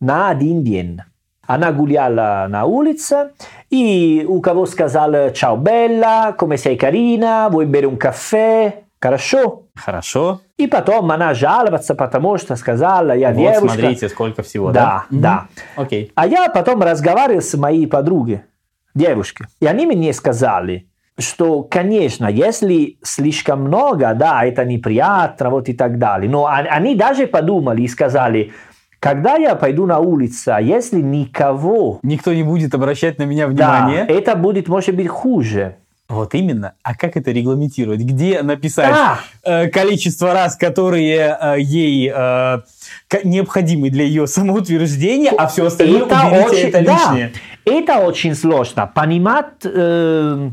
на 0.00 0.30
один 0.30 0.64
день. 0.64 1.00
Она 1.46 1.72
гуляла 1.72 2.46
на 2.48 2.64
улице 2.64 3.30
и 3.70 4.24
у 4.28 4.40
кого 4.40 4.66
сказал 4.66 5.12
«Ciao 5.32 5.56
bella, 5.56 6.34
come 6.36 6.56
sei 6.56 6.76
carina, 6.76 7.48
vuoi 7.50 7.66
bere 7.66 7.86
un 7.86 7.96
caffè?» 7.96 8.84
Хорошо? 9.04 9.64
Хорошо. 9.74 10.40
И 10.56 10.66
потом 10.66 11.10
она 11.10 11.34
жаловаться, 11.34 11.94
потому 11.94 12.38
что 12.38 12.56
сказала, 12.56 13.12
я 13.12 13.32
вот 13.32 13.38
девушка. 13.38 13.68
смотрите, 13.68 14.08
сколько 14.08 14.42
всего, 14.42 14.70
да? 14.70 15.04
Да, 15.10 15.46
да. 15.76 15.82
Окей. 15.82 16.10
А 16.14 16.26
я 16.26 16.48
потом 16.48 16.80
разговаривал 16.80 17.42
с 17.42 17.52
моей 17.52 17.86
подругой, 17.86 18.44
девушкой, 18.94 19.46
и 19.60 19.66
они 19.66 19.84
мне 19.84 20.10
сказали, 20.14 20.88
что, 21.18 21.64
конечно, 21.64 22.28
если 22.28 22.96
слишком 23.02 23.64
много, 23.64 24.14
да, 24.14 24.42
это 24.46 24.64
неприятно, 24.64 25.50
вот 25.50 25.68
и 25.68 25.74
так 25.74 25.98
далее. 25.98 26.30
Но 26.30 26.46
они 26.46 26.94
даже 26.94 27.26
подумали 27.26 27.82
и 27.82 27.88
сказали, 27.88 28.54
когда 29.04 29.36
я 29.36 29.54
пойду 29.54 29.84
на 29.84 29.98
улицу, 29.98 30.54
а 30.54 30.62
если 30.62 30.98
никого... 30.98 31.98
Никто 32.02 32.32
не 32.32 32.42
будет 32.42 32.74
обращать 32.74 33.18
на 33.18 33.24
меня 33.24 33.48
внимание. 33.48 34.06
Да, 34.06 34.14
это 34.14 34.34
будет, 34.34 34.66
может 34.66 34.96
быть, 34.96 35.08
хуже. 35.08 35.76
Вот 36.08 36.34
именно. 36.34 36.72
А 36.82 36.94
как 36.94 37.18
это 37.18 37.30
регламентировать? 37.30 38.00
Где 38.00 38.40
написать 38.40 38.94
да. 38.94 39.18
э, 39.42 39.68
количество 39.68 40.32
раз, 40.32 40.56
которые 40.56 41.36
э, 41.38 41.60
ей 41.60 42.10
э, 42.14 42.60
необходимы 43.24 43.90
для 43.90 44.04
ее 44.04 44.26
самоутверждения, 44.26 45.32
а 45.36 45.48
все 45.48 45.66
остальное 45.66 46.06
это 46.06 46.26
уберите, 46.26 46.46
очень, 46.46 46.68
это 46.68 46.78
лишнее? 46.78 47.32
Да, 47.66 47.72
это 47.72 47.98
очень 47.98 48.34
сложно. 48.34 48.86
Понимать... 48.86 49.52
Э, 49.64 50.48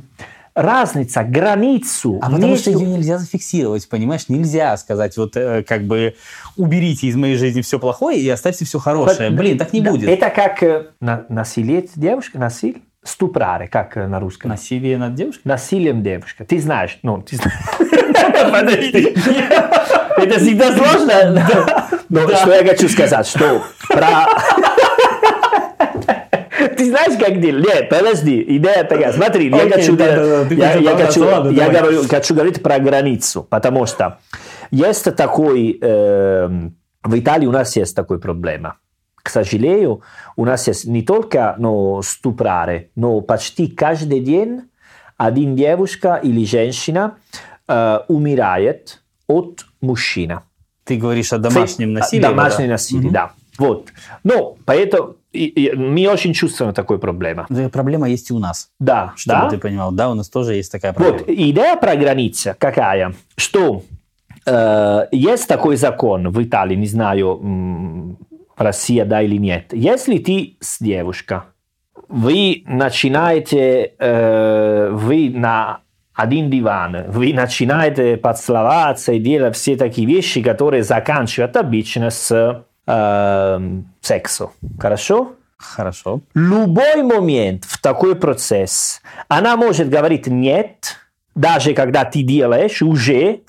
разница, 0.55 1.23
границу. 1.23 2.19
А 2.21 2.29
потому 2.29 2.55
что 2.55 2.71
ее 2.71 2.85
нельзя 2.85 3.17
зафиксировать, 3.17 3.87
понимаешь? 3.89 4.27
Нельзя 4.27 4.75
сказать, 4.77 5.17
вот 5.17 5.35
э, 5.35 5.63
как 5.63 5.83
бы 5.83 6.15
уберите 6.57 7.07
из 7.07 7.15
моей 7.15 7.35
жизни 7.35 7.61
все 7.61 7.79
плохое 7.79 8.19
и 8.19 8.29
оставьте 8.29 8.65
все 8.65 8.79
хорошее. 8.79 9.29
Вот, 9.29 9.39
Блин, 9.39 9.57
так 9.57 9.73
не 9.73 9.81
да, 9.81 9.91
будет. 9.91 10.09
Это 10.09 10.29
как 10.29 10.61
э, 10.63 10.87
на, 10.99 11.25
насилие 11.29 11.87
девушка, 11.95 12.37
насилие? 12.37 12.81
Ступрare, 13.03 13.67
как 13.67 13.95
на 13.95 14.19
русском? 14.19 14.49
Насилие 14.49 14.97
над 14.97 15.15
девушкой? 15.15 15.41
Насилием 15.45 16.03
девушка. 16.03 16.45
Ты 16.45 16.59
знаешь, 16.61 16.99
ну, 17.01 17.21
ты 17.21 17.35
знаешь. 17.35 17.57
Подожди. 18.51 19.15
Это 20.17 20.39
всегда 20.39 20.75
сложно. 20.75 21.47
Но 22.09 22.27
что 22.27 22.53
я 22.53 22.63
хочу 22.63 22.89
сказать, 22.89 23.25
что 23.25 23.63
про... 23.87 24.27
Ты 26.81 26.89
знаешь, 26.89 27.19
как 27.19 27.39
делать? 27.39 27.63
Нет, 27.63 27.89
подожди, 27.89 28.43
идея 28.57 28.83
такая. 28.83 29.13
Смотри, 29.13 29.49
я 29.49 29.69
хочу, 29.69 29.95
я, 29.95 32.07
хочу, 32.09 32.33
говорить 32.33 32.63
про 32.63 32.79
границу, 32.79 33.45
потому 33.47 33.85
что 33.85 34.17
есть 34.71 35.03
такой, 35.15 35.77
эм, 35.79 36.75
в 37.03 37.19
Италии 37.19 37.45
у 37.45 37.51
нас 37.51 37.75
есть 37.75 37.95
такой 37.95 38.19
проблема. 38.19 38.77
К 39.21 39.29
сожалению, 39.29 40.01
у 40.35 40.45
нас 40.45 40.67
есть 40.67 40.85
не 40.85 41.03
только 41.03 41.53
ну, 41.59 42.01
ступрары, 42.01 42.89
но 42.95 43.21
почти 43.21 43.67
каждый 43.67 44.19
день 44.19 44.63
один 45.17 45.55
девушка 45.55 46.19
или 46.23 46.43
женщина 46.45 47.17
э, 47.67 47.99
умирает 48.07 49.03
от 49.27 49.67
мужчины. 49.81 50.39
Ты 50.83 50.97
говоришь 50.97 51.31
о 51.31 51.37
домашнем 51.37 51.93
насилии? 51.93 52.23
Домашнее 52.23 52.69
да? 52.69 52.73
насилие, 52.73 53.11
да. 53.11 53.33
Вот. 53.59 53.89
Ну, 54.23 54.57
поэтому 54.65 55.17
и- 55.31 55.45
и 55.45 55.75
мы 55.75 56.07
очень 56.07 56.33
чувствуем 56.33 56.73
такой 56.73 56.99
проблема. 56.99 57.45
Да, 57.49 57.69
Проблема 57.69 58.09
есть 58.09 58.29
и 58.31 58.33
у 58.33 58.39
нас, 58.39 58.69
Да, 58.79 59.13
чтобы 59.15 59.41
да. 59.41 59.49
ты 59.49 59.57
понимал. 59.57 59.91
Да, 59.91 60.09
у 60.09 60.13
нас 60.13 60.29
тоже 60.29 60.55
есть 60.55 60.71
такая 60.71 60.93
проблема. 60.93 61.19
Вот, 61.19 61.29
идея 61.29 61.75
про 61.77 61.95
границы 61.95 62.55
какая? 62.57 63.13
Что 63.37 63.83
э, 64.45 65.05
есть 65.11 65.47
такой 65.47 65.75
закон 65.77 66.29
в 66.29 66.41
Италии, 66.43 66.75
не 66.75 66.87
знаю, 66.87 68.17
Россия 68.57 69.05
да 69.05 69.21
или 69.21 69.37
нет. 69.37 69.65
Если 69.71 70.17
ты 70.17 70.57
с 70.59 70.79
девушкой, 70.81 71.41
вы 72.09 72.63
начинаете, 72.67 73.93
э, 73.97 74.89
вы 74.91 75.29
на 75.33 75.79
один 76.13 76.49
диван, 76.49 77.05
вы 77.07 77.33
начинаете 77.33 78.17
поцеловаться 78.17 79.13
и 79.13 79.19
делать 79.19 79.55
все 79.55 79.75
такие 79.75 80.05
вещи, 80.07 80.41
которые 80.43 80.83
заканчивают 80.83 81.55
обычно 81.55 82.09
с 82.09 82.63
э, 82.87 83.59
сексом. 84.01 84.51
Хорошо? 84.79 85.33
Хорошо. 85.57 86.21
любой 86.33 87.03
момент 87.03 87.65
в 87.65 87.79
такой 87.79 88.15
процесс, 88.15 88.99
она 89.27 89.55
может 89.55 89.89
говорить 89.89 90.25
нет, 90.25 90.97
даже 91.35 91.75
когда 91.75 92.03
ты 92.03 92.23
делаешь 92.23 92.81
уже, 92.81 93.41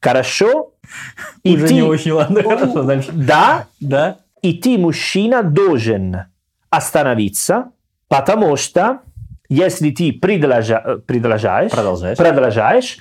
хорошо, 0.00 0.72
и 1.42 1.56
Уже 1.56 1.68
ты- 1.68 1.74
не 1.74 1.82
очень, 1.82 2.12
ладно, 2.12 2.42
хорошо, 2.42 2.82
дальше. 2.82 3.10
да, 3.12 3.66
Да? 3.78 4.16
и 4.40 4.54
ты, 4.54 4.78
мужчина, 4.78 5.42
должен 5.42 6.24
остановиться, 6.70 7.72
потому 8.08 8.56
что 8.56 9.00
если 9.50 9.90
ты 9.90 10.12
предложа- 10.12 10.82
э, 10.82 10.96
продолжаешь, 11.00 11.70
Продолжаешь. 11.70 12.96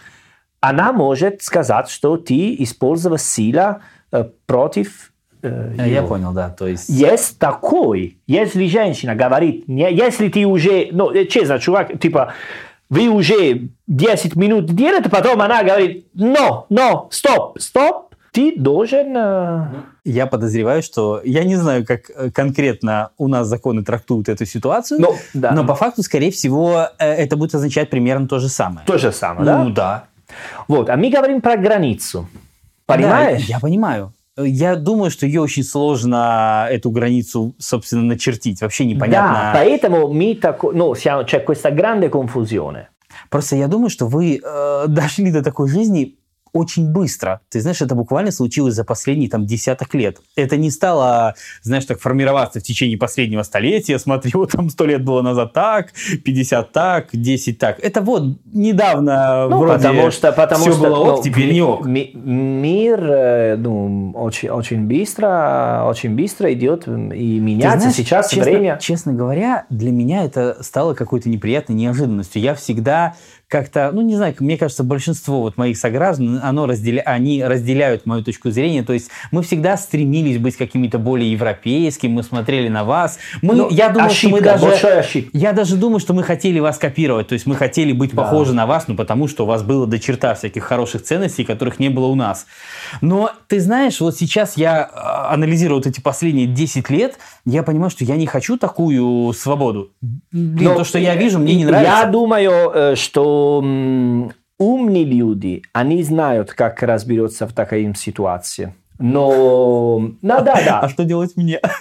она 0.59 0.91
может 0.91 1.41
сказать, 1.43 1.89
что 1.89 2.17
ты 2.17 2.55
использовал 2.61 3.17
сила 3.17 3.79
э, 4.11 4.25
против 4.45 5.13
э, 5.41 5.73
Э, 5.77 5.87
Я 5.87 5.97
его. 5.99 6.07
понял, 6.07 6.31
да. 6.33 6.49
То 6.49 6.67
есть... 6.67 6.89
Есть 6.89 7.39
такой, 7.39 8.17
если 8.27 8.67
женщина 8.67 9.15
говорит, 9.15 9.67
не, 9.67 9.91
если 9.93 10.29
ты 10.29 10.45
уже, 10.45 10.89
ну, 10.91 11.11
э, 11.11 11.25
честно, 11.25 11.59
чувак, 11.59 11.99
типа, 11.99 12.33
вы 12.89 13.07
уже 13.09 13.69
10 13.87 14.35
минут 14.35 14.65
делаете, 14.73 15.09
потом 15.09 15.41
она 15.41 15.63
говорит, 15.63 16.07
но, 16.13 16.65
но, 16.69 17.07
стоп, 17.11 17.59
стоп, 17.59 18.15
ты 18.31 18.53
должен... 18.57 19.15
э, 19.17 19.65
Я 20.05 20.27
подозреваю, 20.27 20.81
что 20.83 21.19
я 21.23 21.43
не 21.43 21.55
знаю, 21.55 21.85
как 21.85 22.01
конкретно 22.33 23.09
у 23.17 23.27
нас 23.27 23.47
законы 23.47 23.83
трактуют 23.83 24.29
эту 24.29 24.45
ситуацию, 24.45 24.99
Ну, 25.01 25.15
да. 25.33 25.51
но 25.51 25.65
по 25.65 25.73
факту, 25.75 26.03
скорее 26.03 26.31
всего, 26.31 26.87
это 26.99 27.37
будет 27.37 27.55
означать 27.55 27.89
примерно 27.89 28.27
то 28.27 28.39
же 28.39 28.49
самое. 28.49 28.85
То 28.85 28.97
же 28.97 29.11
самое, 29.11 29.51
Ну 29.57 29.69
да? 29.69 30.05
да. 30.27 30.33
Вот, 30.67 30.89
а 30.89 30.95
мы 30.97 31.09
говорим 31.09 31.41
про 31.41 31.57
границу. 31.57 32.27
Понимаешь? 32.85 33.41
Да, 33.47 33.53
я 33.53 33.59
понимаю. 33.59 34.13
Я 34.45 34.75
думаю, 34.75 35.11
что 35.11 35.25
ее 35.25 35.41
очень 35.41 35.63
сложно 35.63 36.67
эту 36.69 36.91
границу, 36.91 37.55
собственно, 37.57 38.03
начертить. 38.03 38.61
Вообще 38.61 38.83
Да, 38.83 38.89
непонятно. 38.89 39.51
поэтому 39.53 40.13
мы 40.13 40.39
no, 40.73 40.93
siamo, 40.93 41.23
c'è 41.23 41.43
questa 41.43 41.69
grande 41.69 42.09
confusione. 42.09 42.87
Просто 43.29 43.55
я 43.55 43.67
думаю, 43.67 43.89
что 43.89 44.07
вы 44.07 44.39
э, 44.43 44.85
дошли 44.87 45.31
до 45.31 45.43
такой 45.43 45.67
жизни 45.69 46.18
очень 46.53 46.91
быстро. 46.91 47.41
Ты 47.49 47.61
знаешь, 47.61 47.81
это 47.81 47.95
буквально 47.95 48.31
случилось 48.31 48.73
за 48.75 48.83
последние 48.83 49.29
там 49.29 49.45
десяток 49.45 49.93
лет. 49.93 50.17
Это 50.35 50.57
не 50.57 50.71
стало, 50.71 51.35
знаешь, 51.61 51.85
так 51.85 51.99
формироваться 51.99 52.59
в 52.59 52.63
течение 52.63 52.97
последнего 52.97 53.43
столетия. 53.43 53.99
Смотри, 53.99 54.31
вот 54.33 54.51
там 54.51 54.69
сто 54.69 54.85
лет 54.85 55.03
было 55.03 55.21
назад 55.21 55.53
так, 55.53 55.91
50 56.23 56.71
так, 56.71 57.07
10 57.13 57.57
так. 57.57 57.79
Это 57.79 58.01
вот 58.01 58.23
недавно 58.45 59.47
Ну, 59.49 59.57
вроде 59.59 59.77
потому 59.83 60.11
что, 60.11 60.31
потому 60.31 60.61
все 60.63 60.71
что 60.73 60.81
было 60.81 60.95
ок, 60.97 61.17
ну, 61.17 61.23
теперь 61.23 61.51
не 61.53 61.61
ок. 61.61 61.85
ми- 61.85 62.11
мир 62.13 62.99
э, 63.03 63.55
ну, 63.57 64.11
очень, 64.15 64.49
очень 64.49 64.87
быстро, 64.87 65.83
очень 65.87 66.15
быстро 66.15 66.51
идет 66.53 66.87
и 66.87 67.39
меняется. 67.39 67.79
знаешь, 67.79 67.95
Сейчас 67.95 68.29
честно, 68.29 68.43
время. 68.51 68.77
Честно 68.81 69.13
говоря, 69.13 69.65
для 69.69 69.91
меня 69.91 70.23
это 70.23 70.57
стало 70.61 70.93
какой-то 70.93 71.29
неприятной 71.29 71.75
неожиданностью. 71.75 72.41
Я 72.41 72.53
всегда 72.55 73.15
как-то, 73.49 73.89
ну 73.91 74.01
не 74.01 74.15
знаю, 74.15 74.35
мне 74.39 74.57
кажется, 74.57 74.83
большинство 74.83 75.41
вот 75.41 75.57
моих 75.57 75.75
сограждан, 75.77 76.39
оно 76.43 76.67
разделя... 76.67 77.01
они 77.01 77.43
разделяют 77.43 78.05
мою 78.05 78.23
точку 78.23 78.51
зрения. 78.51 78.83
То 78.83 78.93
есть 78.93 79.09
мы 79.31 79.41
всегда 79.41 79.75
стремились 79.75 80.37
быть 80.37 80.55
какими-то 80.55 80.99
более 80.99 81.31
европейскими, 81.31 82.11
мы 82.11 82.21
смотрели 82.23 82.67
на 82.67 82.83
вас. 82.83 83.17
Мы, 83.41 83.55
Ну, 83.55 83.69
я 83.71 83.89
думаю, 83.89 84.11
что 84.11 84.29
мы 84.29 84.37
ошибка, 84.37 84.51
даже... 84.53 84.65
большая 84.67 84.99
ошибка. 84.99 85.31
Я 85.35 85.53
даже 85.53 85.77
думаю, 85.77 85.99
что 85.99 86.13
мы 86.13 86.21
хотели 86.21 86.59
вас 86.59 86.77
копировать, 86.77 87.27
то 87.27 87.33
есть 87.33 87.47
мы 87.47 87.55
хотели 87.55 87.91
быть 87.91 88.13
Да. 88.13 88.21
похожи 88.23 88.53
на 88.53 88.67
вас, 88.67 88.87
ну 88.87 88.95
потому 88.95 89.27
что 89.27 89.45
у 89.45 89.47
вас 89.47 89.63
было 89.63 89.87
до 89.87 89.97
черта 89.99 90.35
всяких 90.35 90.63
хороших 90.63 91.01
ценностей, 91.01 91.43
которых 91.43 91.79
не 91.79 91.89
было 91.89 92.05
у 92.05 92.15
нас. 92.15 92.45
Но 93.01 93.31
ты 93.47 93.59
знаешь, 93.59 93.99
вот 93.99 94.15
сейчас 94.15 94.57
я 94.57 94.83
э, 94.93 95.33
анализирую 95.33 95.79
вот 95.79 95.87
эти 95.87 95.99
последние 96.01 96.45
10 96.45 96.87
лет, 96.91 97.17
я 97.45 97.63
понимаю, 97.63 97.89
что 97.89 98.03
я 98.03 98.15
не 98.15 98.27
хочу 98.27 98.57
такую 98.57 99.33
свободу. 99.33 99.89
Блин, 100.31 100.69
Но 100.69 100.75
то, 100.75 100.83
что 100.83 100.99
я 100.99 101.15
вижу, 101.15 101.39
мне 101.39 101.55
не 101.55 101.61
Я 101.61 101.67
нравится. 101.67 102.07
думаю, 102.11 102.71
э, 102.73 102.95
что 103.39 104.29
умные 104.57 105.05
люди, 105.05 105.63
они 105.73 106.03
знают, 106.03 106.51
как 106.51 106.83
разбираться 106.83 107.47
в 107.47 107.53
такой 107.53 107.93
ситуации. 107.95 108.73
Но, 108.99 109.99
ну 109.99 110.17
да, 110.21 110.41
да. 110.65 110.79
А 110.81 110.89
что 110.89 111.05
делать 111.05 111.37
мне? 111.37 111.61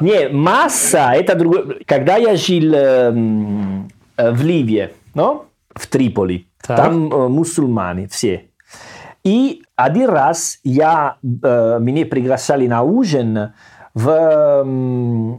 Не, 0.00 0.28
масса 0.30 1.12
это 1.14 1.34
другое. 1.34 1.76
Когда 1.86 2.16
я 2.16 2.34
жил 2.36 2.74
эм, 2.74 3.90
э, 4.16 4.30
в 4.32 4.42
Ливии, 4.42 4.90
no? 5.14 5.42
в 5.74 5.86
Триполи, 5.86 6.48
там 6.66 7.12
э, 7.12 7.28
мусульмане 7.28 8.08
все. 8.08 8.46
И 9.24 9.62
один 9.76 10.08
раз 10.08 10.58
я, 10.64 11.16
э, 11.22 11.78
меня 11.80 12.06
приглашали 12.06 12.66
на 12.66 12.82
ужин 12.82 13.52
в 13.94 14.64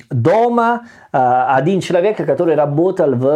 дома 0.10 0.88
э, 1.12 1.18
один 1.58 1.82
человек, 1.82 2.18
который 2.18 2.56
работал 2.56 3.12
в 3.16 3.28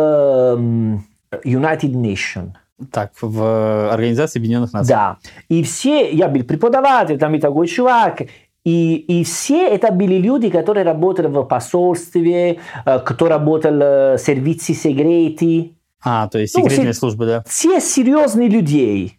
United 1.44 1.92
Nations. 1.94 2.52
Так, 2.92 3.12
в 3.22 3.92
Организации 3.92 4.40
Объединенных 4.40 4.72
Наций. 4.74 4.90
Да. 4.96 5.18
И 5.50 5.64
все, 5.64 6.10
я 6.12 6.30
был 6.30 6.44
преподаватель, 6.44 7.18
там 7.18 7.36
и 7.36 7.40
такой 7.40 7.68
чувак, 7.68 8.22
и, 8.64 8.96
и 8.96 9.24
все 9.26 9.68
это 9.68 9.92
были 9.92 10.16
люди, 10.16 10.50
которые 10.50 10.86
работали 10.86 11.28
в 11.28 11.44
посольстве, 11.44 12.60
э, 12.86 13.00
кто 13.00 13.28
работал 13.28 13.74
э, 13.82 14.16
в 14.16 14.20
сервисе 14.20 14.74
секреты. 14.74 15.74
А, 16.02 16.30
то 16.30 16.40
есть 16.40 16.56
Ну, 16.58 16.64
секретные 16.64 16.94
се- 16.94 17.00
службы, 17.00 17.26
да. 17.26 17.44
Все 17.48 17.82
серьезные 17.82 18.48
люди. 18.48 19.12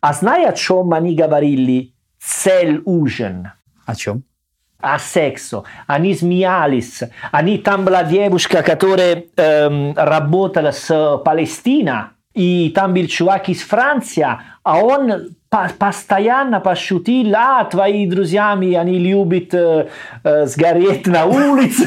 А 0.00 0.12
знаешь, 0.12 0.48
о 0.48 0.52
чем 0.52 0.92
они 0.92 1.14
говорили? 1.14 1.92
Цель 2.20 2.82
ужин. 2.84 3.52
О 3.84 3.94
чем? 3.94 4.24
О 4.80 4.98
сексу. 4.98 5.64
Они 5.86 6.14
смеялись. 6.14 7.02
Они, 7.32 7.58
там 7.58 7.84
была 7.84 8.04
девушка, 8.04 8.62
которая 8.62 9.24
эм, 9.36 9.94
работала 9.96 10.70
с 10.70 11.18
Палестиной. 11.24 12.06
И 12.34 12.70
там 12.74 12.92
был 12.92 13.06
чувак 13.06 13.48
из 13.48 13.62
Франции, 13.62 14.26
а 14.62 14.78
он 14.78 15.30
по- 15.48 15.70
постоянно 15.78 16.60
пошутил, 16.60 17.34
а, 17.34 17.64
твои 17.64 18.06
друзья, 18.06 18.52
они 18.52 18.98
любят 18.98 19.54
э, 19.54 19.88
э, 20.22 20.44
сгореть 20.44 21.06
на 21.06 21.24
улице. 21.24 21.86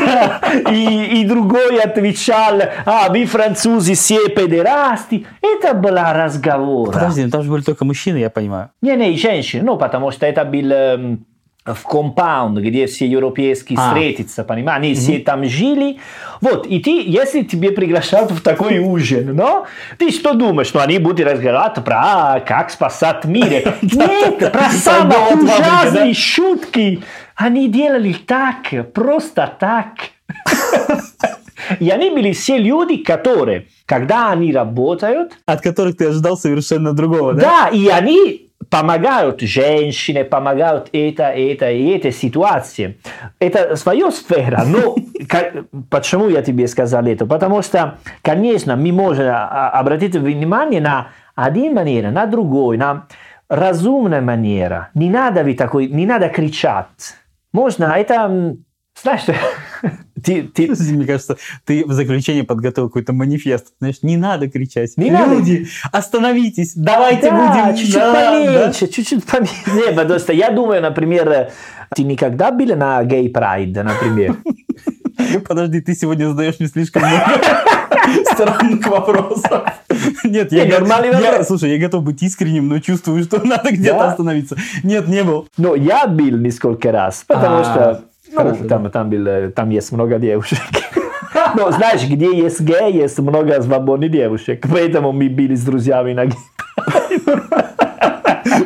И, 0.72 1.22
и 1.22 1.26
другой 1.28 1.80
отвечал, 1.80 2.62
а, 2.86 3.10
вы 3.10 3.26
французы 3.26 3.94
все 3.94 4.28
педерасты. 4.30 5.28
Это 5.40 5.76
был 5.76 5.96
разговор. 5.96 6.94
Подожди, 6.94 7.26
ну 7.26 7.30
там 7.30 7.44
же 7.44 7.52
были 7.52 7.62
только 7.62 7.86
мужчины, 7.86 8.18
я 8.18 8.32
понимаю. 8.32 8.72
Не, 8.82 8.96
не, 8.96 9.16
женщины, 9.18 9.64
ну, 9.64 9.78
потому 9.78 10.10
что 10.10 10.26
это 10.26 10.46
был 10.46 10.72
эм, 10.72 11.26
в 11.66 11.84
компаунд, 11.84 12.58
где 12.58 12.88
все 12.88 13.06
европейские 13.06 13.78
А. 13.80 13.90
встретятся, 13.90 14.44
понимаешь, 14.44 14.80
они 14.80 14.94
все 14.96 15.20
там 15.20 15.44
жили. 15.46 15.98
Вот, 16.42 16.66
и 16.66 16.80
ты, 16.80 17.04
если 17.06 17.44
тебе 17.44 17.72
приглашают 17.72 18.32
в 18.32 18.42
такой 18.42 18.80
ужин, 18.80 19.36
но 19.36 19.68
ты 19.98 20.12
что 20.12 20.34
думаешь, 20.34 20.68
что 20.68 20.82
они 20.82 20.98
будут 20.98 21.28
разговаривать 21.28 21.84
про 21.84 22.02
а, 22.02 22.40
как 22.40 22.72
спасать 22.72 23.26
мир? 23.26 23.76
Нет, 23.82 24.52
про 24.52 24.70
самые 24.70 25.36
ужасные 25.36 26.14
шутки. 26.14 27.04
Они 27.36 27.68
делали 27.68 28.14
так, 28.14 28.94
просто 28.94 29.52
так. 29.60 29.96
И 31.80 31.90
они 31.90 32.10
были 32.10 32.32
все 32.32 32.58
люди, 32.58 32.98
которые, 32.98 33.68
когда 33.86 34.32
они 34.32 34.52
работают, 34.52 35.34
От 35.46 35.62
которых 35.62 35.98
ты 35.98 36.08
ожидал 36.08 36.38
совершенно 36.38 36.94
другого, 36.94 37.34
да? 37.34 37.42
да, 37.42 37.68
и 37.70 37.88
они 37.90 38.49
помогают 38.70 39.42
женщины, 39.42 40.24
помогают 40.24 40.90
это, 40.92 41.24
это 41.24 41.72
и 41.72 41.90
эти 41.90 42.12
ситуации. 42.12 43.00
Это 43.40 43.76
своя 43.76 44.12
сфера. 44.12 44.64
Но 44.66 44.96
как, 45.28 45.54
почему 45.90 46.30
я 46.30 46.42
тебе 46.42 46.68
сказал 46.68 47.06
это? 47.06 47.26
Потому 47.26 47.62
что, 47.62 47.98
конечно, 48.22 48.76
мы 48.76 48.92
можем 48.92 49.34
обратить 49.34 50.16
внимание 50.16 50.82
на 50.82 51.08
один 51.36 51.74
манера, 51.74 52.12
на 52.12 52.26
другой, 52.26 52.78
на 52.78 53.08
разумная 53.50 54.22
манера. 54.22 54.90
Не 54.94 55.10
надо 55.10 55.54
такой, 55.56 55.88
не 55.88 56.06
надо 56.06 56.30
кричать. 56.30 57.16
Можно, 57.52 57.86
это, 57.98 58.56
знаешь, 59.02 59.24
ты, 60.24 60.44
ты... 60.44 60.68
Мне 60.92 61.06
кажется, 61.06 61.38
ты 61.66 61.86
в 61.86 61.92
заключение 61.94 62.44
подготовил 62.44 62.90
какой-то 62.90 63.14
манифест. 63.14 63.74
Знаешь, 63.80 63.98
не 64.02 64.18
надо 64.18 64.50
кричать. 64.50 64.94
Не 64.98 65.10
Люди, 65.10 65.68
надо. 65.84 65.98
остановитесь, 65.98 66.74
давайте 66.76 67.30
да, 67.30 67.64
будем... 67.64 67.78
чуть-чуть 67.78 67.96
да, 67.96 68.14
поменьше, 68.14 68.86
да. 68.86 68.94
чуть-чуть 68.94 69.24
поменьше. 69.26 69.72
Не, 69.74 69.94
потому 69.94 70.20
что 70.20 70.34
я 70.34 70.52
думаю, 70.52 70.82
например, 70.82 71.52
ты 71.96 72.04
никогда 72.04 72.52
был 72.52 72.76
на 72.76 73.04
гей-прайд, 73.04 73.76
например? 73.76 74.38
Подожди, 75.48 75.82
ты 75.82 75.96
сегодня 75.96 76.28
задаешь 76.30 76.56
мне 76.60 76.70
слишком 76.70 77.04
много 77.04 77.42
странных 78.32 78.88
вопросов. 78.88 79.64
Нет, 80.24 80.52
я, 80.52 80.64
я, 80.64 81.44
слушай, 81.44 81.72
я 81.72 81.78
готов 81.78 82.04
быть 82.04 82.22
искренним, 82.24 82.68
но 82.68 82.80
чувствую, 82.80 83.24
что 83.24 83.46
надо 83.46 83.72
где-то 83.72 84.10
остановиться. 84.10 84.56
Нет, 84.84 85.08
не 85.08 85.24
был. 85.24 85.48
Ну, 85.58 85.76
я 85.76 86.08
был 86.08 86.38
несколько 86.38 86.92
раз, 86.92 87.24
потому 87.28 87.60
а, 87.60 87.64
что 87.64 88.04
ну, 88.32 88.68
там, 88.68 88.92
там, 88.92 89.10
был, 89.10 89.52
там 89.52 89.70
есть 89.70 89.92
много 89.92 90.20
девушек. 90.20 90.60
Но 91.56 91.72
знаешь, 91.72 92.08
где 92.08 92.36
есть 92.38 92.62
гей, 92.62 92.94
есть 92.94 93.20
много 93.20 93.62
свободных 93.62 94.12
девушек. 94.12 94.66
Поэтому 94.72 95.12
мы 95.12 95.30
были 95.30 95.56
с 95.56 95.64
друзьями 95.64 96.14
на. 96.14 96.26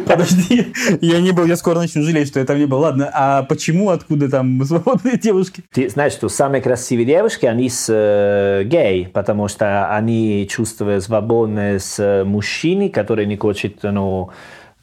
Подожди, 0.07 0.73
я 1.01 1.19
не 1.19 1.31
был, 1.31 1.45
я 1.45 1.55
скоро 1.55 1.79
начну 1.79 2.03
жалеть, 2.03 2.27
что 2.27 2.39
я 2.39 2.45
там 2.45 2.57
не 2.57 2.65
был. 2.65 2.79
Ладно, 2.79 3.09
а 3.13 3.43
почему, 3.43 3.89
откуда 3.89 4.29
там 4.29 4.63
свободные 4.63 5.17
девушки? 5.17 5.63
Ты 5.71 5.89
знаешь, 5.89 6.13
что 6.13 6.29
самые 6.29 6.61
красивые 6.61 7.05
девушки, 7.05 7.45
они 7.45 7.69
с 7.69 7.87
э, 7.89 8.63
гей, 8.65 9.07
потому 9.07 9.47
что 9.47 9.87
они 9.95 10.47
чувствуют 10.49 11.03
свободно 11.03 11.79
с 11.79 12.23
мужчиной, 12.25 12.89
который 12.89 13.25
не 13.25 13.37
хочет, 13.37 13.79
ну, 13.81 14.29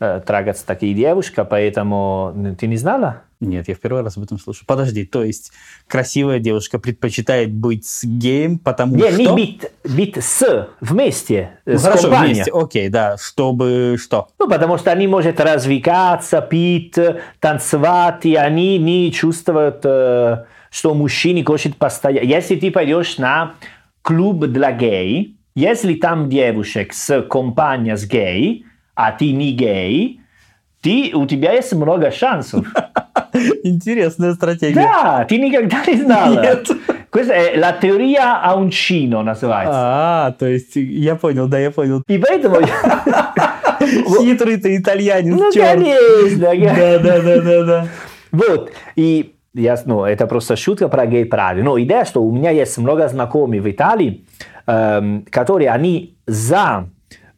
э, 0.01 0.21
трагаться 0.25 0.67
такие 0.67 0.95
девушки, 0.95 1.45
поэтому 1.49 2.35
ты 2.59 2.67
не 2.67 2.77
знала? 2.77 3.23
Нет, 3.41 3.69
я 3.69 3.75
в 3.75 3.81
первый 3.81 4.03
раз 4.03 4.19
об 4.19 4.25
этом 4.25 4.39
слышу. 4.39 4.65
Подожди, 4.67 5.07
то 5.07 5.25
есть 5.25 5.51
красивая 5.89 6.41
девушка 6.41 6.79
предпочитает 6.79 7.51
быть 7.51 7.87
с 7.87 8.05
геем, 8.05 8.59
потому 8.59 8.97
не, 8.97 9.11
что... 9.11 9.19
Не, 9.19 9.29
быть, 9.29 9.63
быть 9.83 10.23
с, 10.23 10.69
вместе, 10.83 11.53
ну, 11.65 11.79
с 11.79 11.83
хорошо, 11.83 12.03
компанией. 12.03 12.35
вместе, 12.35 12.53
окей, 12.53 12.89
да, 12.91 13.17
чтобы 13.17 13.97
что? 13.99 14.29
Ну, 14.39 14.47
потому 14.47 14.77
что 14.77 14.93
они 14.93 15.07
могут 15.07 15.41
развлекаться, 15.41 16.43
пить, 16.43 16.97
танцевать, 17.39 18.27
и 18.27 18.35
они 18.35 18.77
не 18.77 19.11
чувствуют, 19.11 19.81
э, 19.85 20.45
что 20.71 20.93
мужчина 20.93 21.43
хочет 21.43 21.77
постоянно... 21.77 22.27
Если 22.27 22.57
ты 22.57 22.71
пойдешь 22.71 23.17
на 23.17 23.55
клуб 24.03 24.45
для 24.49 24.71
гей, 24.73 25.37
если 25.55 25.95
там 25.95 26.29
девушек 26.29 26.93
с 26.93 27.23
компания 27.23 27.97
с 27.97 28.07
гей, 28.07 28.67
а 28.95 29.13
ты 29.13 29.33
не 29.33 29.53
гей, 29.53 30.21
ты, 30.83 31.13
у 31.15 31.27
тебя 31.27 31.53
есть 31.53 31.73
много 31.73 32.11
шансов. 32.11 32.67
Интересная 33.65 34.35
стратегия. 34.35 34.75
Да, 34.75 35.25
ты 35.29 35.39
никогда 35.39 35.85
не 35.87 35.97
знала. 36.03 36.41
Нет. 36.43 36.69
Questa 37.11 37.33
è 37.35 37.57
la 37.57 37.73
teoria 37.73 38.41
a 38.41 38.55
uncino 38.55 39.23
называется. 39.23 39.75
А, 39.75 40.35
то 40.39 40.47
есть 40.47 40.77
я 40.77 41.17
понял, 41.17 41.49
да, 41.49 41.59
я 41.59 41.73
понял. 41.73 42.03
И 42.07 42.19
поэтому... 42.19 42.59
Хитрый 44.21 44.59
ты 44.59 44.77
итальянец, 44.77 45.35
Ну, 45.35 45.51
конечно. 45.53 46.39
Да, 46.39 46.99
да, 46.99 47.21
да, 47.21 47.41
да, 47.41 47.65
да. 47.65 47.89
Вот, 48.31 48.71
и 48.95 49.35
я, 49.55 49.77
ну, 49.87 50.05
это 50.05 50.27
просто 50.29 50.55
шутка 50.55 50.89
про 50.89 51.07
гей-прайды. 51.07 51.63
Но 51.63 51.81
идея, 51.81 52.05
что 52.05 52.23
у 52.23 52.31
меня 52.31 52.51
есть 52.51 52.79
много 52.79 53.09
знакомых 53.09 53.63
в 53.63 53.71
Италии, 53.71 54.25
эм, 54.67 55.27
которые 55.31 55.71
они 55.71 56.17
за 56.27 56.89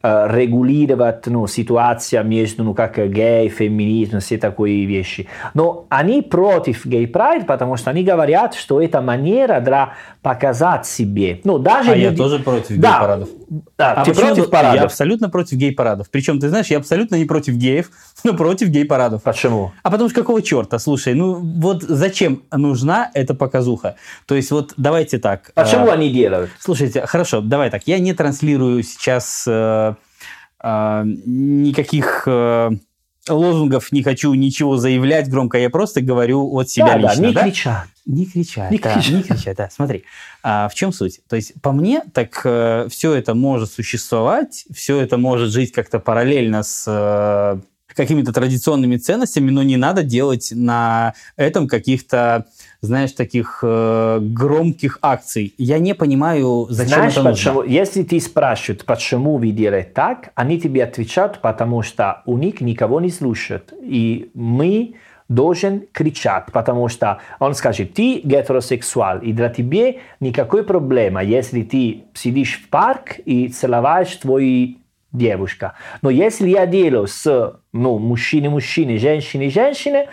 Регулировать 0.03 1.27
ну, 1.27 1.47
ситуацию 1.47 2.25
между 2.25 2.63
ну, 2.63 2.73
как 2.73 2.97
гей, 2.97 3.47
феминизм, 3.47 4.19
все 4.19 4.37
такие 4.37 4.85
вещи. 4.85 5.27
Но 5.53 5.85
они 5.87 6.21
против 6.21 6.85
гей-прайд, 6.85 7.47
потому 7.47 7.77
что 7.77 7.91
они 7.91 8.03
говорят, 8.03 8.53
что 8.53 8.81
это 8.81 9.01
манера 9.01 9.61
для 9.61 9.93
показать 10.21 10.85
себе. 10.85 11.39
Ну, 11.45 11.57
даже 11.57 11.91
а 11.91 11.95
люди... 11.95 12.05
я 12.05 12.17
тоже 12.17 12.39
против 12.39 12.77
да. 12.79 12.89
гей-парадов. 12.89 13.29
Да, 13.77 13.93
а 13.93 14.05
ты 14.05 14.13
против 14.13 14.49
парадов? 14.49 14.75
Я 14.75 14.83
абсолютно 14.83 15.29
против 15.29 15.57
гей-парадов. 15.57 16.09
Причем, 16.09 16.39
ты 16.39 16.49
знаешь, 16.49 16.67
я 16.67 16.77
абсолютно 16.77 17.15
не 17.15 17.25
против 17.25 17.55
геев, 17.55 17.91
но 18.23 18.33
против 18.33 18.69
гей-парадов. 18.69 19.23
Почему? 19.23 19.71
А 19.83 19.91
потому 19.91 20.09
что 20.09 20.21
какого 20.21 20.41
черта? 20.41 20.79
Слушай, 20.79 21.13
ну 21.13 21.35
вот 21.35 21.83
зачем 21.83 22.43
нужна 22.51 23.11
эта 23.13 23.33
показуха? 23.33 23.95
То 24.25 24.35
есть 24.35 24.51
вот 24.51 24.73
давайте 24.77 25.17
так. 25.19 25.51
Почему 25.53 25.87
э, 25.87 25.91
они 25.91 26.09
делают? 26.09 26.51
Слушайте, 26.59 27.05
хорошо, 27.05 27.41
давай 27.41 27.69
так. 27.69 27.83
Я 27.85 27.99
не 27.99 28.13
транслирую 28.13 28.83
сейчас... 28.83 29.45
Э, 29.47 29.95
а, 30.65 31.03
никаких 31.05 32.23
э, 32.25 32.69
лозунгов 33.27 33.91
не 33.91 34.01
хочу 34.01 34.33
ничего 34.33 34.77
заявлять 34.77 35.29
громко, 35.29 35.57
я 35.57 35.69
просто 35.69 36.01
говорю 36.01 36.49
от 36.55 36.69
себя 36.69 36.93
да, 36.93 36.97
лично. 36.97 37.21
Да, 37.21 37.27
не 37.27 37.33
да? 37.33 37.43
кричат. 37.43 37.87
Не 38.05 38.25
кричать, 38.25 38.71
не 38.71 38.79
да, 38.79 38.93
кричат. 38.93 39.13
не 39.13 39.23
кричать, 39.23 39.57
да. 39.57 39.69
Смотри, 39.69 40.03
а, 40.43 40.67
в 40.67 40.73
чем 40.73 40.91
суть? 40.91 41.21
То 41.29 41.35
есть, 41.35 41.53
по 41.61 41.71
мне, 41.71 42.03
так 42.13 42.41
э, 42.43 42.87
все 42.89 43.13
это 43.13 43.33
может 43.33 43.71
существовать, 43.71 44.65
все 44.73 44.99
это 44.99 45.17
может 45.17 45.51
жить 45.51 45.71
как-то 45.71 45.99
параллельно 45.99 46.63
с 46.63 46.85
э, 46.87 47.61
какими-то 47.87 48.33
традиционными 48.33 48.97
ценностями, 48.97 49.51
но 49.51 49.63
не 49.63 49.77
надо 49.77 50.03
делать 50.03 50.51
на 50.53 51.13
этом 51.37 51.67
каких-то 51.67 52.45
знаешь, 52.83 53.13
таких 53.13 53.59
э, 53.63 54.19
громких 54.21 54.99
акций. 55.01 55.53
Я 55.57 55.79
не 55.79 55.95
понимаю, 55.95 56.67
зачем 56.69 56.95
знаешь, 56.95 57.13
это 57.13 57.23
почему? 57.23 57.53
нужно. 57.61 57.71
Если 57.71 58.03
ты 58.03 58.19
спрашивают, 58.19 58.83
почему 58.83 59.37
вы 59.37 59.51
делаете 59.51 59.89
так, 59.95 60.31
они 60.35 60.59
тебе 60.59 60.83
отвечают, 60.83 61.39
потому 61.39 61.81
что 61.81 62.23
у 62.25 62.37
них 62.37 62.59
никого 62.59 62.99
не 62.99 63.09
слушают. 63.09 63.73
И 63.81 64.31
мы 64.33 64.95
должен 65.33 65.83
кричать, 65.91 66.45
потому 66.51 66.87
что 66.87 67.19
он 67.39 67.53
скажет, 67.53 67.93
ты 67.93 68.21
гетеросексуал, 68.23 69.19
и 69.19 69.33
для 69.33 69.49
тебя 69.49 69.95
никакой 70.19 70.63
проблема, 70.63 71.23
если 71.23 71.63
ты 71.63 72.03
сидишь 72.13 72.61
в 72.61 72.69
парк 72.69 73.19
и 73.25 73.47
целоваешь 73.47 74.15
твою 74.17 74.75
девушка. 75.11 75.73
Но 76.01 76.09
если 76.09 76.49
я 76.49 76.65
делаю 76.65 77.07
с 77.07 77.53
ну, 77.71 77.99
мужчиной-мужчиной, 77.99 78.97
женщиной-женщиной, 78.97 80.07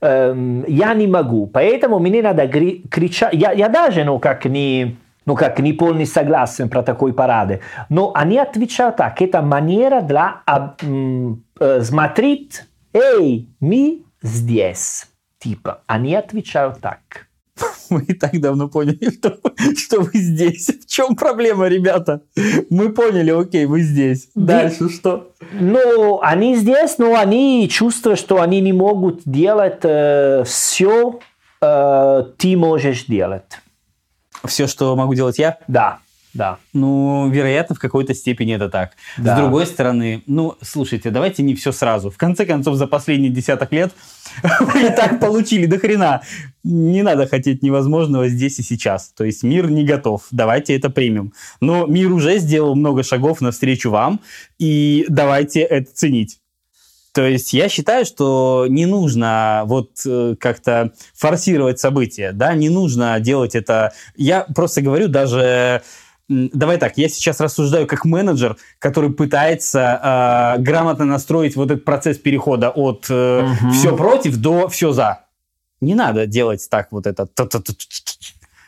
эм, 0.00 0.64
я 0.68 0.94
не 0.94 1.06
могу. 1.06 1.46
Поэтому 1.46 1.98
мне 1.98 2.22
надо 2.22 2.46
кричать. 2.46 3.34
Я, 3.34 3.52
я 3.52 3.68
даже, 3.68 4.04
ну, 4.04 4.20
как 4.20 4.44
не, 4.44 4.96
ну, 5.26 5.34
как 5.34 5.58
не 5.58 5.72
полный 5.72 6.06
согласен 6.06 6.68
про 6.68 6.82
такой 6.82 7.12
парады. 7.12 7.60
Но 7.88 8.12
они 8.14 8.38
отвечают 8.38 8.96
так. 8.96 9.20
Это 9.20 9.42
манера 9.42 10.00
для 10.00 10.42
э, 10.46 11.82
смотреть, 11.82 12.62
эй, 12.92 13.48
мы 13.58 14.02
здесь. 14.24 15.06
Типа, 15.38 15.82
они 15.86 16.14
отвечают 16.16 16.80
так. 16.80 17.28
Мы 17.90 18.02
и 18.02 18.14
так 18.14 18.40
давно 18.40 18.68
поняли, 18.68 19.10
что, 19.18 19.38
что 19.76 20.00
вы 20.00 20.10
здесь. 20.14 20.66
В 20.66 20.86
чем 20.86 21.14
проблема, 21.14 21.68
ребята? 21.68 22.22
Мы 22.70 22.92
поняли, 22.92 23.30
окей, 23.30 23.66
вы 23.66 23.82
здесь. 23.82 24.30
Дальше 24.34 24.88
что? 24.88 25.32
Ну, 25.52 26.20
они 26.22 26.56
здесь, 26.56 26.98
но 26.98 27.14
они 27.14 27.68
чувствуют, 27.70 28.18
что 28.18 28.40
они 28.40 28.60
не 28.60 28.72
могут 28.72 29.22
делать 29.24 29.80
э, 29.82 30.42
все, 30.44 31.20
э, 31.60 32.24
ты 32.38 32.56
можешь 32.56 33.04
делать. 33.04 33.60
Все, 34.44 34.66
что 34.66 34.96
могу 34.96 35.14
делать 35.14 35.38
я? 35.38 35.58
Да. 35.68 35.98
Да. 36.34 36.58
Ну, 36.72 37.30
вероятно, 37.30 37.76
в 37.76 37.78
какой-то 37.78 38.12
степени 38.12 38.56
это 38.56 38.68
так. 38.68 38.92
Да. 39.16 39.36
С 39.36 39.40
другой 39.40 39.66
стороны, 39.66 40.22
ну, 40.26 40.56
слушайте, 40.60 41.10
давайте 41.10 41.44
не 41.44 41.54
все 41.54 41.70
сразу. 41.70 42.10
В 42.10 42.18
конце 42.18 42.44
концов, 42.44 42.74
за 42.74 42.88
последние 42.88 43.30
десяток 43.30 43.72
лет 43.72 43.92
вы 44.60 44.86
и 44.86 44.90
так 44.90 45.20
получили 45.20 45.66
до 45.66 45.78
хрена. 45.78 46.22
Не 46.64 47.02
надо 47.02 47.28
хотеть 47.28 47.62
невозможного 47.62 48.28
здесь 48.28 48.58
и 48.58 48.62
сейчас. 48.62 49.12
То 49.16 49.24
есть 49.24 49.44
мир 49.44 49.70
не 49.70 49.84
готов. 49.84 50.26
Давайте 50.32 50.76
это 50.76 50.90
примем. 50.90 51.32
Но 51.60 51.86
мир 51.86 52.12
уже 52.12 52.38
сделал 52.38 52.74
много 52.74 53.04
шагов 53.04 53.40
навстречу 53.40 53.90
вам, 53.90 54.20
и 54.58 55.06
давайте 55.08 55.60
это 55.60 55.92
ценить. 55.94 56.40
То 57.14 57.24
есть 57.24 57.52
я 57.52 57.68
считаю, 57.68 58.04
что 58.04 58.66
не 58.68 58.86
нужно 58.86 59.62
вот 59.66 59.90
э, 60.04 60.34
как-то 60.40 60.90
форсировать 61.14 61.78
события, 61.78 62.32
да, 62.32 62.54
не 62.54 62.68
нужно 62.68 63.20
делать 63.20 63.54
это. 63.54 63.92
Я 64.16 64.44
просто 64.52 64.82
говорю 64.82 65.06
даже 65.06 65.82
давай 66.28 66.78
так, 66.78 66.96
я 66.98 67.08
сейчас 67.08 67.40
рассуждаю 67.40 67.86
как 67.86 68.04
менеджер, 68.04 68.56
который 68.78 69.10
пытается 69.10 70.56
э, 70.58 70.62
грамотно 70.62 71.04
настроить 71.04 71.56
вот 71.56 71.70
этот 71.70 71.84
процесс 71.84 72.18
перехода 72.18 72.70
от 72.70 73.06
э, 73.10 73.44
угу. 73.44 73.70
все 73.72 73.96
против 73.96 74.36
до 74.36 74.68
все 74.68 74.92
за. 74.92 75.24
Не 75.80 75.94
надо 75.94 76.26
делать 76.26 76.66
так 76.70 76.92
вот 76.92 77.06
это, 77.06 77.28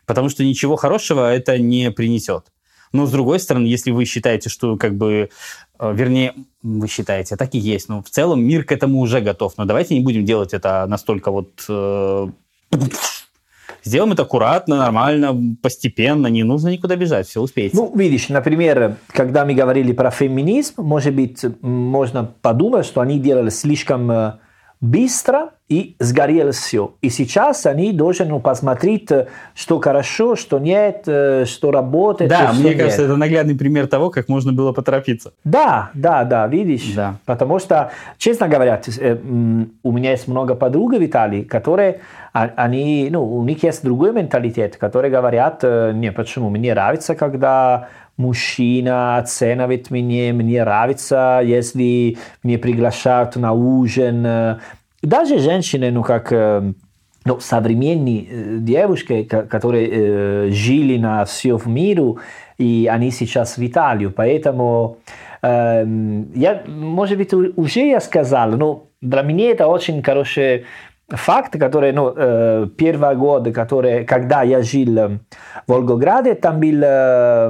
потому 0.06 0.28
что 0.28 0.44
ничего 0.44 0.76
хорошего 0.76 1.32
это 1.32 1.58
не 1.58 1.90
принесет. 1.90 2.46
Но 2.92 3.06
с 3.06 3.10
другой 3.10 3.40
стороны, 3.40 3.66
если 3.66 3.90
вы 3.90 4.04
считаете, 4.04 4.48
что 4.48 4.76
как 4.76 4.96
бы, 4.96 5.30
э, 5.78 5.92
вернее, 5.94 6.34
вы 6.62 6.88
считаете, 6.88 7.36
так 7.36 7.54
и 7.54 7.58
есть, 7.58 7.88
но 7.88 8.02
в 8.02 8.10
целом 8.10 8.42
мир 8.42 8.64
к 8.64 8.72
этому 8.72 9.00
уже 9.00 9.20
готов. 9.20 9.54
Но 9.56 9.64
давайте 9.64 9.94
не 9.94 10.00
будем 10.00 10.24
делать 10.24 10.54
это 10.54 10.86
настолько 10.86 11.30
вот 11.30 11.64
э, 11.68 12.28
Сделаем 13.86 14.12
это 14.12 14.22
аккуратно, 14.22 14.78
нормально, 14.78 15.56
постепенно, 15.62 16.26
не 16.26 16.42
нужно 16.42 16.70
никуда 16.70 16.96
бежать, 16.96 17.28
все 17.28 17.40
успеете. 17.40 17.76
Ну, 17.76 17.92
видишь, 17.94 18.28
например, 18.28 18.96
когда 19.06 19.44
мы 19.44 19.54
говорили 19.54 19.92
про 19.92 20.10
феминизм, 20.10 20.82
может 20.82 21.14
быть, 21.14 21.44
можно 21.60 22.28
подумать, 22.42 22.84
что 22.84 23.00
они 23.00 23.20
делали 23.20 23.50
слишком 23.50 24.10
э, 24.10 24.32
быстро 24.80 25.50
и 25.68 25.96
сгорело 25.98 26.52
все. 26.52 26.94
И 27.00 27.08
сейчас 27.08 27.66
они 27.66 27.92
должны 27.92 28.26
ну, 28.26 28.40
посмотреть, 28.40 29.08
что 29.54 29.80
хорошо, 29.80 30.36
что 30.36 30.58
нет, 30.58 31.04
э, 31.06 31.44
что 31.46 31.70
работает. 31.72 32.30
Да, 32.30 32.52
что 32.52 32.60
мне 32.60 32.70
нет. 32.70 32.78
кажется, 32.78 33.02
это 33.02 33.16
наглядный 33.16 33.56
пример 33.56 33.88
того, 33.88 34.10
как 34.10 34.28
можно 34.28 34.52
было 34.52 34.72
поторопиться. 34.72 35.32
Да, 35.44 35.90
да, 35.94 36.24
да, 36.24 36.46
видишь? 36.46 36.92
Да. 36.94 37.16
Потому 37.24 37.58
что, 37.58 37.90
честно 38.18 38.48
говоря, 38.48 38.80
э, 38.98 39.16
у 39.82 39.92
меня 39.92 40.10
есть 40.12 40.28
много 40.28 40.54
подруг 40.54 40.92
в 40.92 41.04
Италии, 41.04 41.42
которые, 41.42 42.00
а, 42.32 42.50
они, 42.56 43.08
ну, 43.10 43.24
у 43.24 43.42
них 43.44 43.62
есть 43.62 43.82
другой 43.82 44.12
менталитет, 44.12 44.76
которые 44.76 45.10
говорят, 45.10 45.60
э, 45.62 45.92
не, 45.94 46.12
почему, 46.12 46.48
мне 46.50 46.74
нравится, 46.74 47.16
когда 47.16 47.88
мужчина 48.16 49.18
оценивает 49.18 49.90
меня, 49.90 50.32
мне 50.32 50.62
нравится, 50.62 51.40
если 51.44 52.16
меня 52.42 52.58
приглашают 52.58 53.36
на 53.36 53.52
ужин, 53.52 54.58
даже 55.02 55.38
женщины, 55.38 55.90
ну 55.90 56.02
как 56.02 56.32
ну, 57.26 57.40
современные 57.40 58.60
девушки, 58.60 59.24
которые 59.24 59.88
э, 59.90 60.50
жили 60.50 60.96
на 60.96 61.24
всем 61.24 61.60
миру, 61.66 62.20
и 62.56 62.88
они 62.90 63.10
сейчас 63.10 63.58
в 63.58 63.66
Италию. 63.66 64.12
Поэтому 64.12 64.98
э, 65.42 65.84
я, 66.34 66.62
может 66.66 67.18
быть, 67.18 67.34
уже 67.34 67.80
я 67.80 68.00
сказал, 68.00 68.50
но 68.50 68.86
для 69.00 69.22
меня 69.22 69.50
это 69.50 69.66
очень 69.66 70.02
хороший 70.04 70.66
факт, 71.08 71.58
который, 71.58 71.92
ну, 71.92 72.12
э, 72.16 72.66
первый 72.76 73.14
год, 73.16 73.52
который, 73.54 74.04
когда 74.04 74.42
я 74.42 74.62
жил 74.62 75.20
в 75.66 75.72
Волгограде, 75.72 76.34
там 76.34 76.58
был 76.60 76.82
э, 76.82 77.48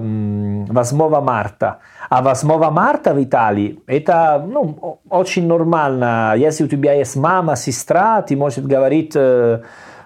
8 0.68 1.20
марта. 1.20 1.78
А 2.10 2.22
8 2.22 2.70
марта 2.70 3.14
в 3.14 3.22
Италии 3.22 3.80
это 3.86 4.44
ну, 4.46 5.00
очень 5.08 5.46
нормально. 5.46 6.34
Если 6.36 6.64
у 6.64 6.68
тебя 6.68 6.92
есть 6.92 7.16
мама, 7.16 7.56
сестра, 7.56 8.22
ты 8.22 8.36
можешь 8.36 8.58
говорить 8.58 9.12
э, 9.16 9.62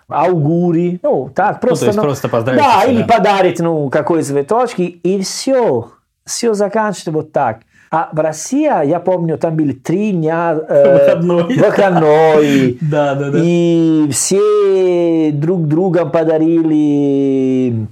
аугури, 0.08 1.00
ну 1.02 1.30
так 1.34 1.60
просто. 1.60 1.86
Ну, 1.86 1.86
то 1.86 1.86
есть 1.86 1.96
ну, 1.96 2.02
просто 2.02 2.28
поздравить. 2.28 2.62
Да, 2.62 2.84
или 2.84 3.02
подарить 3.02 3.60
ну 3.60 3.90
какой 3.90 4.22
цветочки 4.22 4.82
и 4.82 5.20
все, 5.20 5.90
все 6.24 6.54
заканчивается 6.54 7.12
вот 7.12 7.32
так. 7.32 7.60
А 7.92 8.08
в 8.12 8.20
России, 8.20 8.86
я 8.86 9.00
помню, 9.00 9.36
там 9.36 9.56
были 9.56 9.72
три 9.72 10.12
дня 10.12 10.56
э, 10.56 10.92
выходной. 10.92 11.56
выходной. 11.56 12.78
да, 12.80 13.16
да, 13.16 13.30
да. 13.30 13.38
И 13.42 14.08
все 14.12 15.32
друг 15.32 15.66
другом 15.66 16.12
подарили 16.12 17.88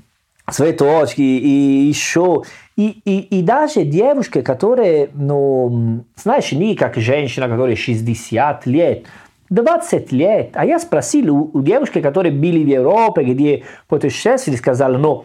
цветочки 0.48 1.20
и 1.20 1.88
еще. 1.88 2.42
И, 2.76 3.00
и, 3.04 3.38
и 3.38 3.42
даже 3.42 3.82
девушки, 3.82 4.40
которые, 4.40 5.10
ну, 5.14 6.04
знаешь, 6.14 6.52
не 6.52 6.76
как 6.76 6.96
женщина, 6.96 7.48
которая 7.48 7.74
60 7.74 8.66
лет, 8.66 9.04
20 9.50 10.12
лет. 10.12 10.50
А 10.52 10.64
я 10.64 10.78
спросил 10.78 11.34
у, 11.34 11.50
у 11.54 11.62
девушки, 11.62 12.00
которые 12.00 12.30
были 12.30 12.62
в 12.62 12.68
Европе, 12.68 13.24
где 13.24 13.64
путешествовали, 13.88 14.58
сказали, 14.58 14.96
ну, 14.96 15.24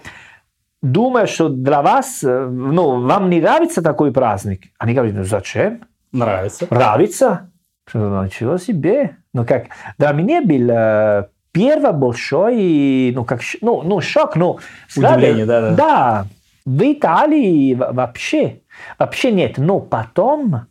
думаю, 0.84 1.26
что 1.26 1.50
для 1.50 1.82
вас, 1.82 2.20
ну, 2.22 3.02
вам 3.02 3.30
не 3.32 3.42
нравится 3.42 3.82
такой 3.82 4.12
праздник? 4.12 4.66
Они 4.78 4.94
говорят, 4.94 5.16
ну, 5.16 5.24
зачем? 5.24 5.86
Нравится. 6.12 6.68
Нравится? 6.70 7.50
Ничего 7.94 8.58
себе. 8.58 9.18
Ну, 9.34 9.46
как, 9.46 9.66
для 9.98 10.12
меня 10.12 10.44
был 10.44 11.28
первый 11.52 11.94
большой, 11.94 13.12
ну, 13.16 13.24
как, 13.24 13.42
ну, 13.62 13.82
ну 13.82 14.02
шок, 14.02 14.36
ну, 14.36 14.60
Удивление, 14.96 15.46
да, 15.46 15.62
да. 15.62 15.76
Да, 15.76 16.26
в 16.66 16.92
Италии 16.92 17.74
вообще, 17.74 18.62
вообще 19.00 19.32
нет. 19.32 19.58
Но 19.58 19.80
потом 19.80 20.68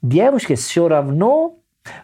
девушки 0.00 0.54
все 0.54 0.88
равно, 0.88 1.56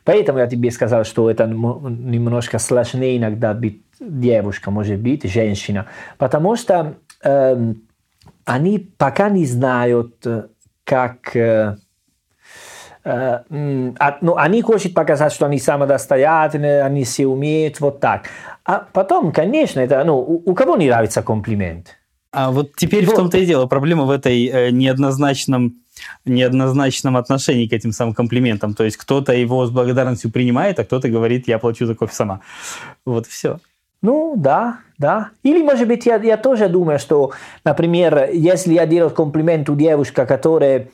поэтому 0.05 0.39
я 0.39 0.47
тебе 0.47 0.71
сказал, 0.71 1.05
что 1.05 1.31
это 1.31 1.47
немножко 1.47 2.59
сложнее 2.59 3.17
иногда 3.17 3.55
быть 3.55 3.83
девушка, 4.01 4.71
может 4.71 4.99
быть, 4.99 5.25
женщина, 5.25 5.87
потому 6.19 6.57
что 6.57 6.75
э, 6.81 7.08
они 7.21 8.79
пока 8.79 9.29
не 9.29 9.47
знают, 9.47 10.27
как... 10.85 11.37
Э, 11.37 11.77
ну, 13.49 14.37
они 14.37 14.63
хотят 14.63 14.95
показать, 14.95 15.33
что 15.33 15.47
они 15.47 15.59
самодостоятельные, 15.59 16.83
они 16.83 17.05
все 17.05 17.27
умеют, 17.27 17.81
вот 17.81 18.01
так. 18.01 18.25
А 18.65 18.87
потом, 18.93 19.33
конечно, 19.33 19.81
это, 19.81 20.05
ну, 20.05 20.19
у, 20.19 20.51
у 20.51 20.55
кого 20.55 20.77
не 20.77 20.89
нравится 20.89 21.23
комплимент? 21.23 21.97
А 22.33 22.51
вот 22.51 22.77
теперь 22.77 23.07
вот. 23.07 23.13
в 23.15 23.17
том-то 23.17 23.39
и 23.39 23.47
дело. 23.47 23.67
Проблема 23.67 24.05
в 24.05 24.11
этой 24.11 24.47
э, 24.47 24.71
неоднозначном, 24.71 25.77
неоднозначном 26.27 27.17
отношении 27.17 27.67
к 27.67 27.73
этим 27.73 27.93
самым 27.93 28.15
комплиментам. 28.15 28.75
То 28.75 28.85
есть 28.85 28.99
кто-то 28.99 29.33
его 29.33 29.65
с 29.67 29.71
благодарностью 29.71 30.31
принимает, 30.31 30.79
а 30.79 30.85
кто-то 30.85 31.09
говорит, 31.09 31.49
я 31.49 31.59
плачу 31.59 31.87
за 31.87 31.95
кофе 31.95 32.15
сама. 32.15 32.41
Вот 33.07 33.27
все. 33.27 33.61
Ну, 34.03 34.35
да, 34.37 34.79
да. 34.99 35.31
Или, 35.43 35.63
может 35.63 35.87
быть, 35.87 36.07
я, 36.07 36.17
я 36.17 36.37
тоже 36.37 36.69
думаю, 36.69 36.99
что, 36.99 37.33
например, 37.65 38.31
если 38.33 38.75
я 38.75 38.87
делаю 38.87 39.11
комплимент 39.11 39.71
у 39.71 39.77
девушки, 39.77 40.25
которая, 40.27 40.89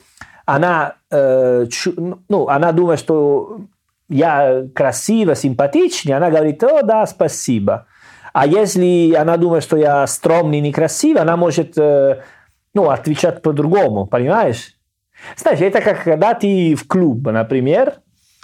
она, 0.45 0.95
э, 1.09 1.65
чу, 1.71 2.19
ну, 2.29 2.47
она 2.47 2.71
думает, 2.71 2.99
что 2.99 3.61
я 4.07 4.65
красивая, 4.75 5.35
симпатичная, 5.35 6.17
она 6.17 6.29
говорит, 6.29 6.63
о, 6.63 6.83
да, 6.83 7.05
спасибо. 7.07 7.87
А 8.31 8.45
если 8.45 9.13
она 9.13 9.37
думает, 9.37 9.63
что 9.63 9.77
я 9.77 10.05
скромный 10.05 10.59
и 10.59 10.61
некрасивый, 10.61 11.21
она 11.21 11.35
может 11.35 11.77
э, 11.77 12.21
ну, 12.73 12.89
отвечать 12.89 13.41
по-другому, 13.41 14.05
понимаешь? 14.05 14.75
Знаешь, 15.37 15.61
это 15.61 15.81
как 15.81 16.03
когда 16.03 16.33
ты 16.33 16.75
в 16.75 16.85
клуб, 16.85 17.25
например, 17.25 17.95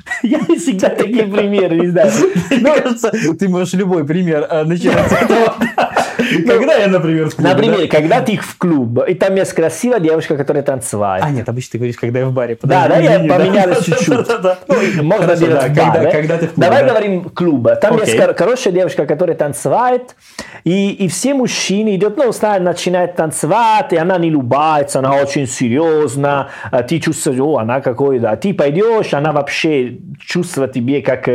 я 0.24 0.40
не 0.48 0.58
всегда 0.58 0.90
такие 0.90 1.26
примеры 1.26 1.76
не 1.78 1.88
знаю. 1.88 2.12
Мне 2.50 2.82
кажется, 2.82 3.12
ты 3.38 3.50
можешь 3.50 3.74
любой 3.74 4.06
пример 4.06 4.48
э, 4.50 4.64
начинать 4.64 5.10
с 5.10 5.14
этого. 5.14 5.56
Когда 6.48 6.76
я, 6.76 6.88
например, 6.88 7.30
в 7.30 7.36
клубе, 7.36 7.50
Например, 7.50 7.88
когда 7.88 8.22
ты 8.22 8.38
в 8.38 8.58
клуб, 8.58 9.04
и 9.08 9.14
там 9.14 9.36
есть 9.36 9.54
красивая 9.54 10.00
девушка, 10.00 10.38
которая 10.38 10.64
танцевает. 10.64 11.24
А, 11.24 11.30
нет, 11.30 11.48
обычно 11.48 11.72
ты 11.74 11.78
говоришь, 11.78 11.98
когда 11.98 12.20
я 12.20 12.26
в 12.26 12.34
баре. 12.34 12.58
Да, 12.64 12.88
да, 12.88 12.98
я 12.98 13.20
поменялась 13.20 13.86
чуть-чуть. 13.86 14.28
Ну, 14.68 15.04
можно 15.04 15.36
делать 15.36 15.66
Когда 15.74 16.38
ты 16.38 16.48
в 16.48 16.54
клубе. 16.54 16.68
Давай 16.68 16.86
говорим 16.88 17.24
клуба. 17.30 17.76
Там 17.76 17.98
есть 17.98 18.18
хорошая 18.38 18.74
девушка, 18.74 19.06
которая 19.06 19.36
танцевает, 19.36 20.16
и 20.64 21.08
все 21.10 21.34
мужчины 21.34 21.96
идут, 21.96 22.18
ну, 22.18 22.32
начинают 22.60 23.16
танцевать, 23.16 23.94
и 23.94 23.98
она 23.98 24.18
не 24.18 24.32
улыбается, 24.32 25.00
она 25.00 25.16
очень 25.16 25.48
серьезна, 25.48 26.50
ты 26.88 27.00
чувствуешь, 27.00 27.40
о, 27.40 27.58
она 27.58 27.82
какой, 27.82 28.20
да, 28.20 28.36
ты 28.36 28.54
пойдешь, 28.54 29.14
она 29.14 29.32
вообще 29.32 29.98
чувствует 30.20 30.74
тебе 30.74 31.02
как 31.02 31.28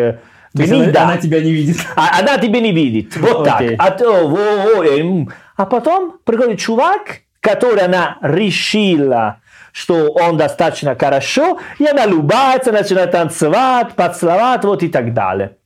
Гнида. 0.65 1.03
Она, 1.03 1.13
она 1.13 1.17
тебя 1.19 1.41
не 1.41 1.53
видит. 1.53 1.77
А, 1.97 2.21
она 2.21 2.39
тебя 2.39 2.61
не 2.61 2.73
видит. 2.73 3.17
Вот 3.17 3.47
okay. 3.47 3.77
так. 3.77 3.87
А, 3.87 3.91
то, 3.91 4.27
во, 4.27 4.83
во, 4.83 5.27
а 5.57 5.67
потом 5.67 6.19
приходит 6.25 6.61
чувак, 6.61 7.21
который 7.41 7.83
она 7.83 8.19
решила, 8.21 9.41
что 9.73 10.11
он 10.13 10.37
достаточно 10.37 10.97
хорошо, 10.97 11.59
и 11.79 11.87
она 11.87 12.05
улыбается, 12.05 12.73
начинает 12.73 13.11
танцевать, 13.11 13.95
поцеловать, 13.95 14.65
вот 14.65 14.83
и 14.83 14.89
так 14.89 15.13
далее. 15.15 15.57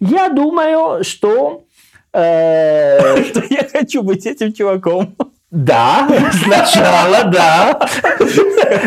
Я 0.00 0.28
думаю, 0.28 1.04
что... 1.04 1.64
Э... 2.12 3.22
Что 3.24 3.42
я 3.48 3.66
хочу 3.70 4.02
быть 4.02 4.26
этим 4.26 4.52
чуваком. 4.52 5.16
Да, 5.52 6.08
сначала, 6.32 7.24
да. 7.30 7.78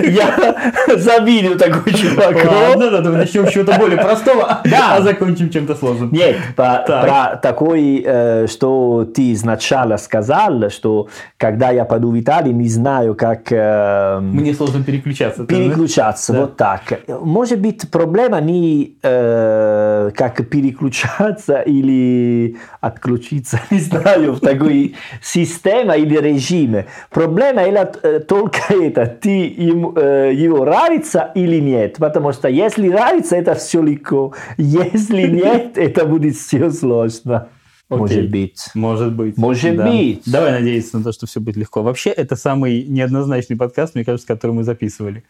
Я 0.04 0.56
завидую 0.98 1.60
такой 1.60 1.94
чуваку. 1.94 2.40
Ладно, 2.48 3.02
давай 3.04 3.20
начнем 3.20 3.48
с 3.48 3.52
чего-то 3.52 3.78
более 3.78 4.00
простого, 4.00 4.62
да. 4.66 4.96
а 4.96 5.02
закончим 5.02 5.52
чем-то 5.52 5.76
сложным. 5.76 6.12
Нет, 6.12 6.38
по, 6.56 6.84
про 6.88 7.36
такой, 7.36 8.04
э, 8.04 8.48
что 8.48 9.08
ты 9.14 9.36
сначала 9.36 9.98
сказал, 9.98 10.72
что 10.72 11.08
когда 11.38 11.70
я 11.70 11.86
пойду 11.86 12.10
в 12.10 12.20
Италию, 12.20 12.56
не 12.56 12.68
знаю, 12.68 13.14
как... 13.14 13.52
Э, 13.52 14.20
Мне 14.20 14.56
сложно 14.56 14.84
переключаться. 14.84 15.46
Переключаться, 15.46 16.34
да? 16.34 16.40
вот 16.42 16.58
так. 16.58 16.82
Может 17.08 17.60
быть, 17.60 17.92
проблема 17.92 18.42
не 18.42 18.98
э, 19.04 20.10
как 20.16 20.50
переключаться 20.50 21.60
или 21.68 22.58
отключиться, 22.82 23.62
не 23.70 23.80
знаю, 23.80 24.34
в 24.34 24.40
такой 24.40 24.96
системе 25.22 26.00
или 26.00 26.18
режиме 26.18 26.55
режиме. 26.56 26.88
Проблема 27.10 27.62
это 27.62 28.20
только 28.20 28.60
это, 28.70 29.06
ты 29.06 29.48
ему, 29.48 29.94
э, 29.96 30.32
его 30.34 30.66
нравится 30.66 31.32
или 31.36 31.60
нет. 31.60 31.98
Потому 31.98 32.32
что 32.32 32.48
если 32.48 32.90
нравится, 32.90 33.36
это 33.36 33.56
все 33.56 33.82
легко. 33.82 34.34
Если 34.58 35.24
нет, 35.28 35.78
это 35.78 36.06
будет 36.06 36.36
все 36.36 36.70
сложно. 36.72 37.48
Может 37.88 38.32
быть. 38.32 38.60
Может 38.74 39.14
быть. 39.14 39.38
Может 39.38 39.78
Да. 39.78 39.88
быть. 39.88 40.24
Давай 40.26 40.52
надеяться 40.54 40.98
на 40.98 41.04
то, 41.04 41.12
что 41.12 41.28
все 41.28 41.40
будет 41.40 41.56
легко. 41.58 41.84
Вообще, 41.84 42.10
это 42.10 42.36
самый 42.36 42.84
неоднозначный 42.84 43.56
подкаст, 43.56 43.94
мне 43.94 44.04
кажется, 44.04 44.28
который 44.28 44.52
мы 44.54 44.64
записывали. 44.64 45.24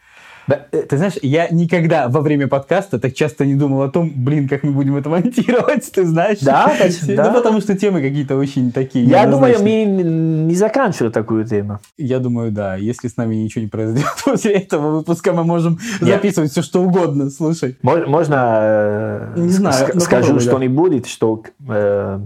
Да, 0.46 0.66
э, 0.70 0.82
Ты 0.82 0.96
знаешь, 0.96 1.14
я 1.22 1.48
никогда 1.48 2.08
во 2.08 2.20
время 2.20 2.46
подкаста 2.46 2.98
так 3.00 3.14
часто 3.14 3.44
не 3.44 3.54
думал 3.56 3.82
о 3.82 3.88
том, 3.90 4.12
блин, 4.14 4.48
как 4.48 4.62
мы 4.62 4.70
будем 4.72 4.96
это 4.96 5.08
монтировать, 5.08 5.90
ты 5.92 6.04
знаешь? 6.06 6.38
Да, 6.40 6.72
точно, 6.80 7.08
Ну, 7.08 7.16
да. 7.16 7.32
потому 7.32 7.60
что 7.60 7.76
темы 7.76 8.00
какие-то 8.00 8.36
очень 8.36 8.70
такие 8.72 9.04
Я 9.06 9.26
думаю, 9.26 9.60
мы 9.60 9.84
не 9.84 10.54
заканчивали 10.54 11.10
такую 11.10 11.44
тему. 11.46 11.80
Я 11.98 12.18
думаю, 12.20 12.52
да. 12.52 12.76
Если 12.76 13.08
с 13.08 13.16
нами 13.16 13.34
ничего 13.36 13.62
не 13.64 13.68
произойдет 13.68 14.06
после 14.24 14.52
этого 14.52 14.98
выпуска, 14.98 15.32
мы 15.32 15.44
можем 15.44 15.78
Нет. 16.00 16.10
записывать 16.14 16.50
все, 16.52 16.62
что 16.62 16.82
угодно. 16.82 17.28
Слушай. 17.30 17.76
Мож- 17.82 18.06
Можно 18.06 18.58
э, 18.62 19.32
Не 19.36 19.48
знаю, 19.48 19.90
ну, 19.94 20.00
скажу 20.00 20.28
попробуй, 20.28 20.44
да. 20.44 20.50
что-нибудь, 20.50 21.06
что 21.08 21.42
э, 21.68 22.20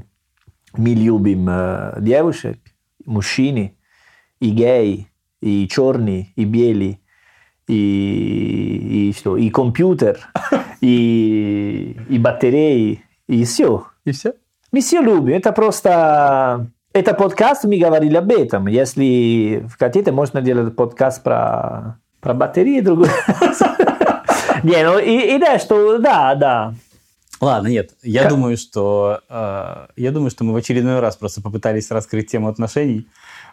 мы 0.76 0.88
любим 0.90 1.50
девушек, 2.00 2.58
мужчины, 3.04 3.74
и 4.40 4.50
геи, 4.50 5.08
и 5.42 5.66
черные, 5.68 6.28
и 6.36 6.44
белые, 6.44 6.99
и, 7.70 9.10
и 9.10 9.14
что, 9.16 9.36
и 9.36 9.48
компьютер, 9.50 10.18
и, 10.80 11.96
и 12.08 12.18
батареи, 12.18 13.04
и 13.28 13.44
все. 13.44 13.86
И 14.04 14.12
все? 14.12 14.34
Мы 14.72 14.80
все 14.80 15.00
любим. 15.00 15.34
Это 15.34 15.52
просто... 15.52 16.66
Это 16.92 17.14
подкаст, 17.14 17.64
мы 17.64 17.78
говорили 17.78 18.16
об 18.16 18.32
этом. 18.32 18.66
Если 18.66 19.64
хотите, 19.78 20.10
можно 20.10 20.42
делать 20.42 20.74
подкаст 20.74 21.22
про, 21.22 21.98
про 22.20 22.34
батареи 22.34 22.80
другой. 22.80 23.08
Не, 24.62 24.84
ну 24.84 24.98
идея, 24.98 25.58
что 25.58 25.98
да, 25.98 26.34
да. 26.34 26.74
Ладно, 27.40 27.68
нет. 27.68 27.92
Я 28.02 28.22
Как- 28.22 28.30
думаю, 28.30 28.56
что 28.56 29.20
э, 29.28 29.86
я 29.96 30.10
думаю, 30.10 30.30
что 30.30 30.44
мы 30.44 30.52
в 30.52 30.56
очередной 30.56 31.00
раз 31.00 31.16
просто 31.16 31.40
попытались 31.40 31.90
раскрыть 31.90 32.30
тему 32.30 32.48
отношений. 32.48 33.06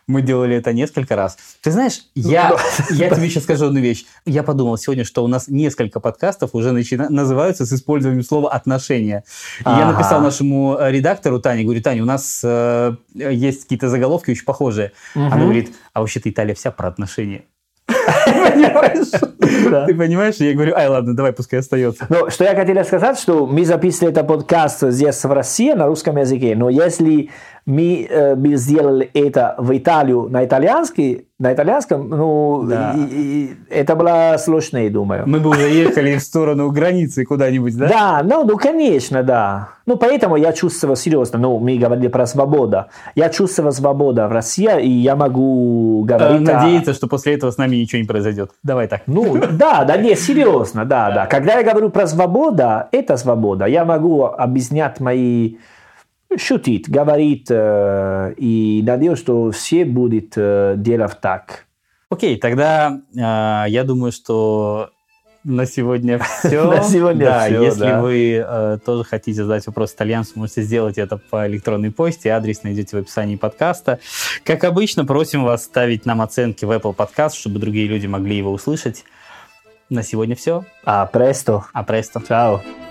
Мы 0.08 0.22
делали 0.22 0.56
это 0.56 0.72
несколько 0.72 1.16
раз. 1.18 1.38
Ты 1.62 1.72
знаешь, 1.72 2.02
я, 2.16 2.56
я 2.92 3.10
тебе 3.10 3.30
сейчас 3.30 3.44
скажу 3.44 3.66
одну 3.68 3.80
вещь. 3.82 4.06
Я 4.26 4.44
подумал 4.44 4.78
сегодня, 4.78 5.04
что 5.04 5.24
у 5.24 5.28
нас 5.28 5.48
несколько 5.50 6.00
подкастов 6.00 6.52
уже 6.54 6.72
начина- 6.72 7.10
называются 7.10 7.66
с 7.66 7.74
использованием 7.74 8.24
слова 8.24 8.52
«отношения». 8.54 9.24
И 9.60 9.64
я 9.70 9.84
Ага. 9.90 9.94
написал 9.94 10.22
нашему 10.22 10.78
э, 10.80 10.92
редактору 10.92 11.40
Тане, 11.42 11.64
говорю, 11.64 11.82
Таня, 11.82 12.04
у 12.04 12.06
нас 12.06 12.42
э, 12.44 12.96
есть 13.16 13.64
какие-то 13.64 13.90
заголовки 13.90 14.32
очень 14.32 14.46
похожие. 14.46 14.92
Она 15.14 15.28
Мгм. 15.36 15.40
говорит, 15.44 15.76
а 15.94 16.00
вообще-то 16.02 16.30
Италия 16.30 16.56
вся 16.56 16.72
про 16.72 16.88
отношения. 16.88 17.44
Ты 18.08 19.96
понимаешь? 19.96 20.36
Я 20.36 20.54
говорю, 20.54 20.76
ай, 20.76 20.88
ладно, 20.88 21.16
давай, 21.16 21.34
пускай 21.34 21.60
остается. 21.60 22.06
Ну, 22.10 22.30
что 22.30 22.44
я 22.44 22.56
хотел 22.56 22.84
сказать, 22.86 23.20
что 23.20 23.46
мы 23.46 23.66
записывали 23.66 24.12
этот 24.12 24.28
подкаст 24.28 24.82
здесь 24.90 25.24
в 25.24 25.32
России 25.32 25.74
на 25.74 25.88
русском 25.88 26.18
языке, 26.18 26.56
но 26.56 26.70
если 26.70 27.30
мы 27.68 28.08
э, 28.10 28.36
бы 28.36 28.56
сделали 28.56 29.10
это 29.14 29.54
в 29.58 29.78
Италию 29.78 30.28
на 30.30 30.44
итальянский, 30.46 31.28
на 31.38 31.54
итальянском, 31.54 32.10
ну, 32.10 32.64
Да. 32.64 32.94
и- 32.96 33.02
и- 33.16 33.50
это 33.70 33.96
было 33.96 34.38
сложнее, 34.40 34.90
думаю. 34.90 35.24
Мы 35.28 35.40
бы 35.40 35.50
уже 35.50 35.68
ехали 35.70 36.16
в 36.16 36.22
сторону 36.22 36.72
границы 36.72 37.26
куда-нибудь, 37.26 37.78
да? 37.78 37.88
Да, 37.88 38.22
ну, 38.24 38.44
ну, 38.46 38.58
конечно, 38.58 39.22
да. 39.22 39.70
Ну, 39.86 39.98
поэтому 39.98 40.38
я 40.38 40.54
чувствую 40.54 40.96
серьезно, 40.96 41.38
ну, 41.40 41.60
мы 41.60 41.78
говорили 41.78 42.08
про 42.08 42.26
свободу. 42.26 42.86
Я 43.16 43.30
чувствую 43.30 43.72
свободу 43.74 44.22
в 44.28 44.32
России, 44.32 44.82
и 44.82 44.90
я 44.90 45.16
могу 45.16 46.04
говорить... 46.08 46.50
о- 46.50 46.54
Надеяться, 46.54 46.94
что 46.94 47.08
после 47.08 47.34
этого 47.36 47.52
с 47.52 47.58
нами 47.58 47.76
ничего 47.76 48.02
не 48.02 48.08
произойдет. 48.08 48.52
Давай 48.64 48.88
так. 48.88 49.02
Ну, 49.08 49.38
да, 49.52 49.84
да, 49.84 49.98
не, 49.98 50.16
серьезно, 50.16 50.86
да, 50.86 51.12
да. 51.12 51.26
Когда 51.28 51.60
я 51.60 51.64
говорю 51.70 51.90
про 51.90 52.08
свободу, 52.08 52.64
это 52.92 53.18
свобода. 53.18 53.66
Я 53.66 53.84
могу 53.86 54.24
объяснять 54.24 55.00
мои... 55.02 55.56
шутить, 56.36 56.90
говорить, 56.90 57.48
э, 57.50 58.34
и 58.38 58.84
надеюсь, 58.86 59.20
что 59.20 59.52
все 59.52 59.86
будут 59.86 60.34
э, 60.36 60.76
делать 60.78 61.20
так. 61.22 61.66
Окей, 62.10 62.38
тогда 62.38 63.02
э, 63.14 63.70
я 63.70 63.84
думаю, 63.84 64.12
что 64.12 64.92
на 65.48 65.66
сегодня 65.66 66.20
все. 66.40 66.70
На 66.70 66.84
сегодня 66.84 67.26
да, 67.26 67.46
всё, 67.46 67.64
если 67.64 67.80
да. 67.80 68.02
вы 68.02 68.44
э, 68.46 68.78
тоже 68.86 69.04
хотите 69.04 69.44
задать 69.44 69.66
вопрос 69.66 69.94
итальянцу, 69.94 70.34
можете 70.36 70.62
сделать 70.62 70.98
это 70.98 71.18
по 71.18 71.48
электронной 71.48 71.92
почте. 71.92 72.30
Адрес 72.30 72.64
найдете 72.64 72.98
в 72.98 73.00
описании 73.00 73.38
подкаста. 73.38 74.00
Как 74.44 74.64
обычно, 74.64 75.06
просим 75.06 75.44
вас 75.44 75.64
ставить 75.64 76.06
нам 76.06 76.22
оценки 76.22 76.66
в 76.66 76.72
Apple 76.72 76.96
Podcast, 76.96 77.36
чтобы 77.36 77.60
другие 77.60 77.88
люди 77.88 78.08
могли 78.08 78.38
его 78.38 78.52
услышать. 78.52 79.06
На 79.90 80.04
сегодня 80.04 80.36
все. 80.36 80.66
А, 80.84 81.06
престо. 81.06 81.66
А 81.72 81.84
престо. 81.84 82.20
Ciao. 82.20 82.87